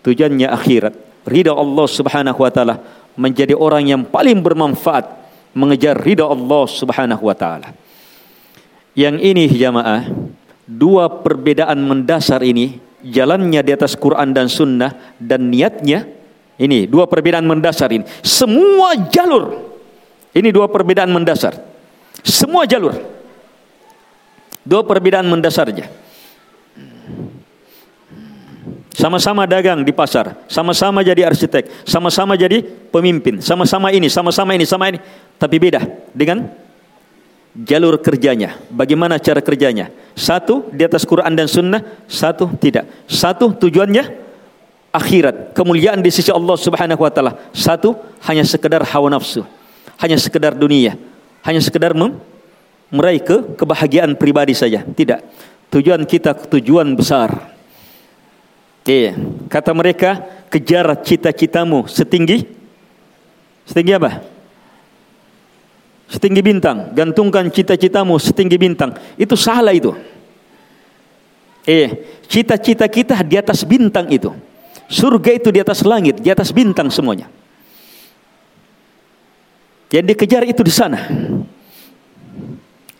Tujuannya 0.06 0.48
akhirat. 0.52 0.94
Ridha 1.24 1.56
Allah 1.56 1.88
Subhanahu 1.88 2.40
wa 2.44 2.52
taala 2.52 2.84
menjadi 3.16 3.56
orang 3.56 3.88
yang 3.88 4.04
paling 4.04 4.44
bermanfaat 4.44 5.08
mengejar 5.56 5.98
ridha 5.98 6.28
Allah 6.28 6.64
Subhanahu 6.68 7.24
wa 7.26 7.36
taala. 7.38 7.72
Yang 8.94 9.16
ini 9.26 9.46
jamaah, 9.50 10.06
dua 10.68 11.22
perbedaan 11.24 11.80
mendasar 11.84 12.44
ini 12.44 12.80
jalannya 13.04 13.62
di 13.64 13.72
atas 13.76 14.00
Quran 14.00 14.32
dan 14.32 14.48
sunnah 14.48 14.96
dan 15.20 15.52
niatnya 15.52 16.08
ini 16.58 16.86
dua 16.86 17.10
perbedaan 17.10 17.44
mendasar 17.44 17.90
ini. 17.90 18.06
Semua 18.22 18.94
jalur. 19.10 19.74
Ini 20.34 20.50
dua 20.50 20.70
perbedaan 20.70 21.10
mendasar. 21.10 21.58
Semua 22.22 22.66
jalur. 22.70 22.94
Dua 24.64 24.82
perbedaan 24.86 25.28
mendasarnya. 25.28 25.90
Sama-sama 28.94 29.50
dagang 29.50 29.82
di 29.82 29.90
pasar, 29.90 30.46
sama-sama 30.46 31.02
jadi 31.02 31.26
arsitek, 31.26 31.84
sama-sama 31.84 32.38
jadi 32.38 32.62
pemimpin, 32.94 33.42
sama-sama 33.42 33.90
ini, 33.90 34.06
sama-sama 34.06 34.54
ini, 34.54 34.64
sama 34.70 34.94
ini, 34.94 35.02
tapi 35.42 35.58
beda 35.58 35.82
dengan 36.14 36.46
jalur 37.54 38.02
kerjanya. 38.02 38.58
Bagaimana 38.74 39.22
cara 39.22 39.40
kerjanya? 39.40 39.94
Satu 40.18 40.70
di 40.74 40.82
atas 40.82 41.06
Quran 41.06 41.34
dan 41.38 41.46
Sunnah, 41.46 41.82
satu 42.10 42.50
tidak. 42.58 42.90
Satu 43.06 43.54
tujuannya 43.54 44.04
akhirat, 44.94 45.54
kemuliaan 45.58 46.02
di 46.02 46.10
sisi 46.10 46.34
Allah 46.34 46.58
Subhanahu 46.58 47.02
wa 47.02 47.12
taala. 47.14 47.34
Satu, 47.54 47.98
hanya 48.26 48.46
sekedar 48.46 48.82
hawa 48.86 49.10
nafsu, 49.10 49.46
hanya 50.02 50.18
sekedar 50.18 50.54
dunia, 50.54 50.98
hanya 51.46 51.62
sekedar 51.62 51.94
mem 51.94 52.18
meraih 52.94 53.22
ke 53.22 53.58
kebahagiaan 53.58 54.14
pribadi 54.14 54.54
saja. 54.54 54.86
Tidak. 54.86 55.22
Tujuan 55.74 56.06
kita 56.06 56.38
tujuan 56.38 56.94
besar. 56.94 57.54
Iya. 58.86 59.18
Kata 59.50 59.74
mereka, 59.74 60.22
kejar 60.54 60.86
cita-citamu 61.02 61.90
setinggi 61.90 62.46
setinggi 63.66 63.94
apa? 63.98 64.33
Setinggi 66.14 66.46
bintang, 66.46 66.94
gantungkan 66.94 67.50
cita-citamu 67.50 68.22
setinggi 68.22 68.62
bintang. 68.62 68.94
Itu 69.18 69.34
salah 69.34 69.74
itu. 69.74 69.98
Eh, 71.66 72.22
cita-cita 72.30 72.86
kita 72.86 73.18
di 73.26 73.34
atas 73.34 73.66
bintang 73.66 74.06
itu. 74.14 74.30
Surga 74.86 75.34
itu 75.34 75.50
di 75.50 75.58
atas 75.58 75.82
langit, 75.82 76.22
di 76.22 76.30
atas 76.30 76.54
bintang 76.54 76.94
semuanya. 76.94 77.26
Yang 79.90 80.06
dikejar 80.14 80.46
itu 80.46 80.62
di 80.62 80.70
sana. 80.70 81.02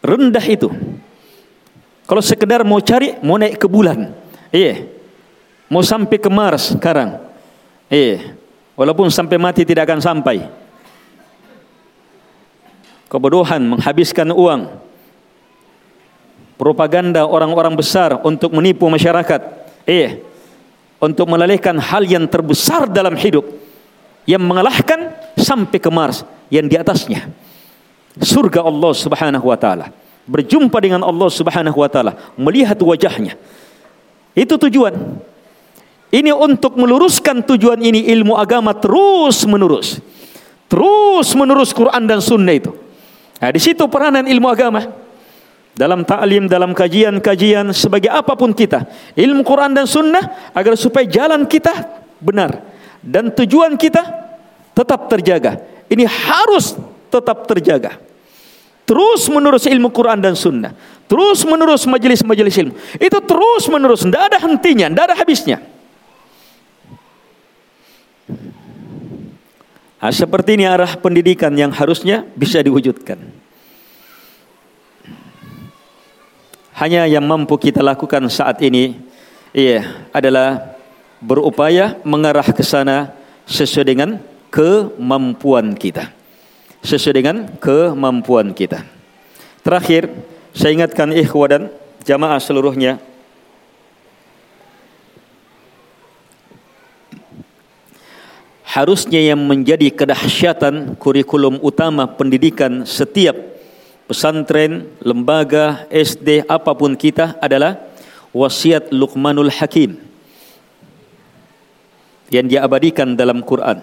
Rendah 0.02 0.46
itu. 0.50 0.74
Kalau 2.10 2.24
sekedar 2.26 2.66
mau 2.66 2.82
cari, 2.82 3.14
mau 3.22 3.38
naik 3.38 3.62
ke 3.62 3.70
bulan. 3.70 4.10
Iya. 4.50 4.90
Mau 5.70 5.86
sampai 5.86 6.18
ke 6.18 6.34
Mars 6.34 6.74
sekarang. 6.74 7.22
Iya. 7.94 8.42
Walaupun 8.74 9.14
sampai 9.14 9.38
mati 9.38 9.62
tidak 9.62 9.86
akan 9.86 10.02
sampai. 10.02 10.63
Kebodohan 13.14 13.62
menghabiskan 13.62 14.34
uang. 14.34 14.74
Propaganda 16.58 17.30
orang-orang 17.30 17.78
besar 17.78 18.18
untuk 18.26 18.50
menipu 18.58 18.90
masyarakat. 18.90 19.42
Iya 19.86 20.34
untuk 21.04 21.28
melelehkan 21.28 21.76
hal 21.84 22.08
yang 22.08 22.24
terbesar 22.32 22.88
dalam 22.88 23.20
hidup. 23.20 23.44
Yang 24.24 24.44
mengalahkan 24.48 25.12
sampai 25.36 25.84
ke 25.84 25.92
Mars 25.92 26.24
yang 26.48 26.64
di 26.64 26.80
atasnya. 26.80 27.28
Surga 28.16 28.64
Allah 28.64 28.96
Subhanahu 28.96 29.52
wa 29.52 29.58
taala. 29.60 29.92
Berjumpa 30.24 30.80
dengan 30.80 31.04
Allah 31.04 31.28
Subhanahu 31.28 31.76
wa 31.76 31.90
taala 31.92 32.16
melihat 32.40 32.80
wajahnya. 32.80 33.36
Itu 34.32 34.56
tujuan. 34.56 34.96
Ini 36.08 36.32
untuk 36.32 36.80
meluruskan 36.80 37.44
tujuan 37.44 37.84
ini 37.84 38.08
ilmu 38.16 38.40
agama 38.40 38.72
terus 38.72 39.44
menerus 39.50 39.98
terus 40.70 41.34
menerus 41.34 41.74
Quran 41.74 42.06
dan 42.06 42.22
sunnah 42.22 42.54
itu 42.54 42.70
nah 43.44 43.52
di 43.52 43.60
situ 43.60 43.84
peranan 43.92 44.24
ilmu 44.24 44.48
agama 44.48 44.88
dalam 45.76 46.08
ta'lim, 46.08 46.48
dalam 46.48 46.72
kajian-kajian 46.72 47.74
sebagai 47.74 48.08
apa 48.14 48.38
pun 48.38 48.54
kita. 48.54 48.86
Ilmu 49.18 49.42
Quran 49.44 49.74
dan 49.74 49.90
sunnah 49.90 50.54
agar 50.54 50.78
supaya 50.78 51.04
jalan 51.10 51.50
kita 51.50 51.74
benar 52.22 52.62
dan 53.04 53.34
tujuan 53.34 53.76
kita 53.76 54.06
tetap 54.72 55.12
terjaga. 55.12 55.60
Ini 55.92 56.08
harus 56.08 56.78
tetap 57.12 57.46
terjaga. 57.50 58.00
Terus 58.84 59.32
menerus 59.32 59.64
ilmu 59.64 59.96
Quran 59.96 60.20
dan 60.20 60.36
Sunnah. 60.36 60.76
Terus 61.08 61.48
menerus 61.48 61.88
majelis-majelis 61.88 62.56
ilmu. 62.60 62.74
Itu 63.00 63.18
terus 63.24 63.64
menerus. 63.72 64.04
Tidak 64.04 64.24
ada 64.34 64.38
hentinya, 64.44 64.92
tidak 64.92 65.06
ada 65.08 65.16
habisnya. 65.16 65.58
Nah, 70.04 70.12
seperti 70.12 70.60
ini 70.60 70.68
arah 70.68 71.00
pendidikan 71.00 71.56
yang 71.56 71.72
harusnya 71.72 72.28
bisa 72.36 72.60
diwujudkan. 72.60 73.16
Hanya 76.76 77.08
yang 77.08 77.24
mampu 77.24 77.56
kita 77.56 77.80
lakukan 77.80 78.28
saat 78.28 78.60
ini 78.60 79.00
iya 79.56 80.04
adalah 80.12 80.76
berupaya 81.24 81.96
mengarah 82.04 82.44
ke 82.44 82.60
sana 82.68 83.16
sesuai 83.48 83.88
dengan 83.88 84.20
kemampuan 84.52 85.72
kita. 85.72 86.12
Sesuai 86.84 87.24
dengan 87.24 87.48
kemampuan 87.64 88.52
kita. 88.52 88.84
Terakhir, 89.64 90.12
saya 90.52 90.76
ingatkan 90.76 91.16
ikhwah 91.16 91.48
dan 91.48 91.72
jamaah 92.04 92.44
seluruhnya 92.44 93.00
harusnya 98.74 99.22
yang 99.22 99.38
menjadi 99.38 99.94
kedahsyatan 99.94 100.98
kurikulum 100.98 101.62
utama 101.62 102.10
pendidikan 102.10 102.90
setiap 102.90 103.38
pesantren, 104.10 104.90
lembaga, 104.98 105.86
SD, 105.94 106.50
apa 106.50 106.74
pun 106.74 106.98
kita 106.98 107.38
adalah 107.38 107.78
wasiat 108.34 108.90
Luqmanul 108.90 109.54
Hakim 109.54 110.02
yang 112.34 112.50
diabadikan 112.50 113.14
dalam 113.14 113.46
Quran. 113.46 113.78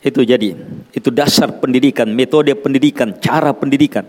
Itu 0.00 0.24
jadi, 0.24 0.56
itu 0.88 1.08
dasar 1.12 1.52
pendidikan, 1.60 2.08
metode 2.08 2.56
pendidikan, 2.56 3.12
cara 3.20 3.52
pendidikan. 3.52 4.08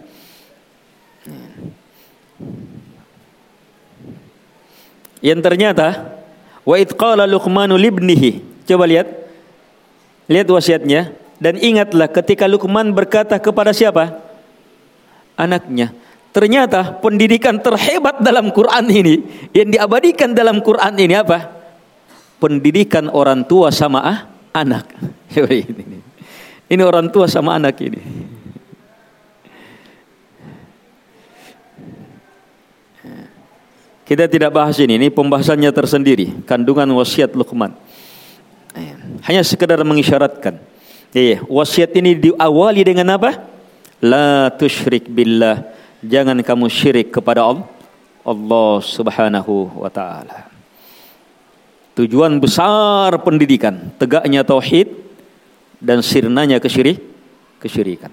Yang 5.19 5.39
ternyata 5.43 5.87
Wa 6.65 6.75
id 6.81 6.97
qala 6.97 7.29
Luqmanu 7.29 7.77
libnihi. 7.77 8.41
Coba 8.65 8.89
lihat. 8.89 9.07
Lihat 10.25 10.49
wasiatnya 10.49 11.13
dan 11.37 11.59
ingatlah 11.59 12.09
ketika 12.09 12.49
Luqman 12.49 12.89
berkata 12.95 13.37
kepada 13.37 13.75
siapa? 13.75 14.17
Anaknya. 15.37 15.93
Ternyata 16.33 16.99
pendidikan 16.99 17.61
terhebat 17.61 18.19
dalam 18.19 18.51
Quran 18.51 18.91
ini 18.91 19.15
yang 19.55 19.71
diabadikan 19.71 20.35
dalam 20.35 20.59
Quran 20.59 20.97
ini 20.99 21.15
apa? 21.15 21.47
Pendidikan 22.41 23.07
orang 23.07 23.47
tua 23.47 23.71
sama 23.71 24.03
ah, 24.03 24.19
anak. 24.51 24.91
Ini 26.65 26.81
orang 26.81 27.13
tua 27.13 27.29
sama 27.29 27.53
anak 27.53 27.77
ini. 27.77 28.01
Kita 34.05 34.29
tidak 34.29 34.53
bahas 34.53 34.77
ini, 34.77 35.01
ini 35.01 35.07
pembahasannya 35.09 35.73
tersendiri, 35.73 36.45
kandungan 36.45 36.85
wasiat 36.93 37.33
Luqman. 37.33 37.73
Hanya 39.25 39.41
sekedar 39.41 39.81
mengisyaratkan. 39.81 40.61
Iya, 41.09 41.41
wasiat 41.49 41.89
ini 41.97 42.13
diawali 42.13 42.85
dengan 42.85 43.17
apa? 43.17 43.41
La 44.03 44.53
tusyrik 44.53 45.09
billah. 45.09 45.65
Jangan 46.05 46.37
kamu 46.45 46.69
syirik 46.69 47.09
kepada 47.09 47.41
Allah, 47.41 47.65
Allah 48.21 48.73
Subhanahu 48.85 49.81
wa 49.81 49.89
taala. 49.89 50.53
Tujuan 51.97 52.37
besar 52.37 53.15
pendidikan, 53.25 53.89
tegaknya 53.97 54.45
tauhid 54.45 54.91
dan 55.81 56.05
sirnanya 56.05 56.61
kesyirik, 56.61 57.01
kesyirikan. 57.57 58.11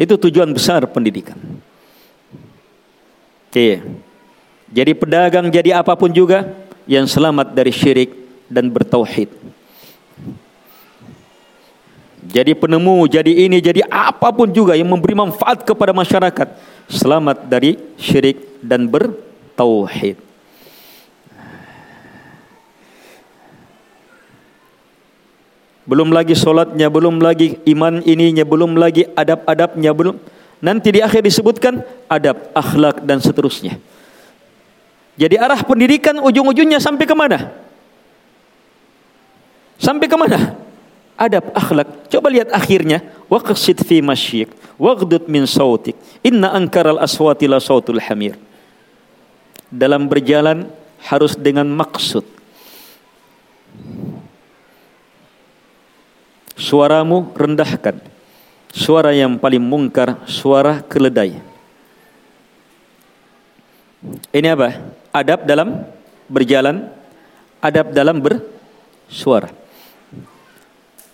Itu 0.00 0.18
tujuan 0.18 0.50
besar 0.50 0.82
pendidikan. 0.90 1.36
Iya. 3.52 3.80
Jadi 4.68 4.92
pedagang 4.92 5.48
jadi 5.48 5.80
apa 5.80 5.96
pun 5.96 6.12
juga 6.12 6.52
yang 6.84 7.08
selamat 7.08 7.56
dari 7.56 7.72
syirik 7.72 8.12
dan 8.48 8.68
bertauhid. 8.68 9.32
Jadi 12.28 12.52
penemu, 12.52 13.08
jadi 13.08 13.32
ini, 13.48 13.56
jadi 13.56 13.88
apa 13.88 14.28
pun 14.28 14.52
juga 14.52 14.76
yang 14.76 14.92
memberi 14.92 15.16
manfaat 15.16 15.64
kepada 15.64 15.96
masyarakat. 15.96 16.48
Selamat 16.84 17.48
dari 17.48 17.80
syirik 17.96 18.60
dan 18.60 18.84
bertauhid. 18.84 20.20
Belum 25.88 26.12
lagi 26.12 26.36
solatnya, 26.36 26.92
belum 26.92 27.16
lagi 27.16 27.56
iman 27.64 28.04
ininya, 28.04 28.44
belum 28.44 28.76
lagi 28.76 29.08
adab-adabnya, 29.16 29.96
belum 29.96 30.20
Nanti 30.58 30.90
di 30.90 31.00
akhir 31.02 31.22
disebutkan 31.22 31.86
adab, 32.10 32.50
akhlak 32.50 33.06
dan 33.06 33.22
seterusnya. 33.22 33.78
Jadi 35.18 35.34
arah 35.38 35.58
pendidikan 35.62 36.18
ujung-ujungnya 36.18 36.82
sampai 36.82 37.06
ke 37.06 37.14
mana? 37.14 37.50
Sampai 39.78 40.10
ke 40.10 40.16
mana? 40.18 40.58
Adab, 41.18 41.50
akhlak. 41.54 42.10
Coba 42.10 42.30
lihat 42.30 42.50
akhirnya. 42.54 43.02
Waqsid 43.30 43.82
fi 43.82 43.98
masyik, 44.02 44.50
waghdud 44.78 45.26
min 45.26 45.46
sautik. 45.46 45.98
Inna 46.22 46.54
ankaral 46.54 47.02
aswati 47.02 47.46
la 47.50 47.58
sautul 47.58 47.98
hamir. 48.02 48.38
Dalam 49.70 50.06
berjalan 50.06 50.70
harus 51.06 51.38
dengan 51.38 51.66
maksud. 51.70 52.26
Suaramu 56.58 57.30
rendahkan 57.38 58.17
Suara 58.68 59.16
yang 59.16 59.40
paling 59.40 59.62
mungkar, 59.62 60.20
suara 60.28 60.84
keledai. 60.84 61.40
Ini 64.30 64.48
apa? 64.54 64.78
Adab 65.10 65.48
dalam 65.48 65.88
berjalan, 66.28 66.86
adab 67.58 67.90
dalam 67.90 68.20
bersuara. 68.20 69.50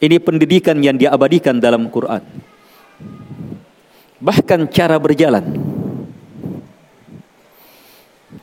Ini 0.03 0.21
pendidikan 0.21 0.77
yang 0.83 0.99
diabadikan 1.01 1.57
dalam 1.57 1.89
Quran. 1.89 2.21
Bahkan 4.21 4.69
cara 4.69 5.01
berjalan. 5.01 5.45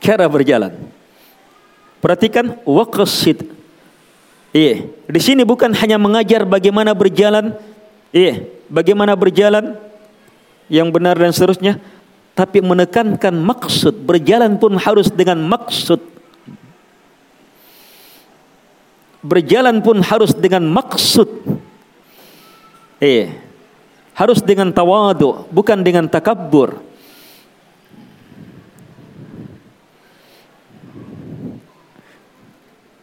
Cara 0.02 0.26
berjalan. 0.26 0.74
Perhatikan 2.02 2.58
waqsid. 2.66 3.46
Iya, 4.50 4.84
di 5.06 5.20
sini 5.22 5.46
bukan 5.46 5.70
hanya 5.72 5.96
mengajar 5.96 6.44
bagaimana 6.44 6.92
berjalan, 6.92 7.56
iya, 8.12 8.44
bagaimana 8.72 9.12
berjalan 9.12 9.76
yang 10.72 10.88
benar 10.88 11.20
dan 11.20 11.36
seterusnya, 11.36 11.76
tapi 12.32 12.64
menekankan 12.64 13.36
maksud. 13.36 14.08
Berjalan 14.08 14.56
pun 14.56 14.80
harus 14.80 15.12
dengan 15.12 15.36
maksud. 15.44 16.00
Berjalan 19.22 19.84
pun 19.84 20.00
harus 20.00 20.32
dengan 20.32 20.64
maksud. 20.66 21.28
Eh, 22.98 23.28
harus 24.16 24.40
dengan 24.40 24.72
tawadu, 24.72 25.46
bukan 25.52 25.84
dengan 25.84 26.08
takabbur. 26.08 26.80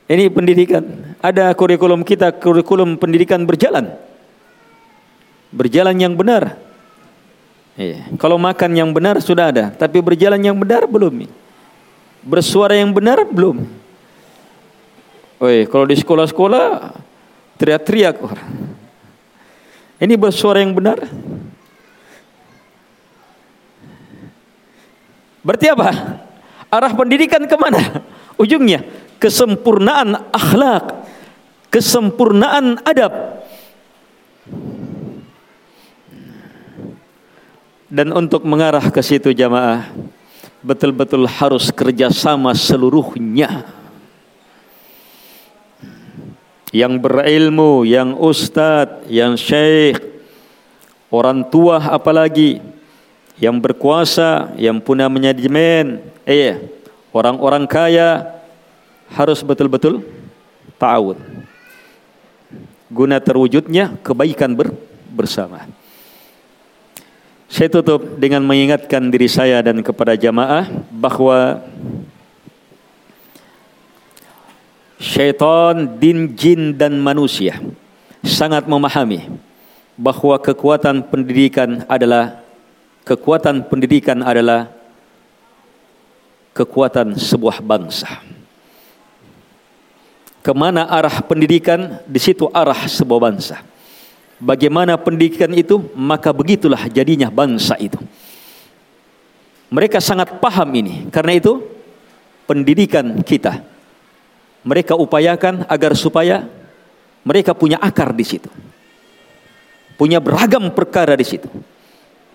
Ini 0.09 0.25
pendidikan. 0.33 1.13
Ada 1.21 1.53
kurikulum 1.53 2.01
kita, 2.01 2.33
kurikulum 2.41 2.97
pendidikan 2.97 3.45
berjalan 3.45 4.08
berjalan 5.49 5.97
yang 5.97 6.13
benar. 6.17 6.57
Iya. 7.79 8.11
Kalau 8.19 8.35
makan 8.35 8.71
yang 8.75 8.89
benar 8.91 9.21
sudah 9.23 9.53
ada, 9.53 9.65
tapi 9.71 10.03
berjalan 10.03 10.39
yang 10.41 10.57
benar 10.57 10.83
belum. 10.85 11.29
Bersuara 12.25 12.75
yang 12.75 12.91
benar 12.91 13.23
belum. 13.23 13.63
Oi, 15.39 15.63
kalau 15.71 15.87
di 15.87 15.95
sekolah-sekolah 15.95 16.91
teriak-teriak 17.55 18.19
orang. 18.19 18.49
Ini 19.99 20.15
bersuara 20.19 20.59
yang 20.59 20.75
benar. 20.75 20.99
Berarti 25.39 25.67
apa? 25.71 25.89
Arah 26.67 26.91
pendidikan 26.91 27.43
ke 27.47 27.55
mana? 27.55 28.03
Ujungnya 28.35 28.83
kesempurnaan 29.19 30.31
akhlak, 30.31 31.03
kesempurnaan 31.67 32.79
adab. 32.87 33.43
Dan 37.89 38.13
untuk 38.13 38.45
mengarah 38.45 38.85
ke 38.93 39.01
situ 39.01 39.33
jamaah 39.33 39.89
betul-betul 40.61 41.25
harus 41.25 41.73
kerjasama 41.73 42.53
seluruhnya. 42.53 43.65
Yang 46.69 47.01
berilmu, 47.01 47.81
yang 47.81 48.13
ustadz, 48.13 49.09
yang 49.09 49.33
syekh, 49.33 49.97
orang 51.09 51.41
tua 51.49 51.81
apalagi, 51.81 52.61
yang 53.41 53.57
berkuasa, 53.57 54.53
yang 54.53 54.77
punya 54.77 55.09
manajemen, 55.09 55.97
eh, 56.29 56.61
orang-orang 57.09 57.65
kaya 57.65 58.37
harus 59.09 59.41
betul-betul 59.41 60.05
ta'awun. 60.77 61.17
guna 62.89 63.21
terwujudnya 63.21 64.01
kebaikan 64.01 64.57
ber, 64.57 64.73
bersama. 65.13 65.69
Saya 67.49 67.65
tutup 67.65 68.21
dengan 68.21 68.45
mengingatkan 68.45 69.09
diri 69.09 69.25
saya 69.25 69.57
dan 69.65 69.81
kepada 69.81 70.13
jamaah 70.13 70.69
bahwa 70.93 71.65
syaitan, 75.01 75.97
din, 75.97 76.29
jin 76.37 76.77
dan 76.77 77.01
manusia 77.01 77.57
sangat 78.21 78.69
memahami 78.69 79.25
bahwa 79.97 80.37
kekuatan 80.37 81.01
pendidikan 81.09 81.89
adalah 81.89 82.45
kekuatan 83.01 83.65
pendidikan 83.65 84.21
adalah 84.21 84.69
kekuatan 86.53 87.17
sebuah 87.17 87.65
bangsa. 87.65 88.21
Ke 90.45 90.53
mana 90.53 90.85
arah 90.85 91.25
pendidikan, 91.25 91.97
di 92.05 92.21
situ 92.21 92.45
arah 92.53 92.85
sebuah 92.85 93.19
bangsa. 93.19 93.68
Bagaimana 94.39 94.95
pendidikan 94.95 95.51
itu, 95.51 95.91
maka 95.93 96.31
begitulah 96.31 96.87
jadinya 96.87 97.27
bangsa 97.27 97.75
itu. 97.75 97.99
Mereka 99.69 99.99
sangat 99.99 100.39
paham 100.39 100.71
ini, 100.73 101.11
karena 101.11 101.35
itu 101.35 101.61
pendidikan 102.47 103.19
kita 103.21 103.61
mereka 104.63 104.95
upayakan 104.95 105.63
agar 105.65 105.95
supaya 105.95 106.43
mereka 107.23 107.55
punya 107.55 107.79
akar 107.79 108.11
di 108.11 108.25
situ. 108.27 108.51
Punya 109.95 110.23
beragam 110.23 110.71
perkara 110.71 111.15
di 111.15 111.25
situ. 111.27 111.47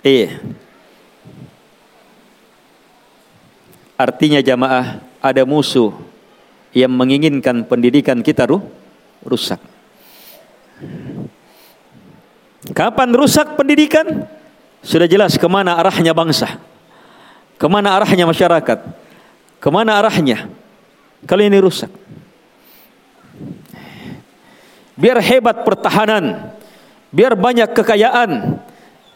Iya. 0.05 0.41
Artinya 3.97 4.45
jamaah 4.45 5.01
ada 5.23 5.43
musuh 5.49 5.97
yang 6.77 6.93
menginginkan 6.93 7.65
pendidikan 7.65 8.21
kita 8.21 8.45
ruh, 8.45 8.61
rusak. 9.25 9.63
Kapan 12.73 13.13
rusak 13.13 13.61
pendidikan? 13.61 14.25
Sudah 14.81 15.05
jelas 15.05 15.37
ke 15.37 15.45
mana 15.45 15.77
arahnya 15.77 16.17
bangsa. 16.17 16.57
Ke 17.61 17.67
mana 17.69 17.93
arahnya 17.93 18.25
masyarakat. 18.25 18.79
Ke 19.61 19.69
mana 19.69 20.01
arahnya. 20.01 20.49
Kalau 21.29 21.45
ini 21.45 21.61
rusak. 21.61 21.93
Biar 24.95 25.19
hebat 25.19 25.67
pertahanan, 25.67 26.55
biar 27.11 27.35
banyak 27.35 27.75
kekayaan, 27.75 28.63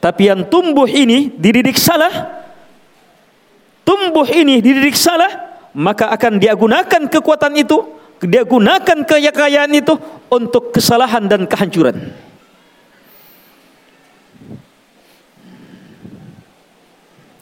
tapi 0.02 0.26
yang 0.26 0.42
tumbuh 0.50 0.90
ini 0.90 1.30
dididik 1.30 1.78
salah, 1.78 2.42
tumbuh 3.86 4.26
ini 4.26 4.58
dididik 4.58 4.98
salah, 4.98 5.30
maka 5.70 6.10
akan 6.10 6.42
dia 6.42 6.58
gunakan 6.58 7.06
kekuatan 7.06 7.54
itu, 7.62 7.78
dia 8.26 8.42
gunakan 8.42 9.06
kekayaan 9.06 9.70
itu 9.78 9.94
untuk 10.26 10.74
kesalahan 10.74 11.30
dan 11.30 11.46
kehancuran. 11.46 12.10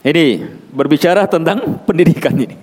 Ini 0.07 0.47
berbicara 0.71 1.27
tentang 1.27 1.83
pendidikan 1.83 2.31
ini. 2.39 2.55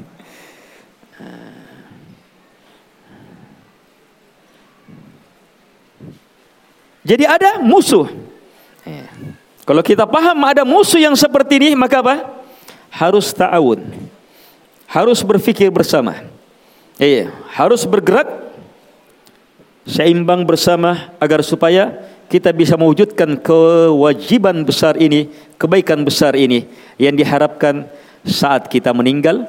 Jadi 7.03 7.27
ada 7.27 7.59
musuh. 7.59 8.07
Ya. 8.87 9.11
Kalau 9.67 9.83
kita 9.83 10.07
paham 10.07 10.39
ada 10.47 10.63
musuh 10.63 11.03
yang 11.03 11.19
seperti 11.19 11.59
ini, 11.59 11.69
maka 11.75 11.99
apa? 11.99 12.15
Harus 12.87 13.35
ta'awun. 13.35 13.83
Harus 14.87 15.19
berfikir 15.19 15.67
bersama. 15.67 16.23
Iya, 16.95 17.27
harus 17.51 17.83
bergerak 17.83 18.27
seimbang 19.83 20.47
bersama 20.47 21.11
agar 21.19 21.43
supaya 21.43 21.91
kita 22.33 22.49
bisa 22.49 22.73
mewujudkan 22.73 23.37
kewajiban 23.37 24.65
besar 24.65 24.97
ini, 24.97 25.29
kebaikan 25.61 26.01
besar 26.01 26.33
ini 26.33 26.65
yang 26.97 27.13
diharapkan 27.13 27.85
saat 28.25 28.73
kita 28.73 28.89
meninggal 28.89 29.45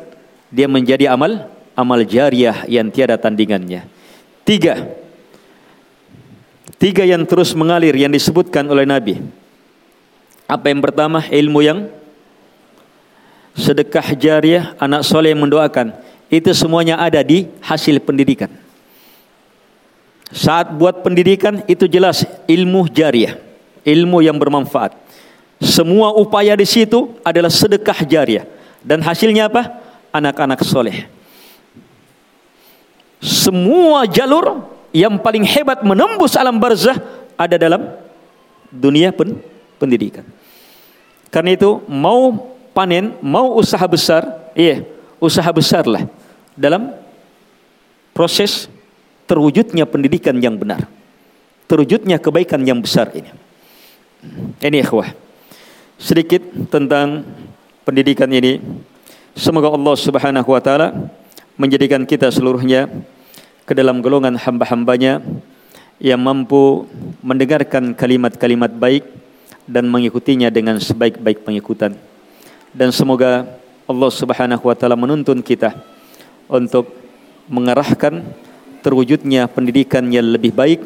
dia 0.53 0.69
menjadi 0.69 1.09
amal 1.09 1.49
amal 1.73 2.05
jariah 2.05 2.69
yang 2.69 2.93
tiada 2.93 3.17
tandingannya. 3.17 3.89
Tiga, 4.45 4.85
Tiga 6.77 7.09
yang 7.09 7.25
terus 7.25 7.57
mengalir 7.57 7.97
yang 7.97 8.13
disebutkan 8.13 8.69
oleh 8.69 8.85
Nabi. 8.85 9.17
Apa 10.45 10.69
yang 10.69 10.85
pertama? 10.85 11.25
Ilmu 11.25 11.61
yang 11.65 11.89
sedekah 13.57 14.13
jariah, 14.13 14.77
anak 14.77 15.01
soleh 15.09 15.33
yang 15.33 15.41
mendoakan. 15.41 15.97
Itu 16.29 16.53
semuanya 16.53 17.01
ada 17.01 17.25
di 17.25 17.49
hasil 17.65 18.05
pendidikan. 18.05 18.64
Saat 20.33 20.73
buat 20.77 21.05
pendidikan 21.05 21.61
itu 21.69 21.85
jelas 21.85 22.25
ilmu 22.49 22.89
jariah, 22.89 23.37
ilmu 23.85 24.25
yang 24.25 24.41
bermanfaat. 24.41 24.97
Semua 25.61 26.13
upaya 26.17 26.57
di 26.57 26.65
situ 26.65 27.13
adalah 27.25 27.53
sedekah 27.53 28.05
jariah 28.05 28.45
dan 28.85 29.01
hasilnya 29.01 29.49
apa? 29.49 29.81
Anak-anak 30.15 30.61
soleh. 30.65 31.09
Semua 33.25 34.05
jalur 34.05 34.65
yang 34.93 35.17
paling 35.19 35.43
hebat 35.49 35.81
menembus 35.83 36.37
alam 36.37 36.61
barzah 36.61 36.97
ada 37.35 37.57
dalam 37.57 37.89
dunia 38.69 39.11
pen 39.11 39.41
pendidikan. 39.81 40.23
Karena 41.33 41.57
itu 41.57 41.83
mau 41.91 42.37
panen, 42.71 43.17
mau 43.19 43.59
usaha 43.59 43.83
besar, 43.91 44.23
iya, 44.55 44.87
usaha 45.19 45.49
besarlah 45.51 46.07
dalam 46.55 46.95
proses 48.15 48.71
terwujudnya 49.25 49.89
pendidikan 49.89 50.37
yang 50.41 50.57
benar. 50.57 50.85
Terwujudnya 51.65 52.21
kebaikan 52.21 52.61
yang 52.65 52.81
besar 52.85 53.09
ini. 53.17 53.33
Ini 54.61 54.85
ikhwah. 54.85 55.13
Sedikit 55.97 56.45
tentang 56.69 57.25
pendidikan 57.85 58.29
ini. 58.29 58.61
Semoga 59.35 59.73
Allah 59.73 59.97
Subhanahu 59.99 60.49
wa 60.49 60.61
taala 60.63 61.11
menjadikan 61.59 62.05
kita 62.07 62.31
seluruhnya 62.31 62.87
ke 63.65 63.73
dalam 63.73 64.05
golongan 64.05 64.37
hamba-hambanya 64.37 65.25
yang 65.99 66.21
mampu 66.21 66.85
mendengarkan 67.25 67.97
kalimat-kalimat 67.97 68.71
baik 68.77 69.07
dan 69.65 69.89
mengikutinya 69.89 70.53
dengan 70.53 70.77
sebaik-baik 70.77 71.43
pengikutan. 71.43 71.97
Dan 72.75 72.93
semoga 72.93 73.49
Allah 73.89 74.11
Subhanahu 74.13 74.65
wa 74.69 74.75
taala 74.77 74.97
menuntun 74.99 75.41
kita 75.41 75.73
untuk 76.51 76.93
mengarahkan 77.49 78.25
terwujudnya 78.85 79.49
pendidikan 79.49 80.05
yang 80.13 80.29
lebih 80.29 80.53
baik, 80.53 80.85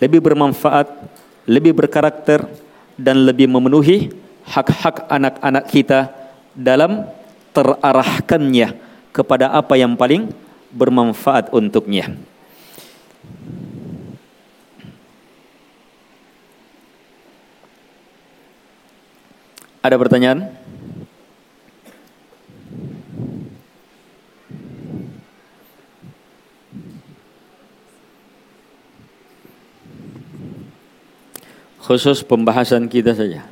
lebih 0.00 0.24
bermanfaat, 0.24 0.88
lebih 1.44 1.76
berkarakter 1.76 2.48
dan 2.96 3.28
lebih 3.28 3.44
memenuhi 3.44 4.08
hak-hak 4.48 5.04
anak-anak 5.12 5.68
kita 5.68 6.08
dalam 6.56 7.04
terarahkannya 7.52 8.72
kepada 9.12 9.52
apa 9.52 9.76
yang 9.76 9.92
paling 9.92 10.32
bermanfaat 10.72 11.52
untuknya. 11.52 12.16
Ada 19.84 19.94
pertanyaan? 20.00 20.50
Khusus 31.86 32.26
pembahasan 32.26 32.90
kita 32.90 33.14
saja. 33.14 33.46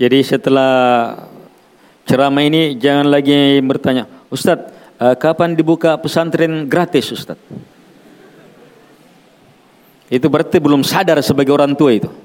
Jadi 0.00 0.18
setelah 0.24 0.72
ceramah 2.08 2.48
ini 2.48 2.80
jangan 2.80 3.12
lagi 3.12 3.60
bertanya, 3.60 4.08
Ustadz, 4.32 4.72
uh, 4.96 5.12
kapan 5.20 5.52
dibuka 5.52 6.00
pesantren 6.00 6.64
gratis 6.64 7.12
Ustadz? 7.12 7.44
Itu 10.08 10.32
berarti 10.32 10.56
belum 10.64 10.80
sadar 10.80 11.20
sebagai 11.20 11.52
orang 11.52 11.76
tua 11.76 11.92
itu. 11.92 12.23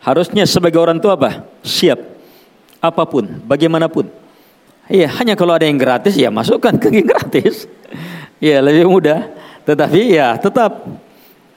Harusnya 0.00 0.48
sebagai 0.48 0.80
orang 0.80 0.96
tua 0.96 1.16
apa? 1.16 1.44
Siap. 1.60 2.00
Apa 2.80 3.04
pun, 3.04 3.44
bagaimanapun. 3.44 4.08
Iya, 4.90 5.06
hanya 5.20 5.36
kalau 5.36 5.54
ada 5.54 5.68
yang 5.68 5.76
gratis 5.76 6.16
ya 6.16 6.32
masukkan 6.32 6.74
ke 6.80 6.90
yang 6.90 7.08
gratis. 7.08 7.64
Iya, 8.40 8.64
lebih 8.64 8.88
mudah. 8.88 9.28
Tetapi 9.68 10.16
ya 10.16 10.32
tetap 10.40 10.80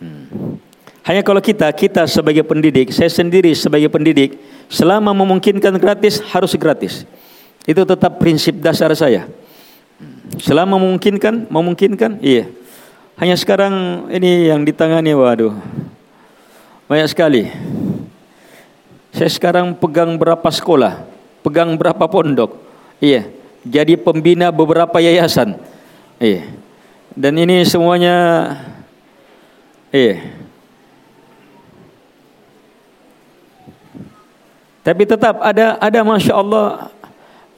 hmm. 0.04 0.60
hanya 1.08 1.24
kalau 1.24 1.40
kita 1.40 1.72
kita 1.72 2.04
sebagai 2.12 2.44
pendidik, 2.44 2.92
saya 2.92 3.08
sendiri 3.08 3.56
sebagai 3.56 3.88
pendidik, 3.88 4.36
selama 4.68 5.16
memungkinkan 5.16 5.80
gratis 5.80 6.20
harus 6.20 6.52
gratis. 6.60 7.08
Itu 7.64 7.88
tetap 7.88 8.20
prinsip 8.20 8.60
dasar 8.60 8.92
saya. 9.00 9.32
Selama 10.44 10.76
memungkinkan, 10.76 11.48
memungkinkan, 11.48 12.20
iya. 12.20 12.52
Hanya 13.16 13.40
sekarang 13.40 14.06
ini 14.12 14.52
yang 14.52 14.68
ditangani 14.68 15.16
waduh. 15.16 15.56
Banyak 16.92 17.08
sekali. 17.08 17.48
Saya 19.14 19.30
sekarang 19.30 19.78
pegang 19.78 20.18
berapa 20.18 20.50
sekolah, 20.50 21.06
pegang 21.46 21.78
berapa 21.78 22.02
pondok. 22.10 22.58
Iya, 22.98 23.30
jadi 23.62 23.94
pembina 23.94 24.50
beberapa 24.50 24.98
yayasan. 24.98 25.62
Iya. 26.18 26.50
Dan 27.14 27.38
ini 27.38 27.62
semuanya 27.62 28.16
iya. 29.94 30.34
Tapi 34.82 35.04
tetap 35.06 35.40
ada 35.46 35.78
ada 35.78 36.00
masya 36.02 36.34
Allah 36.34 36.90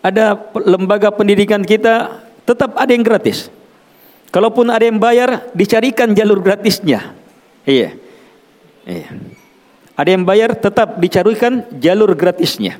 ada 0.03 0.38
lembaga 0.60 1.10
pendidikan 1.10 1.64
kita 1.64 2.19
tetap 2.44 2.76
ada 2.76 2.91
yang 2.91 3.02
gratis. 3.02 3.49
Kalaupun 4.30 4.68
ada 4.68 4.84
yang 4.84 4.99
bayar, 4.99 5.48
dicarikan 5.56 6.11
jalur 6.11 6.44
gratisnya. 6.44 7.15
Iya. 7.64 7.95
Iya. 8.84 9.10
Ada 9.95 10.09
yang 10.11 10.27
bayar, 10.27 10.51
tetap 10.59 10.99
dicarikan 10.99 11.63
jalur 11.80 12.11
gratisnya. 12.19 12.76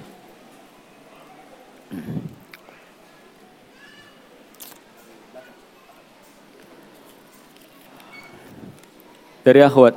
Dari 9.48 9.62
akhwat. 9.64 9.96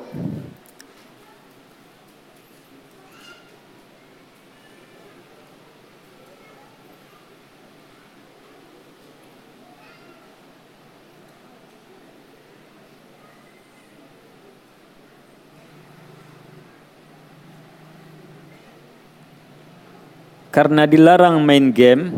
Karena 20.59 20.90
dilarang 20.90 21.39
main 21.39 21.70
game, 21.70 22.10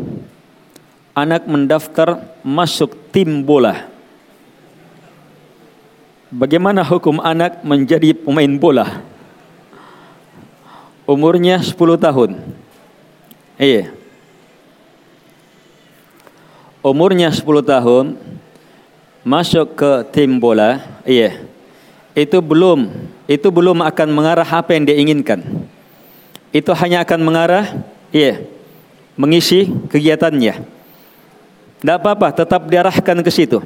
anak 1.13 1.45
mendaftar 1.45 2.25
masuk 2.41 2.97
tim 3.13 3.45
bola. 3.45 3.85
Bagaimana 6.33 6.81
hukum 6.81 7.21
anak 7.21 7.61
menjadi 7.61 8.17
pemain 8.17 8.49
bola? 8.57 9.05
Umurnya 11.05 11.61
10 11.61 11.77
tahun. 12.01 12.41
Iya. 13.61 13.93
Umurnya 16.81 17.29
10 17.29 17.45
tahun 17.45 18.17
masuk 19.21 19.77
ke 19.77 19.91
tim 20.17 20.41
bola, 20.41 20.81
iya. 21.05 21.45
Itu 22.17 22.41
belum 22.41 22.89
itu 23.29 23.53
belum 23.53 23.85
akan 23.85 24.09
mengarah 24.09 24.49
apa 24.49 24.73
yang 24.73 24.89
dia 24.89 24.97
inginkan. 24.97 25.45
Itu 26.49 26.73
hanya 26.73 27.05
akan 27.05 27.21
mengarah 27.21 27.69
Iya. 28.11 28.43
Mengisi 29.15 29.67
kegiatannya. 29.91 30.55
Tidak 31.81 31.97
apa-apa, 31.97 32.29
tetap 32.31 32.69
diarahkan 32.69 33.17
ke 33.25 33.31
situ. 33.33 33.57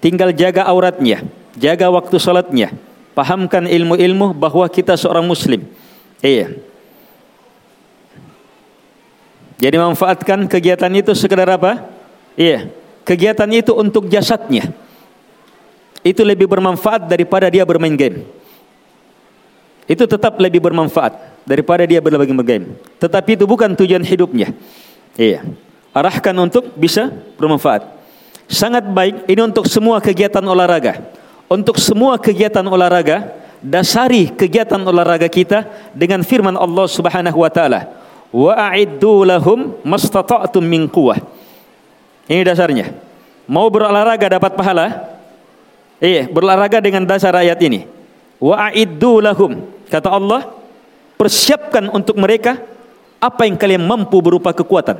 Tinggal 0.00 0.32
jaga 0.32 0.64
auratnya, 0.64 1.20
jaga 1.60 1.92
waktu 1.92 2.16
sholatnya, 2.16 2.72
pahamkan 3.12 3.68
ilmu-ilmu 3.68 4.32
bahwa 4.32 4.64
kita 4.72 4.96
seorang 4.96 5.28
muslim. 5.28 5.68
Iya. 6.24 6.56
Jadi 9.60 9.76
manfaatkan 9.76 10.48
kegiatan 10.48 10.88
itu 10.96 11.12
sekedar 11.12 11.44
apa? 11.52 11.84
Iya. 12.32 12.72
Kegiatan 13.04 13.50
itu 13.52 13.76
untuk 13.76 14.08
jasadnya. 14.08 14.72
Itu 16.00 16.24
lebih 16.24 16.48
bermanfaat 16.48 17.04
daripada 17.12 17.52
dia 17.52 17.68
bermain 17.68 17.92
game. 17.92 18.24
Itu 19.84 20.08
tetap 20.08 20.40
lebih 20.40 20.64
bermanfaat 20.64 21.29
daripada 21.48 21.84
dia 21.84 22.00
berlagak 22.02 22.30
game. 22.44 22.76
Tetapi 23.00 23.36
itu 23.36 23.44
bukan 23.48 23.72
tujuan 23.76 24.04
hidupnya. 24.04 24.52
Iya. 25.16 25.44
Arahkan 25.90 26.34
untuk 26.38 26.70
bisa 26.78 27.10
bermanfaat. 27.34 27.82
Sangat 28.50 28.86
baik 28.86 29.26
ini 29.30 29.42
untuk 29.46 29.66
semua 29.66 29.98
kegiatan 30.02 30.42
olahraga. 30.42 31.02
Untuk 31.50 31.82
semua 31.82 32.14
kegiatan 32.14 32.62
olahraga, 32.62 33.34
dasari 33.58 34.30
kegiatan 34.30 34.78
olahraga 34.78 35.26
kita 35.26 35.66
dengan 35.90 36.22
firman 36.22 36.54
Allah 36.54 36.86
Subhanahu 36.86 37.42
wa 37.42 37.50
taala. 37.50 37.90
Wa 38.30 38.70
a'iddu 38.70 39.26
lahum 39.26 39.74
mastata'tum 39.82 40.62
min 40.62 40.86
quwwah. 40.86 41.18
Ini 42.30 42.46
dasarnya. 42.46 42.94
Mau 43.50 43.66
berolahraga 43.66 44.38
dapat 44.38 44.54
pahala? 44.54 45.18
Iya, 45.98 46.30
berolahraga 46.30 46.78
dengan 46.78 47.02
dasar 47.02 47.34
ayat 47.34 47.58
ini. 47.58 47.90
Wa 48.38 48.70
a'iddu 48.70 49.18
lahum. 49.18 49.66
Kata 49.90 50.14
Allah, 50.14 50.59
persiapkan 51.20 51.92
untuk 51.92 52.16
mereka 52.16 52.56
apa 53.20 53.44
yang 53.44 53.60
kalian 53.60 53.84
mampu 53.84 54.16
berupa 54.24 54.56
kekuatan. 54.56 54.96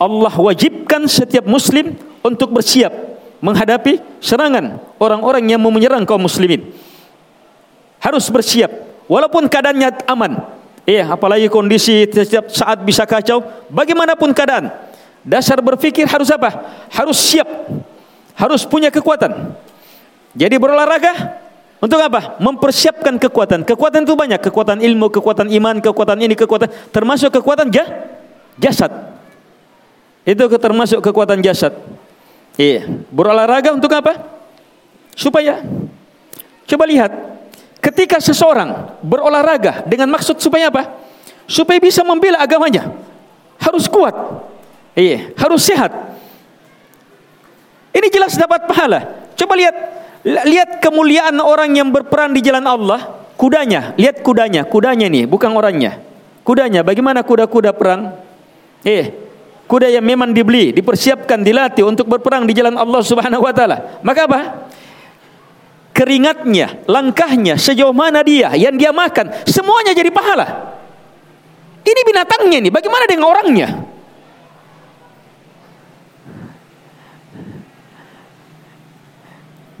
Allah 0.00 0.32
wajibkan 0.32 1.04
setiap 1.04 1.44
muslim 1.44 1.92
untuk 2.24 2.48
bersiap 2.48 2.88
menghadapi 3.44 4.00
serangan 4.24 4.80
orang-orang 4.96 5.44
yang 5.52 5.60
mau 5.60 5.68
menyerang 5.68 6.08
kaum 6.08 6.24
muslimin. 6.24 6.72
Harus 8.00 8.24
bersiap 8.32 8.72
walaupun 9.04 9.52
keadaannya 9.52 10.08
aman. 10.08 10.32
Iya, 10.88 11.12
apalagi 11.12 11.52
kondisi 11.52 12.08
setiap 12.08 12.48
saat 12.52 12.80
bisa 12.84 13.04
kacau, 13.04 13.44
bagaimanapun 13.68 14.32
keadaan. 14.32 14.72
Dasar 15.24 15.60
berpikir 15.60 16.04
harus 16.04 16.28
apa? 16.32 16.52
Harus 16.92 17.16
siap. 17.16 17.48
Harus 18.36 18.68
punya 18.68 18.92
kekuatan. 18.92 19.56
Jadi 20.36 20.56
berolahraga 20.60 21.43
untuk 21.84 22.00
apa? 22.00 22.40
Mempersiapkan 22.40 23.20
kekuatan. 23.20 23.60
Kekuatan 23.68 24.08
itu 24.08 24.16
banyak. 24.16 24.40
Kekuatan 24.40 24.80
ilmu, 24.80 25.12
kekuatan 25.12 25.52
iman, 25.52 25.84
kekuatan 25.84 26.16
ini, 26.16 26.32
kekuatan. 26.32 26.72
Termasuk 26.88 27.28
kekuatan 27.28 27.68
jah, 27.68 27.84
jasad. 28.56 28.88
Itu 30.24 30.48
termasuk 30.48 31.04
kekuatan 31.04 31.44
jasad. 31.44 31.76
Iya. 32.56 32.88
Berolahraga 33.12 33.76
untuk 33.76 33.92
apa? 33.92 34.16
Supaya. 35.12 35.60
Coba 36.64 36.88
lihat. 36.88 37.12
Ketika 37.84 38.16
seseorang 38.16 38.96
berolahraga 39.04 39.84
dengan 39.84 40.08
maksud 40.08 40.40
supaya 40.40 40.72
apa? 40.72 40.88
Supaya 41.44 41.76
bisa 41.76 42.00
membela 42.00 42.40
agamanya. 42.40 42.96
Harus 43.60 43.84
kuat. 43.92 44.16
Iya. 44.96 45.36
Harus 45.36 45.68
sehat. 45.68 45.92
Ini 47.92 48.08
jelas 48.08 48.40
dapat 48.40 48.64
pahala. 48.64 49.28
Coba 49.36 49.52
lihat 49.52 49.76
Lihat 50.24 50.80
kemuliaan 50.80 51.36
orang 51.36 51.76
yang 51.76 51.92
berperan 51.92 52.32
di 52.32 52.40
jalan 52.40 52.64
Allah, 52.64 53.28
kudanya, 53.36 53.92
lihat 54.00 54.24
kudanya, 54.24 54.64
kudanya 54.64 55.04
nih, 55.04 55.28
bukan 55.28 55.52
orangnya. 55.52 56.00
Kudanya, 56.40 56.80
bagaimana 56.80 57.20
kuda-kuda 57.20 57.76
perang? 57.76 58.16
Eh, 58.84 59.12
kuda 59.68 59.92
yang 59.92 60.04
memang 60.04 60.32
dibeli, 60.32 60.72
dipersiapkan, 60.72 61.44
dilatih 61.44 61.84
untuk 61.84 62.08
berperang 62.08 62.48
di 62.48 62.56
jalan 62.56 62.72
Allah 62.80 63.04
Subhanahu 63.04 63.44
wa 63.44 63.52
taala. 63.52 64.00
Maka 64.00 64.24
apa? 64.24 64.40
Keringatnya, 65.92 66.88
langkahnya, 66.88 67.60
sejauh 67.60 67.92
mana 67.92 68.24
dia, 68.24 68.56
yang 68.56 68.80
dia 68.80 68.96
makan, 68.96 69.28
semuanya 69.44 69.92
jadi 69.92 70.08
pahala. 70.08 70.72
Ini 71.84 72.00
binatangnya 72.00 72.58
nih, 72.64 72.72
bagaimana 72.72 73.04
dengan 73.04 73.28
orangnya? 73.28 73.68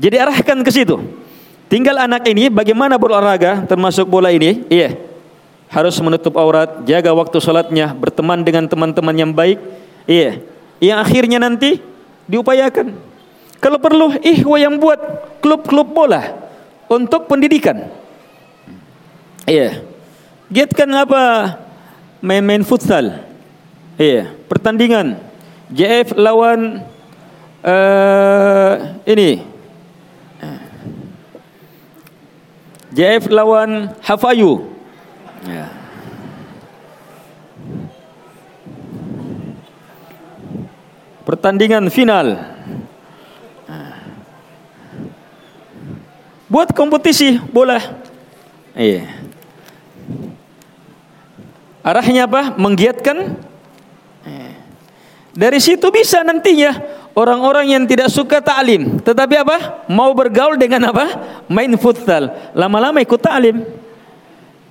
Jadi 0.04 0.20
arahkan 0.20 0.60
ke 0.60 0.68
situ. 0.68 1.00
Tinggal 1.72 1.96
anak 1.96 2.28
ini 2.28 2.52
bagaimana 2.52 3.00
berolahraga 3.00 3.64
termasuk 3.64 4.04
bola 4.04 4.28
ini? 4.28 4.60
Iya. 4.68 5.00
Harus 5.72 5.96
menutup 6.04 6.36
aurat, 6.36 6.84
jaga 6.84 7.08
waktu 7.16 7.40
sholatnya, 7.40 7.96
berteman 7.96 8.44
dengan 8.44 8.68
teman-teman 8.68 9.16
yang 9.16 9.32
baik. 9.32 9.56
Iya. 10.04 10.44
Yang 10.76 10.98
akhirnya 11.08 11.38
nanti 11.40 11.80
diupayakan. 12.28 12.92
Kalau 13.64 13.80
perlu, 13.80 14.12
ihwa 14.20 14.60
yang 14.60 14.76
buat 14.76 15.00
klub-klub 15.40 15.88
bola 15.88 16.36
untuk 16.84 17.24
pendidikan. 17.24 17.88
Iya. 19.48 19.88
Giatkan 20.52 20.92
apa? 21.00 21.56
Main-main 22.20 22.60
futsal. 22.60 23.24
Iya. 23.96 24.36
Pertandingan. 24.52 25.16
JF 25.72 26.12
lawan 26.20 26.84
uh, 27.64 28.72
ini 29.08 29.53
JF 32.94 33.26
lawan 33.26 33.90
Hafayu. 33.98 34.70
Ya. 35.42 35.66
Pertandingan 41.26 41.90
final. 41.90 42.38
Buat 46.46 46.70
kompetisi 46.70 47.34
bola. 47.50 47.82
Iya. 48.78 49.10
Arahnya 51.82 52.30
apa? 52.30 52.54
Menggiatkan. 52.54 53.34
Dari 55.34 55.58
situ 55.58 55.90
bisa 55.90 56.22
nantinya 56.22 56.78
Orang-orang 57.14 57.70
yang 57.70 57.86
tidak 57.86 58.10
suka 58.10 58.42
ta'lim, 58.42 58.98
tetapi 58.98 59.38
apa? 59.38 59.86
Mau 59.86 60.10
bergaul 60.10 60.58
dengan 60.58 60.90
apa? 60.90 61.14
Main 61.46 61.70
futsal. 61.78 62.26
Lama-lama 62.58 62.98
ikut 62.98 63.22
ta'lim. 63.22 63.62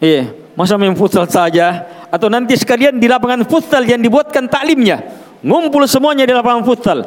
Iya, 0.04 0.36
masa 0.52 0.76
main 0.76 0.92
futsal 0.92 1.24
saja 1.32 1.88
atau 2.12 2.28
nanti 2.28 2.60
sekalian 2.60 3.00
di 3.00 3.08
lapangan 3.08 3.48
futsal 3.48 3.88
yang 3.88 4.04
dibuatkan 4.04 4.52
taklimnya. 4.52 5.00
Ngumpul 5.40 5.88
semuanya 5.88 6.28
di 6.28 6.36
lapangan 6.36 6.68
futsal. 6.68 7.00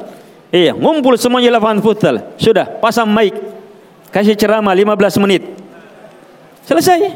Iya, 0.49 0.73
ngumpul 0.73 1.21
semuanya 1.21 1.53
di 1.53 1.55
lapangan 1.61 1.85
futsal. 1.85 2.17
Sudah, 2.41 2.65
pasang 2.81 3.05
mic. 3.05 3.37
Kasih 4.09 4.33
ceramah 4.41 4.73
15 4.73 5.21
menit. 5.21 5.45
Selesai. 6.65 7.13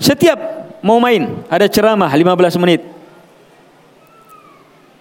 Setiap 0.00 0.38
mau 0.80 0.96
main 0.96 1.44
ada 1.52 1.68
ceramah 1.68 2.08
15 2.08 2.56
menit. 2.56 2.80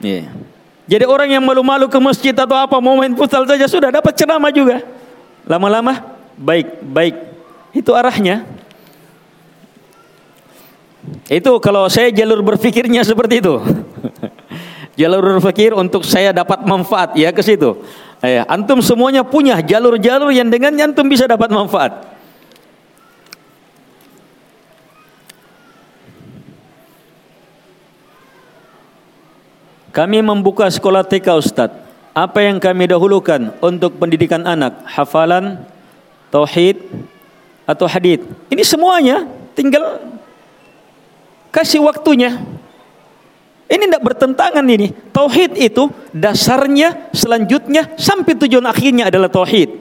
Iya. 0.03 0.55
Jadi 0.86 1.06
orang 1.10 1.30
yang 1.34 1.41
malu-malu 1.41 1.90
ke 1.90 1.98
masjid 1.98 2.34
atau 2.34 2.53
apa 2.53 2.78
mau 2.78 2.94
main 3.02 3.14
futsal 3.18 3.41
saja 3.49 3.66
sudah 3.66 3.90
dapat 3.90 4.14
ceramah 4.14 4.53
juga. 4.53 4.86
Lama-lama 5.49 6.18
baik, 6.38 6.86
baik. 6.86 7.16
Itu 7.74 7.98
arahnya. 7.98 8.45
Itu 11.26 11.57
kalau 11.57 11.90
saya 11.90 12.14
jalur 12.14 12.45
berpikirnya 12.45 13.02
seperti 13.02 13.41
itu. 13.41 13.57
jalur 15.02 15.41
berpikir 15.41 15.74
untuk 15.74 16.06
saya 16.06 16.30
dapat 16.32 16.64
manfaat 16.70 17.18
ya 17.18 17.34
ke 17.34 17.41
situ. 17.41 17.82
Ya, 18.22 18.45
antum 18.49 18.82
semuanya 18.82 19.22
punya 19.22 19.60
jalur-jalur 19.62 20.34
yang 20.34 20.49
dengan 20.49 20.74
antum 20.82 21.06
bisa 21.06 21.26
dapat 21.30 21.49
manfaat. 21.49 22.16
Kami 29.95 30.19
membuka 30.19 30.67
sekolah 30.67 31.07
TK 31.07 31.27
Ustaz. 31.39 31.72
Apa 32.11 32.43
yang 32.43 32.59
kami 32.59 32.91
dahulukan 32.91 33.55
untuk 33.63 33.95
pendidikan 33.95 34.43
anak? 34.43 34.84
Hafalan, 34.84 35.63
tauhid, 36.35 36.84
atau 37.63 37.88
hadith? 37.88 38.27
Ini 38.51 38.63
semuanya 38.67 39.23
tinggal 39.55 40.03
kasih 41.47 41.80
waktunya. 41.80 42.43
Ini 43.72 43.88
tidak 43.88 44.03
bertentangan 44.03 44.67
ini. 44.67 44.91
Tauhid 45.15 45.55
itu 45.63 45.88
dasarnya 46.11 47.09
selanjutnya 47.15 47.95
sampai 47.95 48.35
tujuan 48.35 48.67
akhirnya 48.67 49.07
adalah 49.07 49.31
tauhid. 49.31 49.80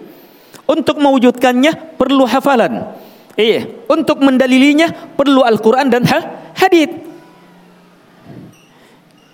Untuk 0.71 1.03
mewujudkannya 1.03 1.99
perlu 1.99 2.23
hafalan. 2.23 2.87
Iya, 3.35 3.67
untuk 3.91 4.23
mendalilinya 4.23 4.95
perlu 5.19 5.43
Al-Qur'an 5.43 5.91
dan 5.91 6.07
hadith. 6.55 7.14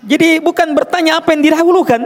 Jadi 0.01 0.41
bukan 0.41 0.73
bertanya 0.73 1.21
apa 1.21 1.33
yang 1.33 1.45
didahulukan. 1.45 2.01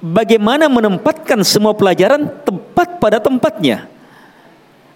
Bagaimana 0.00 0.64
menempatkan 0.72 1.44
semua 1.44 1.76
pelajaran 1.76 2.24
tepat 2.40 2.96
pada 2.96 3.20
tempatnya. 3.20 3.84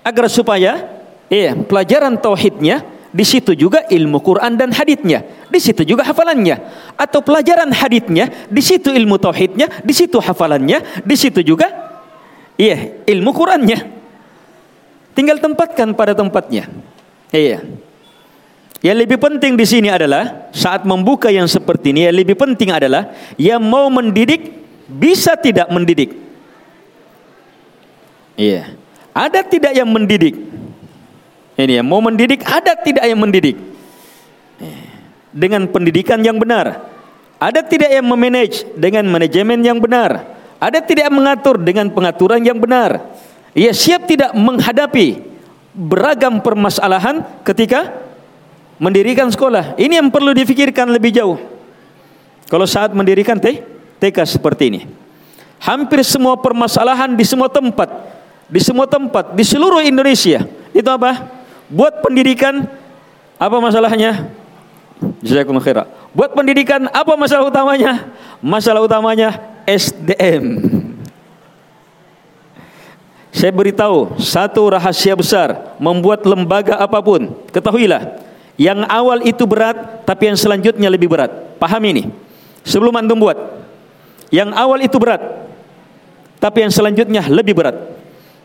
Agar 0.00 0.32
supaya 0.32 0.80
iya, 1.28 1.52
pelajaran 1.52 2.16
tauhidnya 2.16 2.84
di 3.14 3.22
situ 3.22 3.54
juga 3.54 3.86
ilmu 3.86 4.18
Quran 4.18 4.58
dan 4.58 4.74
haditnya, 4.74 5.22
di 5.46 5.60
situ 5.62 5.86
juga 5.86 6.02
hafalannya. 6.02 6.56
Atau 6.98 7.22
pelajaran 7.22 7.70
haditnya, 7.70 8.26
di 8.50 8.58
situ 8.58 8.90
ilmu 8.90 9.22
tauhidnya, 9.22 9.70
di 9.86 9.94
situ 9.94 10.18
hafalannya, 10.18 11.04
di 11.04 11.16
situ 11.20 11.44
juga 11.46 11.70
iya, 12.58 13.04
ilmu 13.06 13.30
Qurannya. 13.30 13.78
Tinggal 15.14 15.38
tempatkan 15.38 15.94
pada 15.94 16.10
tempatnya. 16.10 16.66
Iya. 17.30 17.62
Yang 18.84 18.96
lebih 19.08 19.16
penting 19.16 19.56
di 19.56 19.64
sini 19.64 19.88
adalah 19.88 20.52
saat 20.52 20.84
membuka 20.84 21.32
yang 21.32 21.48
seperti 21.48 21.96
ini 21.96 22.04
yang 22.04 22.20
lebih 22.20 22.36
penting 22.36 22.68
adalah 22.68 23.16
yang 23.40 23.64
mau 23.64 23.88
mendidik 23.88 24.60
bisa 24.84 25.40
tidak 25.40 25.72
mendidik. 25.72 26.12
Iya. 28.36 28.76
Ada 29.16 29.40
tidak 29.40 29.72
yang 29.72 29.88
mendidik? 29.88 30.36
Ini 31.56 31.80
yang 31.80 31.88
mau 31.88 32.04
mendidik 32.04 32.44
ada 32.44 32.76
tidak 32.76 33.08
yang 33.08 33.16
mendidik? 33.16 33.56
Dengan 35.32 35.64
pendidikan 35.64 36.20
yang 36.20 36.36
benar. 36.36 36.84
Ada 37.40 37.64
tidak 37.64 37.88
yang 37.88 38.04
memanage 38.04 38.68
dengan 38.76 39.08
manajemen 39.08 39.64
yang 39.64 39.80
benar? 39.80 40.28
Ada 40.60 40.84
tidak 40.84 41.08
yang 41.08 41.16
mengatur 41.16 41.56
dengan 41.56 41.88
pengaturan 41.88 42.44
yang 42.44 42.60
benar? 42.60 43.00
Ia 43.56 43.72
siap 43.72 44.04
tidak 44.04 44.36
menghadapi 44.36 45.24
beragam 45.72 46.44
permasalahan 46.44 47.24
ketika 47.48 48.03
mendirikan 48.78 49.30
sekolah. 49.30 49.78
Ini 49.78 50.02
yang 50.02 50.08
perlu 50.10 50.34
difikirkan 50.34 50.90
lebih 50.90 51.14
jauh. 51.14 51.38
Kalau 52.48 52.68
saat 52.68 52.92
mendirikan 52.92 53.40
TK 53.40 54.16
seperti 54.26 54.70
ini. 54.70 54.80
Hampir 55.64 56.04
semua 56.04 56.36
permasalahan 56.36 57.16
di 57.16 57.24
semua 57.24 57.48
tempat, 57.48 57.88
di 58.52 58.60
semua 58.60 58.84
tempat 58.84 59.32
di 59.32 59.40
seluruh 59.40 59.80
Indonesia. 59.80 60.44
Itu 60.76 60.88
apa? 60.92 61.24
Buat 61.72 62.04
pendidikan 62.04 62.68
apa 63.40 63.56
masalahnya? 63.58 64.28
Jazakumullah. 65.24 65.88
Buat 66.12 66.36
pendidikan 66.36 66.84
apa 66.92 67.16
masalah 67.16 67.48
utamanya? 67.48 68.12
Masalah 68.44 68.84
utamanya 68.84 69.40
SDM. 69.64 70.60
Saya 73.34 73.50
beritahu 73.50 74.14
satu 74.20 74.62
rahasia 74.70 75.16
besar 75.18 75.74
membuat 75.82 76.22
lembaga 76.22 76.78
apa 76.78 77.02
pun. 77.02 77.34
Ketahuilah, 77.50 78.20
yang 78.54 78.86
awal 78.86 79.18
itu 79.26 79.42
berat, 79.44 80.06
tapi 80.06 80.30
yang 80.30 80.38
selanjutnya 80.38 80.86
lebih 80.86 81.10
berat. 81.10 81.58
Paham 81.58 81.82
ini? 81.90 82.06
Sebelum 82.62 82.94
antum 82.94 83.18
buat. 83.18 83.36
Yang 84.30 84.50
awal 84.54 84.78
itu 84.82 84.96
berat, 84.98 85.22
tapi 86.38 86.66
yang 86.66 86.72
selanjutnya 86.72 87.22
lebih 87.30 87.54
berat. 87.54 87.76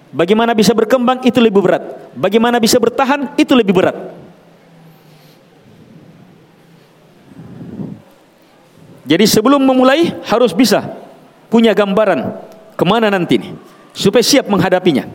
Bagaimana 0.09 0.57
bisa 0.57 0.73
berkembang 0.73 1.21
itu 1.21 1.37
lebih 1.37 1.61
berat. 1.61 2.13
Bagaimana 2.17 2.57
bisa 2.57 2.81
bertahan 2.81 3.37
itu 3.37 3.53
lebih 3.53 3.77
berat. 3.77 3.95
Jadi 9.09 9.25
sebelum 9.25 9.61
memulai 9.65 10.13
harus 10.29 10.53
bisa 10.53 10.85
punya 11.49 11.73
gambaran 11.73 12.29
ke 12.77 12.83
mana 12.85 13.09
nanti 13.09 13.41
nih 13.41 13.53
supaya 13.89 14.21
siap 14.21 14.45
menghadapinya. 14.45 15.09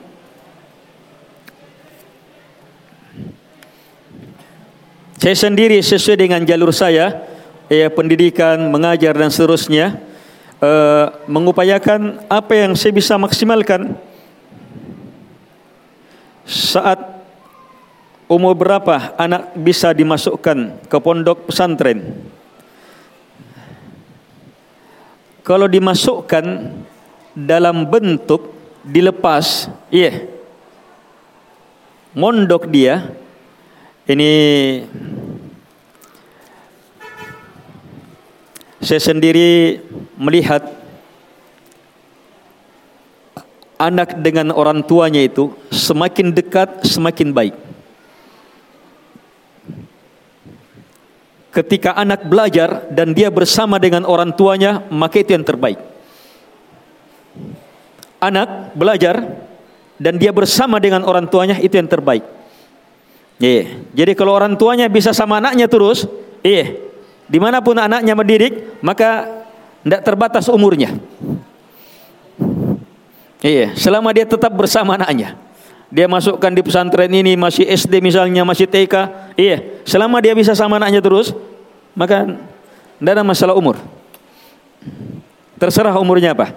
Saya 5.14 5.36
sendiri 5.38 5.78
sesuai 5.78 6.18
dengan 6.18 6.42
jalur 6.42 6.74
saya, 6.74 7.22
ya 7.70 7.88
pendidikan, 7.88 8.58
mengajar 8.68 9.14
dan 9.14 9.30
seterusnya, 9.30 9.96
uh, 10.58 11.14
mengupayakan 11.30 12.24
apa 12.26 12.52
yang 12.66 12.72
saya 12.74 12.92
bisa 12.92 13.14
maksimalkan 13.14 13.94
saat 16.44 17.00
umur 18.28 18.52
berapa 18.56 19.16
anak 19.16 19.56
bisa 19.56 19.92
dimasukkan 19.94 20.88
ke 20.88 20.96
pondok 21.00 21.48
pesantren. 21.48 22.20
Kalau 25.44 25.68
dimasukkan 25.68 26.72
dalam 27.36 27.84
bentuk 27.84 28.48
dilepas, 28.80 29.68
iya, 29.92 30.08
yeah, 30.08 30.14
mondok 32.16 32.70
dia, 32.72 33.12
ini 34.04 34.32
saya 38.84 39.00
sendiri 39.00 39.80
melihat 40.20 40.60
anak 43.80 44.20
dengan 44.20 44.52
orang 44.52 44.84
tuanya 44.84 45.24
itu 45.24 45.56
semakin 45.72 46.36
dekat 46.36 46.84
semakin 46.84 47.32
baik. 47.32 47.56
Ketika 51.54 51.94
anak 51.94 52.26
belajar 52.26 52.90
dan 52.90 53.14
dia 53.14 53.30
bersama 53.30 53.78
dengan 53.78 54.02
orang 54.04 54.34
tuanya, 54.34 54.82
maka 54.90 55.22
itu 55.22 55.32
yang 55.32 55.46
terbaik. 55.46 55.78
Anak 58.18 58.74
belajar 58.74 59.22
dan 59.96 60.18
dia 60.18 60.34
bersama 60.34 60.82
dengan 60.82 61.06
orang 61.06 61.30
tuanya 61.30 61.56
itu 61.62 61.78
yang 61.78 61.86
terbaik. 61.86 62.26
Iya. 63.38 63.82
Jadi 63.94 64.12
kalau 64.14 64.34
orang 64.34 64.54
tuanya 64.54 64.86
bisa 64.86 65.10
sama 65.10 65.42
anaknya 65.42 65.66
terus, 65.66 66.06
iya. 66.44 66.74
Di 67.24 67.38
mana 67.40 67.64
pun 67.64 67.74
anaknya 67.74 68.12
mendidik, 68.12 68.78
maka 68.84 69.26
tidak 69.82 70.00
terbatas 70.04 70.46
umurnya. 70.52 70.92
Iya, 73.44 73.76
selama 73.76 74.08
dia 74.16 74.24
tetap 74.24 74.52
bersama 74.56 74.96
anaknya. 74.96 75.36
Dia 75.92 76.08
masukkan 76.08 76.48
di 76.48 76.64
pesantren 76.64 77.12
ini 77.12 77.36
masih 77.36 77.68
SD 77.68 78.00
misalnya, 78.00 78.40
masih 78.42 78.64
TK. 78.64 78.94
Iya, 79.36 79.84
selama 79.84 80.18
dia 80.24 80.32
bisa 80.32 80.56
sama 80.56 80.80
anaknya 80.80 81.04
terus, 81.04 81.36
maka 81.92 82.24
tidak 82.98 83.12
ada 83.20 83.24
masalah 83.24 83.54
umur. 83.54 83.76
Terserah 85.60 85.94
umurnya 86.00 86.32
apa. 86.32 86.56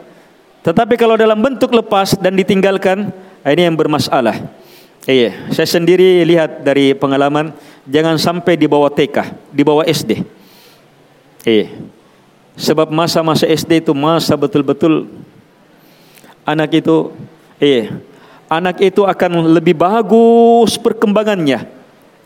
Tetapi 0.64 0.96
kalau 1.00 1.20
dalam 1.20 1.38
bentuk 1.38 1.70
lepas 1.72 2.16
dan 2.18 2.34
ditinggalkan, 2.36 3.12
ini 3.44 3.62
yang 3.68 3.76
bermasalah. 3.76 4.48
Iya, 5.08 5.56
saya 5.56 5.64
sendiri 5.64 6.20
lihat 6.28 6.68
dari 6.68 6.92
pengalaman 6.92 7.56
jangan 7.88 8.20
sampai 8.20 8.60
di 8.60 8.68
bawah 8.68 8.92
TK, 8.92 9.32
di 9.56 9.64
bawah 9.64 9.88
SD. 9.88 10.20
Iya. 11.48 11.80
Sebab 12.60 12.92
masa-masa 12.92 13.48
SD 13.48 13.88
itu 13.88 13.96
masa 13.96 14.36
betul-betul 14.36 15.08
anak 16.44 16.84
itu 16.84 17.16
eh 17.56 17.88
anak 18.52 18.84
itu 18.84 19.08
akan 19.08 19.48
lebih 19.56 19.80
bagus 19.80 20.76
perkembangannya. 20.76 21.64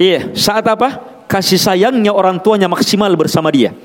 Iya, 0.02 0.34
saat 0.34 0.66
apa? 0.66 1.22
Kasih 1.30 1.62
sayangnya 1.62 2.10
orang 2.10 2.42
tuanya 2.42 2.66
maksimal 2.66 3.14
bersama 3.14 3.54
dia. 3.54 3.78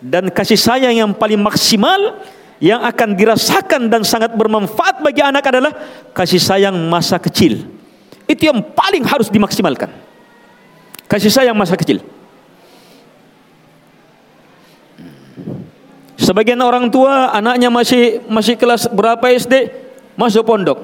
Dan 0.00 0.32
kasih 0.32 0.56
sayang 0.56 0.96
yang 0.96 1.12
paling 1.12 1.36
maksimal 1.36 2.16
yang 2.64 2.80
akan 2.80 3.12
dirasakan 3.12 3.92
dan 3.92 4.08
sangat 4.08 4.32
bermanfaat 4.32 5.04
bagi 5.04 5.20
anak 5.20 5.44
adalah 5.52 5.76
kasih 6.16 6.40
sayang 6.40 6.74
masa 6.88 7.20
kecil. 7.20 7.76
Itu 8.28 8.52
yang 8.52 8.60
paling 8.60 9.02
harus 9.08 9.32
dimaksimalkan. 9.32 9.88
Kasih 11.08 11.32
sayang 11.32 11.56
masa 11.56 11.72
kecil. 11.80 12.04
Sebagian 16.20 16.60
orang 16.60 16.92
tua 16.92 17.32
anaknya 17.32 17.72
masih 17.72 18.20
masih 18.28 18.60
kelas 18.60 18.84
berapa 18.92 19.24
SD 19.32 19.72
masuk 20.12 20.44
pondok. 20.44 20.76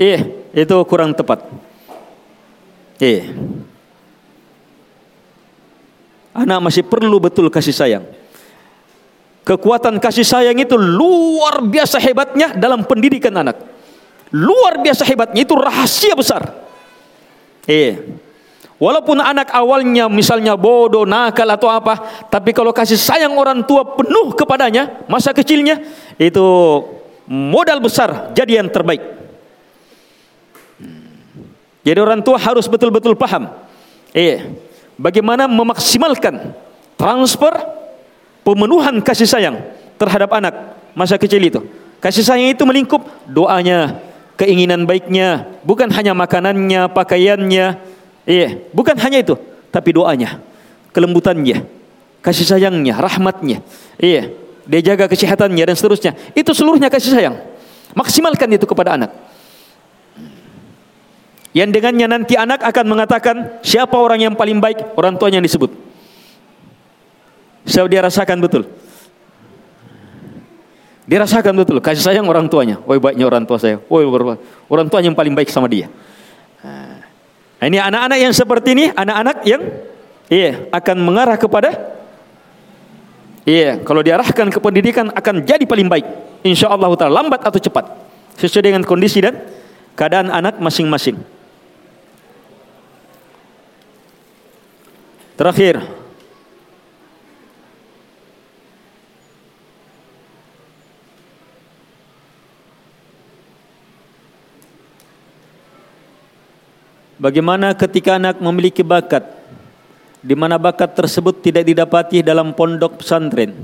Eh, 0.00 0.48
itu 0.56 0.76
kurang 0.88 1.12
tepat. 1.12 1.44
Eh. 2.96 3.28
Anak 6.32 6.64
masih 6.64 6.88
perlu 6.88 7.20
betul 7.20 7.52
kasih 7.52 7.76
sayang. 7.76 8.04
Kekuatan 9.44 10.00
kasih 10.00 10.24
sayang 10.24 10.56
itu 10.56 10.78
luar 10.78 11.60
biasa 11.60 12.00
hebatnya 12.00 12.56
dalam 12.56 12.86
pendidikan 12.88 13.34
anak. 13.36 13.71
Luar 14.32 14.80
biasa 14.80 15.04
hebatnya 15.04 15.44
itu 15.44 15.52
rahasia 15.52 16.16
besar. 16.16 16.42
Eh. 17.68 18.00
Walaupun 18.82 19.22
anak 19.22 19.54
awalnya 19.54 20.10
misalnya 20.10 20.58
bodoh, 20.58 21.06
nakal 21.06 21.46
atau 21.46 21.70
apa, 21.70 22.26
tapi 22.26 22.50
kalau 22.50 22.74
kasih 22.74 22.98
sayang 22.98 23.38
orang 23.38 23.62
tua 23.62 23.86
penuh 23.86 24.34
kepadanya 24.34 25.06
masa 25.06 25.30
kecilnya 25.30 25.78
itu 26.18 26.42
modal 27.30 27.78
besar 27.78 28.34
jadi 28.34 28.58
yang 28.58 28.66
terbaik. 28.66 28.98
Jadi 31.86 31.98
orang 31.98 32.26
tua 32.26 32.42
harus 32.42 32.66
betul-betul 32.66 33.14
paham. 33.14 33.54
Eh, 34.10 34.50
bagaimana 34.98 35.46
memaksimalkan 35.46 36.50
transfer 36.98 37.54
pemenuhan 38.42 38.98
kasih 38.98 39.30
sayang 39.30 39.62
terhadap 39.94 40.30
anak 40.34 40.54
masa 40.94 41.14
kecil 41.18 41.38
itu. 41.38 41.62
Kasih 42.02 42.26
sayang 42.26 42.50
itu 42.50 42.66
melingkup 42.66 43.02
doanya, 43.30 43.94
keinginan 44.36 44.88
baiknya, 44.88 45.48
bukan 45.62 45.88
hanya 45.92 46.12
makanannya, 46.16 46.90
pakaiannya, 46.92 47.66
Iya, 48.22 48.70
bukan 48.70 48.94
hanya 49.02 49.18
itu, 49.18 49.34
tapi 49.74 49.98
doanya, 49.98 50.38
kelembutannya, 50.94 51.66
kasih 52.22 52.46
sayangnya, 52.46 52.94
rahmatnya. 52.94 53.66
Iya, 53.98 54.30
dia 54.62 54.80
jaga 54.94 55.10
kesehatannya 55.10 55.64
dan 55.66 55.74
seterusnya. 55.74 56.14
Itu 56.30 56.54
seluruhnya 56.54 56.86
kasih 56.86 57.18
sayang. 57.18 57.36
Maksimalkan 57.98 58.46
itu 58.54 58.62
kepada 58.62 58.94
anak. 58.94 59.10
Yang 61.52 61.68
dengannya 61.76 62.06
nanti 62.08 62.34
anak 62.38 62.64
akan 62.64 62.84
mengatakan 62.88 63.36
siapa 63.60 63.98
orang 63.98 64.30
yang 64.30 64.34
paling 64.38 64.62
baik, 64.62 64.96
orang 64.96 65.18
tuanya 65.18 65.42
yang 65.42 65.46
disebut. 65.50 65.68
Saya 67.66 67.84
dia 67.90 68.00
rasakan 68.06 68.38
betul. 68.38 68.70
Dia 71.12 71.20
rasakan 71.20 71.52
betul 71.60 71.76
kasih 71.76 72.00
sayang 72.00 72.24
orang 72.24 72.48
tuanya. 72.48 72.80
Woi 72.88 72.96
baiknya 72.96 73.28
orang 73.28 73.44
tua 73.44 73.60
saya. 73.60 73.76
Woi 73.84 74.08
orang 74.72 74.88
tuanya 74.88 75.12
yang 75.12 75.18
paling 75.20 75.36
baik 75.36 75.52
sama 75.52 75.68
dia. 75.68 75.92
Nah, 76.64 77.68
ini 77.68 77.76
anak-anak 77.76 78.16
yang 78.16 78.32
seperti 78.32 78.72
ini, 78.72 78.88
anak-anak 78.96 79.44
yang 79.44 79.60
iya 80.32 80.72
akan 80.72 80.96
mengarah 81.04 81.36
kepada 81.36 81.76
iya 83.44 83.76
kalau 83.84 84.00
diarahkan 84.00 84.48
ke 84.48 84.56
pendidikan 84.56 85.12
akan 85.12 85.44
jadi 85.44 85.68
paling 85.68 85.84
baik. 85.84 86.08
Insya 86.48 86.72
Allah 86.72 86.88
lambat 86.88 87.44
atau 87.44 87.60
cepat 87.60 87.92
sesuai 88.40 88.72
dengan 88.72 88.80
kondisi 88.80 89.20
dan 89.20 89.36
keadaan 89.92 90.32
anak 90.32 90.56
masing-masing. 90.64 91.20
Terakhir, 95.36 95.84
Bagaimana 107.22 107.70
ketika 107.78 108.18
anak 108.18 108.42
memiliki 108.42 108.82
bakat 108.82 109.22
di 110.18 110.34
mana 110.34 110.58
bakat 110.58 110.90
tersebut 110.98 111.38
tidak 111.38 111.62
didapati 111.70 112.18
dalam 112.18 112.50
pondok 112.50 112.98
pesantren. 112.98 113.54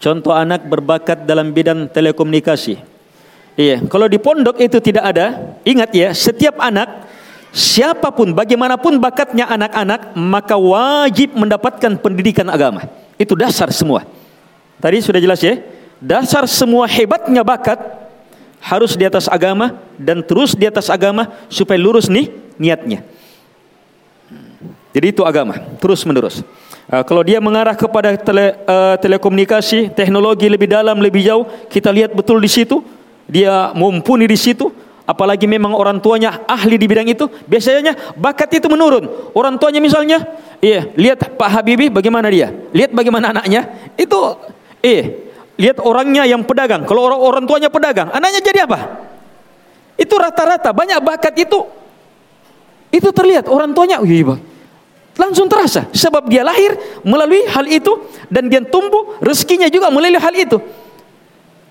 Contoh 0.00 0.32
anak 0.32 0.64
berbakat 0.64 1.28
dalam 1.28 1.52
bidang 1.52 1.92
telekomunikasi. 1.92 2.80
Iya, 3.56 3.84
kalau 3.92 4.08
di 4.08 4.16
pondok 4.16 4.56
itu 4.64 4.80
tidak 4.80 5.12
ada, 5.12 5.56
ingat 5.68 5.92
ya, 5.92 6.08
setiap 6.16 6.56
anak 6.56 7.04
siapa 7.52 8.12
pun 8.16 8.32
bagaimanapun 8.32 8.96
bakatnya 8.96 9.44
anak-anak 9.44 10.16
maka 10.16 10.56
wajib 10.56 11.36
mendapatkan 11.36 12.00
pendidikan 12.00 12.48
agama. 12.48 12.88
Itu 13.20 13.36
dasar 13.36 13.68
semua. 13.76 14.08
Tadi 14.80 15.04
sudah 15.04 15.20
jelas 15.20 15.44
ya? 15.44 15.60
Dasar 16.00 16.48
semua 16.48 16.88
hebatnya 16.88 17.44
bakat 17.44 17.76
harus 18.60 18.96
di 18.96 19.04
atas 19.04 19.28
agama 19.28 19.76
dan 20.00 20.24
terus 20.24 20.56
di 20.56 20.64
atas 20.64 20.88
agama 20.88 21.28
supaya 21.52 21.76
lurus 21.76 22.08
nih 22.08 22.45
niatnya. 22.56 23.04
Jadi 24.96 25.12
itu 25.12 25.22
agama, 25.28 25.60
terus 25.76 26.00
menerus. 26.08 26.40
Uh, 26.88 27.04
kalau 27.04 27.20
dia 27.20 27.36
mengarah 27.36 27.76
kepada 27.76 28.16
tele, 28.16 28.56
uh, 28.64 28.96
telekomunikasi, 28.96 29.92
teknologi 29.92 30.48
lebih 30.48 30.72
dalam, 30.72 30.96
lebih 30.96 31.20
jauh, 31.20 31.44
kita 31.68 31.92
lihat 31.92 32.16
betul 32.16 32.40
di 32.40 32.48
situ, 32.48 32.80
dia 33.28 33.76
mumpuni 33.76 34.24
di 34.24 34.40
situ, 34.40 34.72
apalagi 35.04 35.44
memang 35.44 35.76
orang 35.76 36.00
tuanya 36.00 36.40
ahli 36.48 36.80
di 36.80 36.88
bidang 36.88 37.12
itu, 37.12 37.28
biasanya 37.44 38.16
bakat 38.16 38.56
itu 38.56 38.72
menurun. 38.72 39.04
Orang 39.36 39.60
tuanya 39.60 39.84
misalnya, 39.84 40.24
iya, 40.64 40.88
lihat 40.96 41.36
Pak 41.36 41.50
Habibie 41.60 41.92
bagaimana 41.92 42.32
dia, 42.32 42.48
lihat 42.72 42.96
bagaimana 42.96 43.36
anaknya, 43.36 43.92
itu, 44.00 44.16
eh, 44.80 45.28
lihat 45.60 45.76
orangnya 45.84 46.24
yang 46.24 46.40
pedagang. 46.40 46.88
Kalau 46.88 47.04
orang 47.04 47.20
orang 47.20 47.44
tuanya 47.44 47.68
pedagang, 47.68 48.08
anaknya 48.16 48.40
jadi 48.40 48.64
apa? 48.64 49.04
Itu 50.00 50.16
rata-rata 50.16 50.72
banyak 50.72 51.04
bakat 51.04 51.36
itu 51.36 51.85
itu 52.96 53.12
terlihat 53.12 53.46
orang 53.46 53.72
tuanya, 53.76 54.00
oh 54.00 54.08
iya 54.08 54.36
langsung 55.16 55.48
terasa 55.48 55.88
sebab 55.96 56.28
dia 56.28 56.44
lahir 56.44 56.76
melalui 57.00 57.48
hal 57.48 57.64
itu 57.64 58.04
dan 58.28 58.52
dia 58.52 58.60
tumbuh 58.62 59.16
rezekinya 59.24 59.66
juga 59.72 59.88
melalui 59.88 60.20
hal 60.20 60.34
itu. 60.36 60.60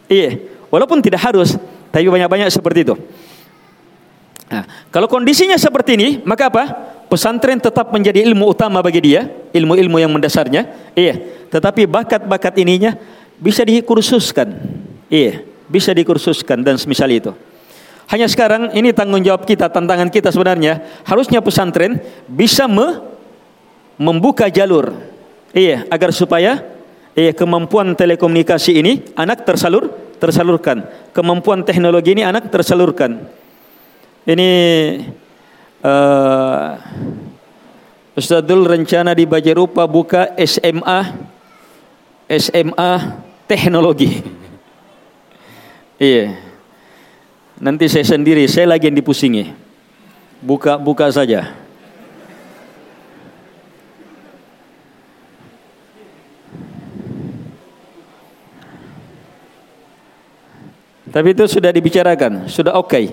Iya, 0.10 0.38
walaupun 0.69 1.02
tidak 1.02 1.22
harus, 1.22 1.57
tapi 1.89 2.06
banyak-banyak 2.10 2.49
seperti 2.49 2.85
itu. 2.85 2.95
Nah, 4.45 4.65
kalau 4.93 5.10
kondisinya 5.10 5.57
seperti 5.57 5.97
ini, 5.97 6.10
maka 6.22 6.49
apa? 6.53 6.64
Pesantren 7.10 7.57
tetap 7.57 7.89
menjadi 7.89 8.22
ilmu 8.26 8.53
utama 8.53 8.81
bagi 8.81 9.02
dia, 9.02 9.30
ilmu-ilmu 9.53 9.97
yang 9.97 10.14
mendasarnya. 10.14 10.93
Iya, 10.93 11.22
tetapi 11.49 11.89
bakat-bakat 11.89 12.53
ininya 12.61 12.97
bisa 13.41 13.65
dikursuskan. 13.65 14.53
Iya, 15.10 15.41
bisa 15.65 15.89
dikursuskan 15.93 16.61
dan 16.61 16.77
semisal 16.77 17.10
itu. 17.10 17.34
Hanya 18.06 18.30
sekarang 18.30 18.69
ini 18.77 18.94
tanggung 18.94 19.26
jawab 19.26 19.49
kita, 19.49 19.65
tantangan 19.65 20.14
kita 20.14 20.30
sebenarnya 20.30 20.86
harusnya 21.10 21.41
pesantren 21.41 21.98
bisa 22.30 22.69
me 22.69 23.02
membuka 23.98 24.45
jalur, 24.52 24.94
iya 25.56 25.88
agar 25.90 26.11
supaya 26.11 26.61
iya 27.15 27.32
kemampuan 27.32 27.95
telekomunikasi 27.95 28.77
ini 28.77 28.94
anak 29.18 29.41
tersalur 29.48 29.90
tersalurkan, 30.22 30.86
kemampuan 31.15 31.65
teknologi 31.65 32.14
ini 32.14 32.22
anak 32.22 32.52
tersalurkan. 32.53 33.26
Ini 34.26 34.52
uh, 35.86 36.68
Ustadzul 38.15 38.64
rencana 38.64 39.11
di 39.11 39.27
Bajerupa 39.27 39.84
buka 39.90 40.32
SMA 40.40 40.99
SMA 42.30 42.91
teknologi. 43.44 44.23
iya. 45.99 46.44
Nanti 47.56 47.88
saya 47.88 48.03
sendiri, 48.03 48.44
saya 48.52 48.68
lagi 48.68 48.91
yang 48.91 48.99
dipusingi. 48.99 49.56
Buka-buka 50.44 51.07
saja. 51.07 51.56
Tapi 61.15 61.32
itu 61.32 61.48
sudah 61.48 61.72
dibicarakan, 61.72 62.52
sudah 62.52 62.76
oke. 62.76 62.91
Okay. 62.91 63.06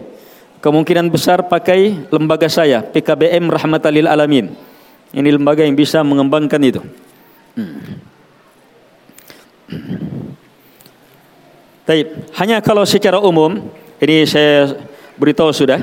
Kemungkinan 0.58 1.06
besar 1.06 1.46
pakai 1.46 2.10
lembaga 2.10 2.50
saya, 2.50 2.82
PKBM 2.82 3.46
Rahmatalil 3.46 4.10
Alamin. 4.10 4.50
Ini 5.14 5.28
lembaga 5.38 5.62
yang 5.62 5.78
bisa 5.78 6.02
mengembangkan 6.02 6.58
itu. 6.62 6.82
Hmm. 7.54 7.78
Hanya 12.38 12.58
kalau 12.62 12.82
secara 12.86 13.18
umum 13.22 13.70
ini 14.02 14.26
saya 14.26 14.82
beritahu 15.14 15.54
sudah. 15.54 15.78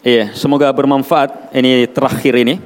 Iya, 0.00 0.32
semoga 0.32 0.72
bermanfaat 0.72 1.52
ini 1.52 1.84
terakhir 1.92 2.40
ini. 2.40 2.56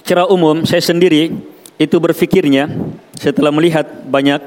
Secara 0.00 0.32
umum 0.32 0.64
saya 0.64 0.80
sendiri 0.80 1.44
itu 1.76 1.96
berfikirnya 2.00 2.64
setelah 3.20 3.52
melihat 3.52 3.84
banyak 4.08 4.40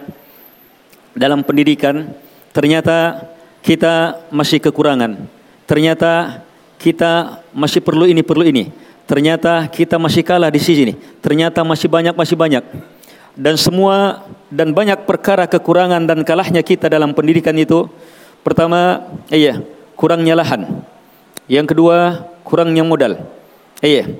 dalam 1.13 1.45
pendidikan 1.45 2.09
ternyata 2.57 3.21
kita 3.61 4.25
masih 4.33 4.57
kekurangan. 4.57 5.13
Ternyata 5.69 6.41
kita 6.81 7.45
masih 7.53 7.85
perlu 7.85 8.09
ini 8.09 8.25
perlu 8.25 8.49
ini. 8.49 8.88
Ternyata 9.09 9.65
kita 9.65 9.97
masih 9.97 10.21
kalah 10.21 10.53
di 10.53 10.61
sini. 10.61 10.93
Ternyata 11.17 11.65
masih 11.65 11.89
banyak, 11.89 12.13
masih 12.13 12.37
banyak. 12.37 12.61
Dan 13.33 13.57
semua 13.57 14.21
dan 14.53 14.69
banyak 14.69 15.09
perkara 15.09 15.49
kekurangan 15.49 16.05
dan 16.05 16.21
kalahnya 16.21 16.61
kita 16.61 16.85
dalam 16.85 17.17
pendidikan 17.17 17.57
itu 17.57 17.89
pertama, 18.45 19.09
iya, 19.33 19.65
kurangnya 19.97 20.37
lahan. 20.37 20.85
Yang 21.49 21.73
kedua, 21.73 22.21
kurangnya 22.45 22.85
modal. 22.85 23.17
Iya. 23.81 24.13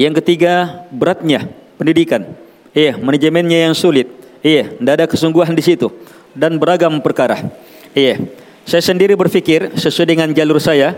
Yang 0.00 0.24
ketiga, 0.24 0.88
beratnya 0.88 1.52
pendidikan. 1.76 2.24
Iya, 2.72 2.96
manajemennya 2.96 3.68
yang 3.68 3.76
sulit. 3.76 4.08
Iya, 4.40 4.72
tidak 4.80 4.94
ada 4.96 5.06
kesungguhan 5.12 5.52
di 5.52 5.60
situ 5.60 5.92
dan 6.32 6.56
beragam 6.56 7.04
perkara. 7.04 7.52
Iya. 7.92 8.32
Saya 8.64 8.80
sendiri 8.80 9.12
berpikir 9.12 9.76
sesuai 9.76 10.08
dengan 10.08 10.28
jalur 10.32 10.56
saya 10.56 10.96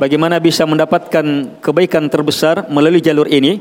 bagaimana 0.00 0.40
bisa 0.40 0.64
mendapatkan 0.64 1.60
kebaikan 1.60 2.08
terbesar 2.08 2.64
melalui 2.72 3.04
jalur 3.04 3.28
ini 3.28 3.60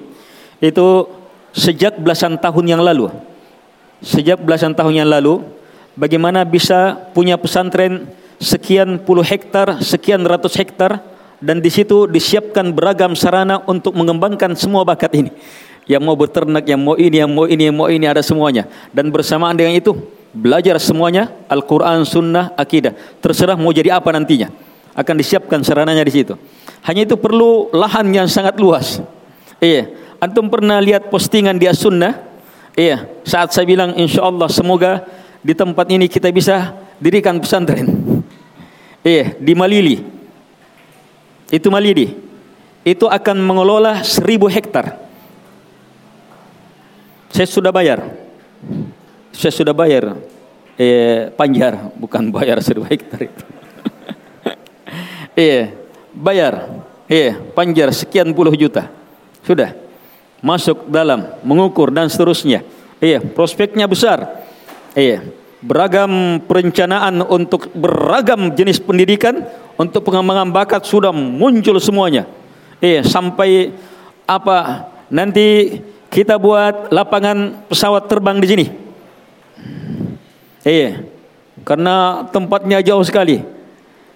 itu 0.64 1.04
sejak 1.52 2.00
belasan 2.00 2.40
tahun 2.40 2.80
yang 2.80 2.82
lalu. 2.82 3.12
Sejak 4.00 4.40
belasan 4.40 4.72
tahun 4.72 5.04
yang 5.04 5.10
lalu 5.12 5.44
bagaimana 6.00 6.48
bisa 6.48 6.96
punya 7.12 7.36
pesantren 7.36 8.08
sekian 8.40 9.04
puluh 9.04 9.28
hektar, 9.28 9.84
sekian 9.84 10.24
ratus 10.24 10.56
hektar 10.56 11.04
dan 11.44 11.60
di 11.60 11.68
situ 11.68 12.08
disiapkan 12.08 12.72
beragam 12.72 13.12
sarana 13.20 13.60
untuk 13.68 13.92
mengembangkan 13.92 14.56
semua 14.56 14.88
bakat 14.88 15.12
ini. 15.20 15.32
Yang 15.90 16.04
mau 16.06 16.14
beternak, 16.14 16.64
yang 16.70 16.80
mau 16.80 16.94
ini, 16.94 17.18
yang 17.18 17.32
mau 17.34 17.50
ini, 17.50 17.64
yang 17.66 17.76
mau 17.76 17.90
ini 17.90 18.06
ada 18.06 18.22
semuanya. 18.22 18.70
Dan 18.94 19.10
bersamaan 19.10 19.58
dengan 19.58 19.74
itu 19.74 19.98
belajar 20.30 20.78
semuanya 20.78 21.34
Al-Quran, 21.50 22.06
Sunnah, 22.06 22.54
Akidah. 22.54 22.94
Terserah 23.18 23.58
mau 23.58 23.74
jadi 23.74 23.98
apa 23.98 24.14
nantinya. 24.14 24.69
Akan 24.98 25.16
disiapkan 25.16 25.62
sarananya 25.62 26.04
di 26.06 26.14
situ. 26.14 26.34
Hanya 26.86 27.06
itu 27.06 27.16
perlu 27.16 27.72
lahan 27.74 28.10
yang 28.14 28.28
sangat 28.30 28.58
luas. 28.58 29.02
Iya. 29.62 29.90
Antum 30.20 30.52
pernah 30.52 30.80
lihat 30.84 31.08
postingan 31.08 31.56
di 31.56 31.70
As-Sunnah? 31.70 32.18
Iya. 32.76 33.08
Saat 33.24 33.56
saya 33.56 33.66
bilang 33.68 33.96
insya 33.96 34.26
Allah 34.26 34.48
semoga 34.52 35.06
di 35.40 35.56
tempat 35.56 35.88
ini 35.92 36.12
kita 36.12 36.28
bisa 36.34 36.76
dirikan 37.00 37.40
pesantren. 37.40 37.88
Iya. 39.06 39.38
Di 39.40 39.54
Malili. 39.56 40.04
Itu 41.50 41.72
Malili. 41.72 42.16
Itu 42.84 43.08
akan 43.08 43.38
mengelola 43.44 44.04
seribu 44.04 44.48
hektar. 44.48 44.98
Saya 47.30 47.46
sudah 47.46 47.70
bayar 47.70 48.30
saya 49.40 49.54
sudah 49.56 49.72
bayar 49.72 50.20
eh, 50.76 51.32
panjar, 51.32 51.96
bukan 51.96 52.28
bayar 52.28 52.60
seribu 52.60 52.84
hektar 52.88 53.24
itu. 53.24 53.44
Iya, 55.40 55.72
bayar. 56.12 56.84
Iya, 57.08 57.40
panjar 57.56 57.96
sekian 57.96 58.36
puluh 58.36 58.52
juta. 58.60 58.92
Sudah. 59.48 59.72
Masuk 60.44 60.88
dalam, 60.92 61.36
mengukur 61.44 61.90
dan 61.90 62.12
seterusnya. 62.12 62.62
Iya, 63.00 63.24
prospeknya 63.24 63.88
besar. 63.88 64.46
Iya, 64.94 65.24
beragam 65.64 66.44
perencanaan 66.44 67.24
untuk 67.24 67.72
beragam 67.76 68.52
jenis 68.56 68.80
pendidikan 68.80 69.48
untuk 69.80 70.04
pengembangan 70.08 70.52
bakat 70.52 70.84
sudah 70.88 71.12
muncul 71.12 71.76
semuanya. 71.80 72.28
Iya, 72.80 73.04
sampai 73.04 73.76
apa 74.24 74.88
nanti 75.12 75.80
kita 76.08 76.40
buat 76.40 76.94
lapangan 76.94 77.68
pesawat 77.68 78.08
terbang 78.08 78.38
di 78.40 78.48
sini. 78.48 78.66
Iya. 80.64 81.04
Karena 81.68 82.24
tempatnya 82.32 82.80
jauh 82.80 83.04
sekali. 83.04 83.44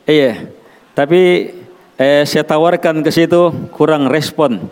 Iya. 0.07 0.47
Tapi 0.93 1.53
eh, 1.97 2.23
saya 2.25 2.45
tawarkan 2.45 3.01
ke 3.01 3.09
situ 3.09 3.49
kurang 3.73 4.05
respon. 4.09 4.69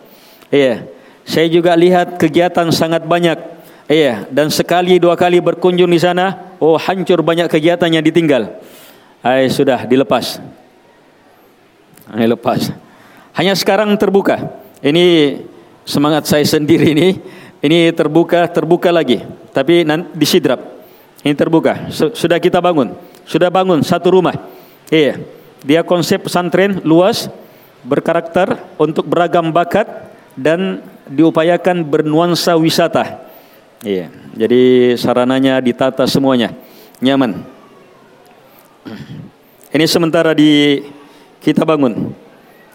Iya. 0.54 0.86
Saya 1.26 1.48
juga 1.50 1.74
lihat 1.78 2.18
kegiatan 2.18 2.70
sangat 2.74 3.06
banyak. 3.06 3.38
Iya, 3.92 4.24
dan 4.32 4.48
sekali 4.48 5.04
dua 5.04 5.20
kali 5.20 5.44
berkunjung 5.44 5.92
di 5.92 6.00
sana, 6.00 6.56
oh 6.64 6.80
hancur 6.80 7.20
banyak 7.20 7.52
kegiatan 7.52 7.92
yang 7.92 8.00
ditinggal. 8.00 8.48
Ay, 9.20 9.52
sudah 9.52 9.84
dilepas. 9.84 10.40
Ini 12.16 12.26
lepas. 12.32 12.72
Hanya 13.36 13.52
sekarang 13.52 13.92
terbuka. 14.00 14.48
Ini 14.82 15.38
semangat 15.84 16.26
saya 16.26 16.44
sendiri 16.48 16.96
ini. 16.96 17.20
Ini 17.62 17.94
terbuka, 17.94 18.50
terbuka 18.50 18.90
lagi. 18.90 19.22
Tapi 19.54 19.86
di 20.16 20.26
sidrap. 20.26 20.60
Ini 21.22 21.38
terbuka. 21.38 21.92
Sudah 21.92 22.42
kita 22.42 22.58
bangun. 22.58 22.98
Sudah 23.28 23.54
bangun 23.54 23.86
satu 23.86 24.18
rumah. 24.18 24.34
Iya. 24.90 25.22
Dia 25.62 25.86
konsep 25.86 26.26
pesantren 26.26 26.82
luas, 26.82 27.30
berkarakter 27.86 28.58
untuk 28.82 29.06
beragam 29.06 29.54
bakat 29.54 29.86
dan 30.34 30.82
diupayakan 31.06 31.86
bernuansa 31.86 32.58
wisata. 32.58 33.22
Iya. 33.82 34.10
Jadi 34.38 34.94
sarananya 34.98 35.62
ditata 35.62 36.06
semuanya. 36.06 36.54
Nyaman. 37.02 37.46
Ini 39.74 39.86
sementara 39.86 40.34
di 40.34 40.82
kita 41.42 41.66
bangun. 41.66 42.14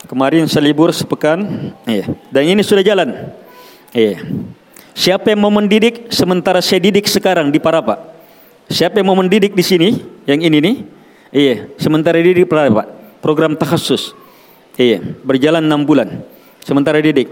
Kemarin 0.06 0.46
selibur 0.46 0.90
sepekan. 0.94 1.72
Iya. 1.86 2.06
Dan 2.30 2.42
ini 2.54 2.62
sudah 2.62 2.82
jalan. 2.82 3.34
Iya. 3.90 4.22
Siapa 4.96 5.28
yang 5.28 5.44
mau 5.44 5.52
mendidik 5.52 6.08
sementara 6.08 6.62
saya 6.64 6.80
didik 6.80 7.04
sekarang 7.10 7.52
di 7.52 7.60
Parapa? 7.60 8.00
Siapa 8.66 8.98
yang 8.98 9.12
mau 9.12 9.18
mendidik 9.18 9.54
di 9.54 9.62
sini? 9.62 9.88
Yang 10.26 10.40
ini 10.50 10.58
nih? 10.58 10.76
Iya, 11.36 11.68
sementara 11.76 12.16
didik 12.16 12.48
Pak. 12.48 13.20
Program 13.20 13.52
takhasus. 13.60 14.16
Iya, 14.80 15.04
berjalan 15.20 15.60
enam 15.60 15.84
bulan. 15.84 16.24
Sementara 16.64 16.96
didik. 16.96 17.28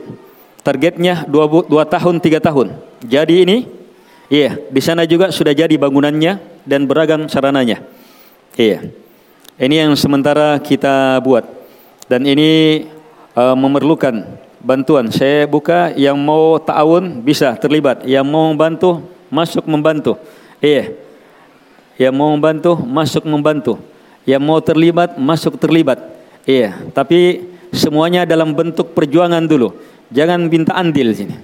Targetnya 0.60 1.24
dua, 1.24 1.48
dua 1.48 1.88
tahun, 1.88 2.20
tiga 2.20 2.36
tahun. 2.36 2.76
Jadi 3.00 3.48
ini, 3.48 3.64
iya, 4.28 4.60
di 4.68 4.80
sana 4.84 5.08
juga 5.08 5.32
sudah 5.32 5.56
jadi 5.56 5.72
bangunannya 5.80 6.36
dan 6.68 6.84
beragam 6.84 7.32
sarananya. 7.32 7.80
Iya. 8.60 8.92
Ini 9.56 9.88
yang 9.88 9.96
sementara 9.96 10.60
kita 10.60 11.24
buat. 11.24 11.48
Dan 12.04 12.28
ini 12.28 12.84
uh, 13.32 13.56
memerlukan 13.56 14.20
bantuan. 14.60 15.08
Saya 15.08 15.48
buka 15.48 15.96
yang 15.96 16.20
mau 16.20 16.60
ta'awun 16.60 17.24
bisa 17.24 17.56
terlibat. 17.56 18.04
Yang 18.04 18.28
mau 18.28 18.52
membantu 18.52 19.00
masuk 19.32 19.64
membantu. 19.64 20.20
Iya. 20.60 20.92
Yang 21.96 22.14
mau 22.20 22.28
membantu, 22.36 22.72
masuk 22.84 23.24
membantu. 23.24 23.93
Yang 24.24 24.42
mau 24.42 24.58
terlibat, 24.60 25.20
masuk 25.20 25.60
terlibat. 25.60 26.00
Iya, 26.48 26.76
tapi 26.92 27.44
semuanya 27.72 28.24
dalam 28.24 28.52
bentuk 28.56 28.96
perjuangan 28.96 29.44
dulu. 29.44 29.76
Jangan 30.12 30.48
minta 30.48 30.72
andil 30.76 31.12
sini. 31.12 31.36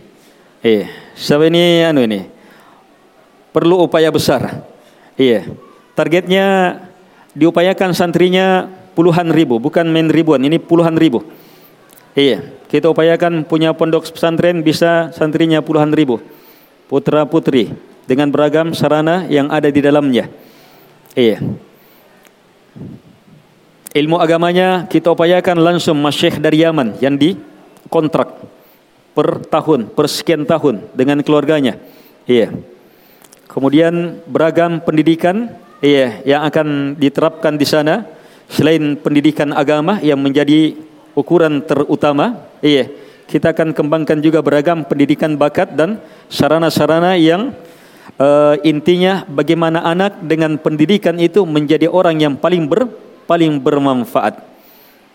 Iya, 0.61 0.93
sebab 1.17 1.49
ini 1.49 1.85
anu 1.89 2.05
ini 2.05 2.29
perlu 3.53 3.81
upaya 3.85 4.13
besar. 4.13 4.65
Iya, 5.17 5.49
targetnya 5.97 6.79
diupayakan 7.33 7.93
santrinya 7.97 8.69
puluhan 8.93 9.33
ribu, 9.33 9.57
bukan 9.57 9.89
main 9.89 10.09
ribuan, 10.09 10.41
ini 10.45 10.61
puluhan 10.61 10.97
ribu. 10.97 11.25
Iya, 12.13 12.45
kita 12.69 12.91
upayakan 12.91 13.47
punya 13.47 13.73
pondok 13.73 14.09
pesantren 14.13 14.61
bisa 14.61 15.15
santrinya 15.17 15.65
puluhan 15.65 15.93
ribu. 15.95 16.21
Putra 16.91 17.23
putri 17.23 17.71
dengan 18.05 18.29
beragam 18.35 18.75
sarana 18.75 19.25
yang 19.31 19.47
ada 19.49 19.71
di 19.71 19.79
dalamnya. 19.79 20.27
Iya. 21.15 21.39
Ilmu 23.91 24.23
agamanya 24.23 24.87
kita 24.87 25.11
upayakan 25.11 25.59
langsung 25.59 25.99
masyekh 25.99 26.39
dari 26.39 26.63
Yaman 26.63 27.03
yang 27.03 27.19
di 27.19 27.35
kontrak 27.91 28.39
per 29.11 29.43
tahun, 29.51 29.91
per 29.91 30.07
sekian 30.07 30.47
tahun 30.47 30.87
dengan 30.95 31.19
keluarganya. 31.27 31.75
Iya. 32.23 32.55
Kemudian 33.51 34.23
beragam 34.31 34.79
pendidikan 34.79 35.51
iya 35.83 36.23
yang 36.23 36.47
akan 36.47 36.95
diterapkan 36.95 37.59
di 37.59 37.67
sana 37.67 38.07
selain 38.47 38.95
pendidikan 38.95 39.51
agama 39.51 39.99
yang 39.99 40.23
menjadi 40.23 40.79
ukuran 41.19 41.63
terutama, 41.67 42.47
iya. 42.63 42.87
Kita 43.31 43.55
akan 43.55 43.71
kembangkan 43.71 44.19
juga 44.19 44.43
beragam 44.43 44.83
pendidikan 44.83 45.39
bakat 45.39 45.79
dan 45.79 46.03
sarana-sarana 46.27 47.15
yang 47.15 47.55
uh, 48.19 48.55
intinya 48.67 49.23
bagaimana 49.29 49.85
anak 49.85 50.19
dengan 50.25 50.57
pendidikan 50.57 51.21
itu 51.21 51.45
menjadi 51.45 51.87
orang 51.87 52.17
yang 52.19 52.35
paling 52.35 52.67
ber, 52.67 52.89
paling 53.31 53.61
bermanfaat. 53.63 54.43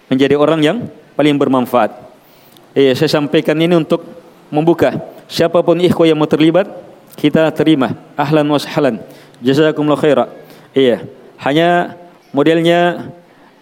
Menjadi 0.07 0.37
orang 0.37 0.61
yang 0.61 0.77
paling 1.17 1.35
bermanfaat. 1.35 1.91
Eh, 2.75 2.91
saya 2.93 3.07
sampaikan 3.07 3.55
ini 3.55 3.71
untuk 3.75 4.03
membuka. 4.51 4.99
Siapa 5.31 5.63
pun 5.63 5.79
ikhwan 5.79 6.11
yang 6.11 6.19
mau 6.19 6.29
terlibat 6.29 6.67
kita 7.15 7.47
terima. 7.55 7.95
Ahlan 8.19 8.45
wa 8.45 8.59
sahlan. 8.59 8.99
Jazakumullah 9.39 9.99
khaira 9.99 10.25
iya 10.75 11.03
hanya 11.39 11.95
modelnya 12.31 13.11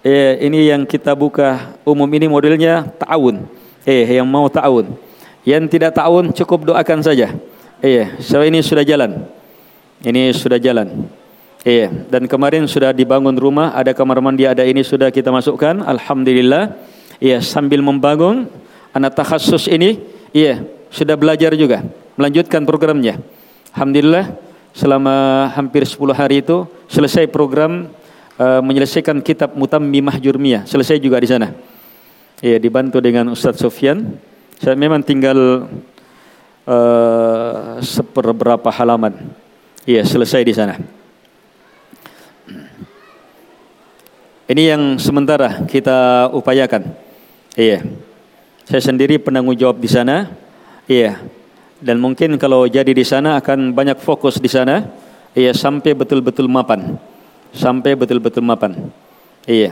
eh, 0.01 0.41
ini 0.41 0.69
yang 0.69 0.84
kita 0.89 1.14
buka 1.14 1.77
umum. 1.85 2.10
Ini 2.10 2.26
modelnya 2.26 2.89
ta'awun. 2.97 3.45
Eh 3.85 4.18
yang 4.18 4.26
mau 4.26 4.49
ta'awun. 4.49 4.97
Yang 5.45 5.77
tidak 5.77 5.93
tahun 5.93 6.34
cukup 6.34 6.73
doakan 6.73 7.05
saja. 7.05 7.38
Iya, 7.84 8.15
so 8.23 8.39
ini 8.39 8.64
sudah 8.64 8.88
jalan. 8.88 9.27
Ini 9.99 10.31
sudah 10.31 10.55
jalan. 10.55 11.03
Iya, 11.68 11.91
dan 12.07 12.31
kemarin 12.31 12.64
sudah 12.64 12.95
dibangun 12.95 13.35
rumah, 13.35 13.76
ada 13.76 13.91
kamar 13.91 14.23
mandi, 14.23 14.47
ada 14.47 14.64
ini 14.64 14.88
sudah 14.88 15.11
kita 15.11 15.35
masukkan. 15.35 15.84
Alhamdulillah. 15.84 16.80
Iya, 17.19 17.43
sambil 17.43 17.84
membangun 17.84 18.47
anak 18.95 19.19
takhasus 19.19 19.68
ini, 19.68 19.99
iya, 20.31 20.64
sudah 20.95 21.19
belajar 21.19 21.51
juga, 21.60 21.84
melanjutkan 22.15 22.64
programnya. 22.64 23.19
Alhamdulillah, 23.76 24.31
selama 24.72 25.51
hampir 25.51 25.84
10 25.84 26.15
hari 26.15 26.39
itu 26.39 26.64
selesai 26.88 27.27
program 27.27 27.91
uh, 28.39 28.64
menyelesaikan 28.64 29.19
kitab 29.19 29.60
Mutammimah 29.60 30.23
Jurmiyah. 30.23 30.64
Selesai 30.64 31.03
juga 31.03 31.19
di 31.19 31.27
sana. 31.27 31.51
Ya, 32.39 32.55
dibantu 32.64 33.03
dengan 33.03 33.27
Ustaz 33.27 33.60
Sofyan. 33.60 34.19
Saya 34.60 34.80
memang 34.80 35.03
tinggal 35.03 35.68
uh, 36.68 37.80
seberapa 37.84 38.69
halaman. 38.72 39.19
Iya, 39.84 40.07
selesai 40.07 40.41
di 40.48 40.53
sana. 40.56 40.80
Ini 44.48 44.64
yang 44.76 44.84
sementara 44.99 45.64
kita 45.68 46.30
upayakan. 46.35 46.94
Iya. 47.56 47.84
Saya 48.64 48.81
sendiri 48.84 49.19
penanggung 49.19 49.56
jawab 49.56 49.80
di 49.80 49.88
sana. 49.91 50.31
Iya. 50.88 51.19
Dan 51.84 51.99
mungkin 51.99 52.40
kalau 52.40 52.64
jadi 52.68 52.91
di 52.95 53.03
sana 53.03 53.40
akan 53.40 53.76
banyak 53.76 53.99
fokus 53.99 54.40
di 54.40 54.48
sana. 54.48 54.88
Iya, 55.35 55.52
sampai 55.52 55.91
betul-betul 55.95 56.48
mapan 56.48 56.99
sampai 57.53 57.94
betul-betul 57.94 58.41
mapan. 58.41 58.90
Iya. 59.45 59.72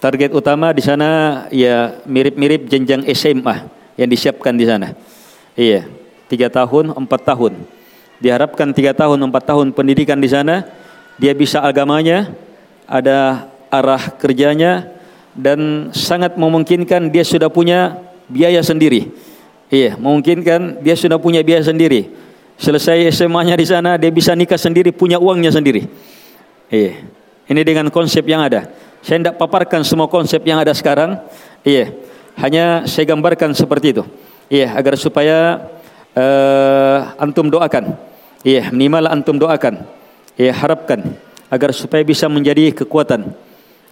Target 0.00 0.32
utama 0.32 0.72
di 0.72 0.80
sana 0.80 1.44
ya 1.52 2.00
mirip-mirip 2.08 2.64
jenjang 2.64 3.04
SMA 3.12 3.68
yang 4.00 4.08
disiapkan 4.08 4.56
di 4.56 4.64
sana. 4.64 4.96
Iya. 5.52 5.84
Tiga 6.30 6.46
tahun, 6.46 6.94
empat 6.94 7.26
tahun. 7.26 7.58
Diharapkan 8.22 8.70
tiga 8.70 8.94
tahun, 8.94 9.18
empat 9.18 9.50
tahun 9.50 9.74
pendidikan 9.74 10.22
di 10.22 10.30
sana, 10.30 10.62
dia 11.18 11.34
bisa 11.34 11.58
agamanya, 11.58 12.30
ada 12.86 13.50
arah 13.66 14.14
kerjanya, 14.14 14.94
dan 15.34 15.90
sangat 15.90 16.38
memungkinkan 16.38 17.10
dia 17.10 17.26
sudah 17.26 17.50
punya 17.50 17.98
biaya 18.30 18.62
sendiri. 18.62 19.10
Iya, 19.74 19.98
memungkinkan 19.98 20.78
dia 20.86 20.94
sudah 20.94 21.18
punya 21.18 21.42
biaya 21.42 21.66
sendiri. 21.66 22.14
Selesai 22.60 23.10
SMA-nya 23.10 23.58
di 23.58 23.66
sana, 23.66 23.98
dia 23.98 24.14
bisa 24.14 24.30
nikah 24.38 24.60
sendiri, 24.60 24.94
punya 24.94 25.18
uangnya 25.18 25.50
sendiri. 25.50 25.90
Iya. 26.70 27.10
Ini 27.50 27.60
dengan 27.66 27.90
konsep 27.90 28.22
yang 28.30 28.46
ada. 28.46 28.70
Saya 29.02 29.18
tidak 29.18 29.34
paparkan 29.34 29.82
semua 29.82 30.06
konsep 30.06 30.38
yang 30.46 30.62
ada 30.62 30.70
sekarang. 30.70 31.18
Iya. 31.66 31.90
Hanya 32.38 32.86
saya 32.86 33.10
gambarkan 33.10 33.50
seperti 33.56 33.98
itu. 33.98 34.04
Iya, 34.46 34.76
agar 34.78 34.94
supaya 34.94 35.66
uh, 36.16 36.98
antum 37.20 37.50
doakan. 37.50 37.94
Iya, 38.40 38.72
minimal 38.72 39.10
antum 39.10 39.36
doakan. 39.36 39.84
Iya, 40.38 40.56
harapkan 40.56 41.18
agar 41.52 41.74
supaya 41.76 42.00
bisa 42.06 42.30
menjadi 42.30 42.72
kekuatan. 42.72 43.34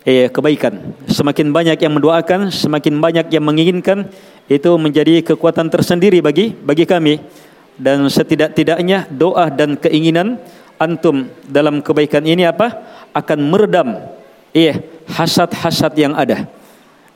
Iya, 0.09 0.33
kebaikan. 0.33 0.97
Semakin 1.11 1.53
banyak 1.53 1.77
yang 1.77 1.93
mendoakan, 1.93 2.49
semakin 2.49 2.97
banyak 2.97 3.27
yang 3.29 3.45
menginginkan, 3.45 4.09
itu 4.49 4.71
menjadi 4.81 5.21
kekuatan 5.21 5.69
tersendiri 5.69 6.25
bagi 6.25 6.57
bagi 6.57 6.89
kami. 6.89 7.21
Dan 7.79 8.11
setidak-tidaknya 8.11 9.07
doa 9.13 9.53
dan 9.53 9.79
keinginan 9.79 10.43
antum 10.81 11.31
dalam 11.47 11.79
kebaikan 11.85 12.27
ini 12.27 12.43
apa? 12.49 12.75
Akan 13.15 13.39
meredam 13.39 14.19
iya 14.55 14.81
hasad-hasad 15.11 15.93
yang 15.99 16.15
ada. 16.17 16.49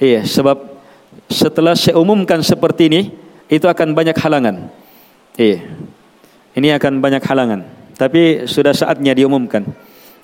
Iya, 0.03 0.27
sebab 0.27 0.59
setelah 1.31 1.79
saya 1.79 1.99
umumkan 1.99 2.43
seperti 2.43 2.91
ini, 2.91 3.01
itu 3.47 3.67
akan 3.71 3.95
banyak 3.95 4.17
halangan. 4.19 4.82
Iya. 5.37 5.65
Ini 6.53 6.69
akan 6.77 7.01
banyak 7.01 7.23
halangan. 7.25 7.61
Tapi 7.97 8.45
sudah 8.45 8.77
saatnya 8.77 9.17
diumumkan. 9.17 9.65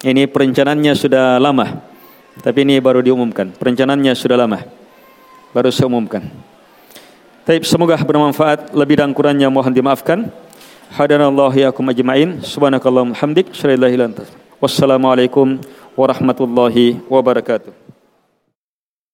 Ini 0.05 0.29
perencanaannya 0.29 0.93
sudah 0.93 1.41
lama. 1.41 1.85
Tapi 2.39 2.63
ini 2.63 2.79
baru 2.79 3.01
diumumkan. 3.01 3.51
Perencanaannya 3.57 4.13
sudah 4.13 4.37
lama. 4.37 4.61
Baru 5.57 5.73
saya 5.73 5.89
umumkan. 5.89 6.23
Tapi 7.49 7.65
semoga 7.65 7.97
bermanfaat. 7.97 8.77
Lebih 8.77 9.01
dan 9.01 9.11
kurangnya 9.17 9.49
mohon 9.49 9.73
dimaafkan. 9.73 10.29
hadanallahu 10.93 11.53
yakum 11.53 11.85
ajma'in 11.93 12.41
subhanakallahumma 12.41 13.17
hamdik 13.17 13.53
wassalamualaikum 14.59 15.61
warahmatullahi 15.95 16.99
wabarakatuh 17.07 17.88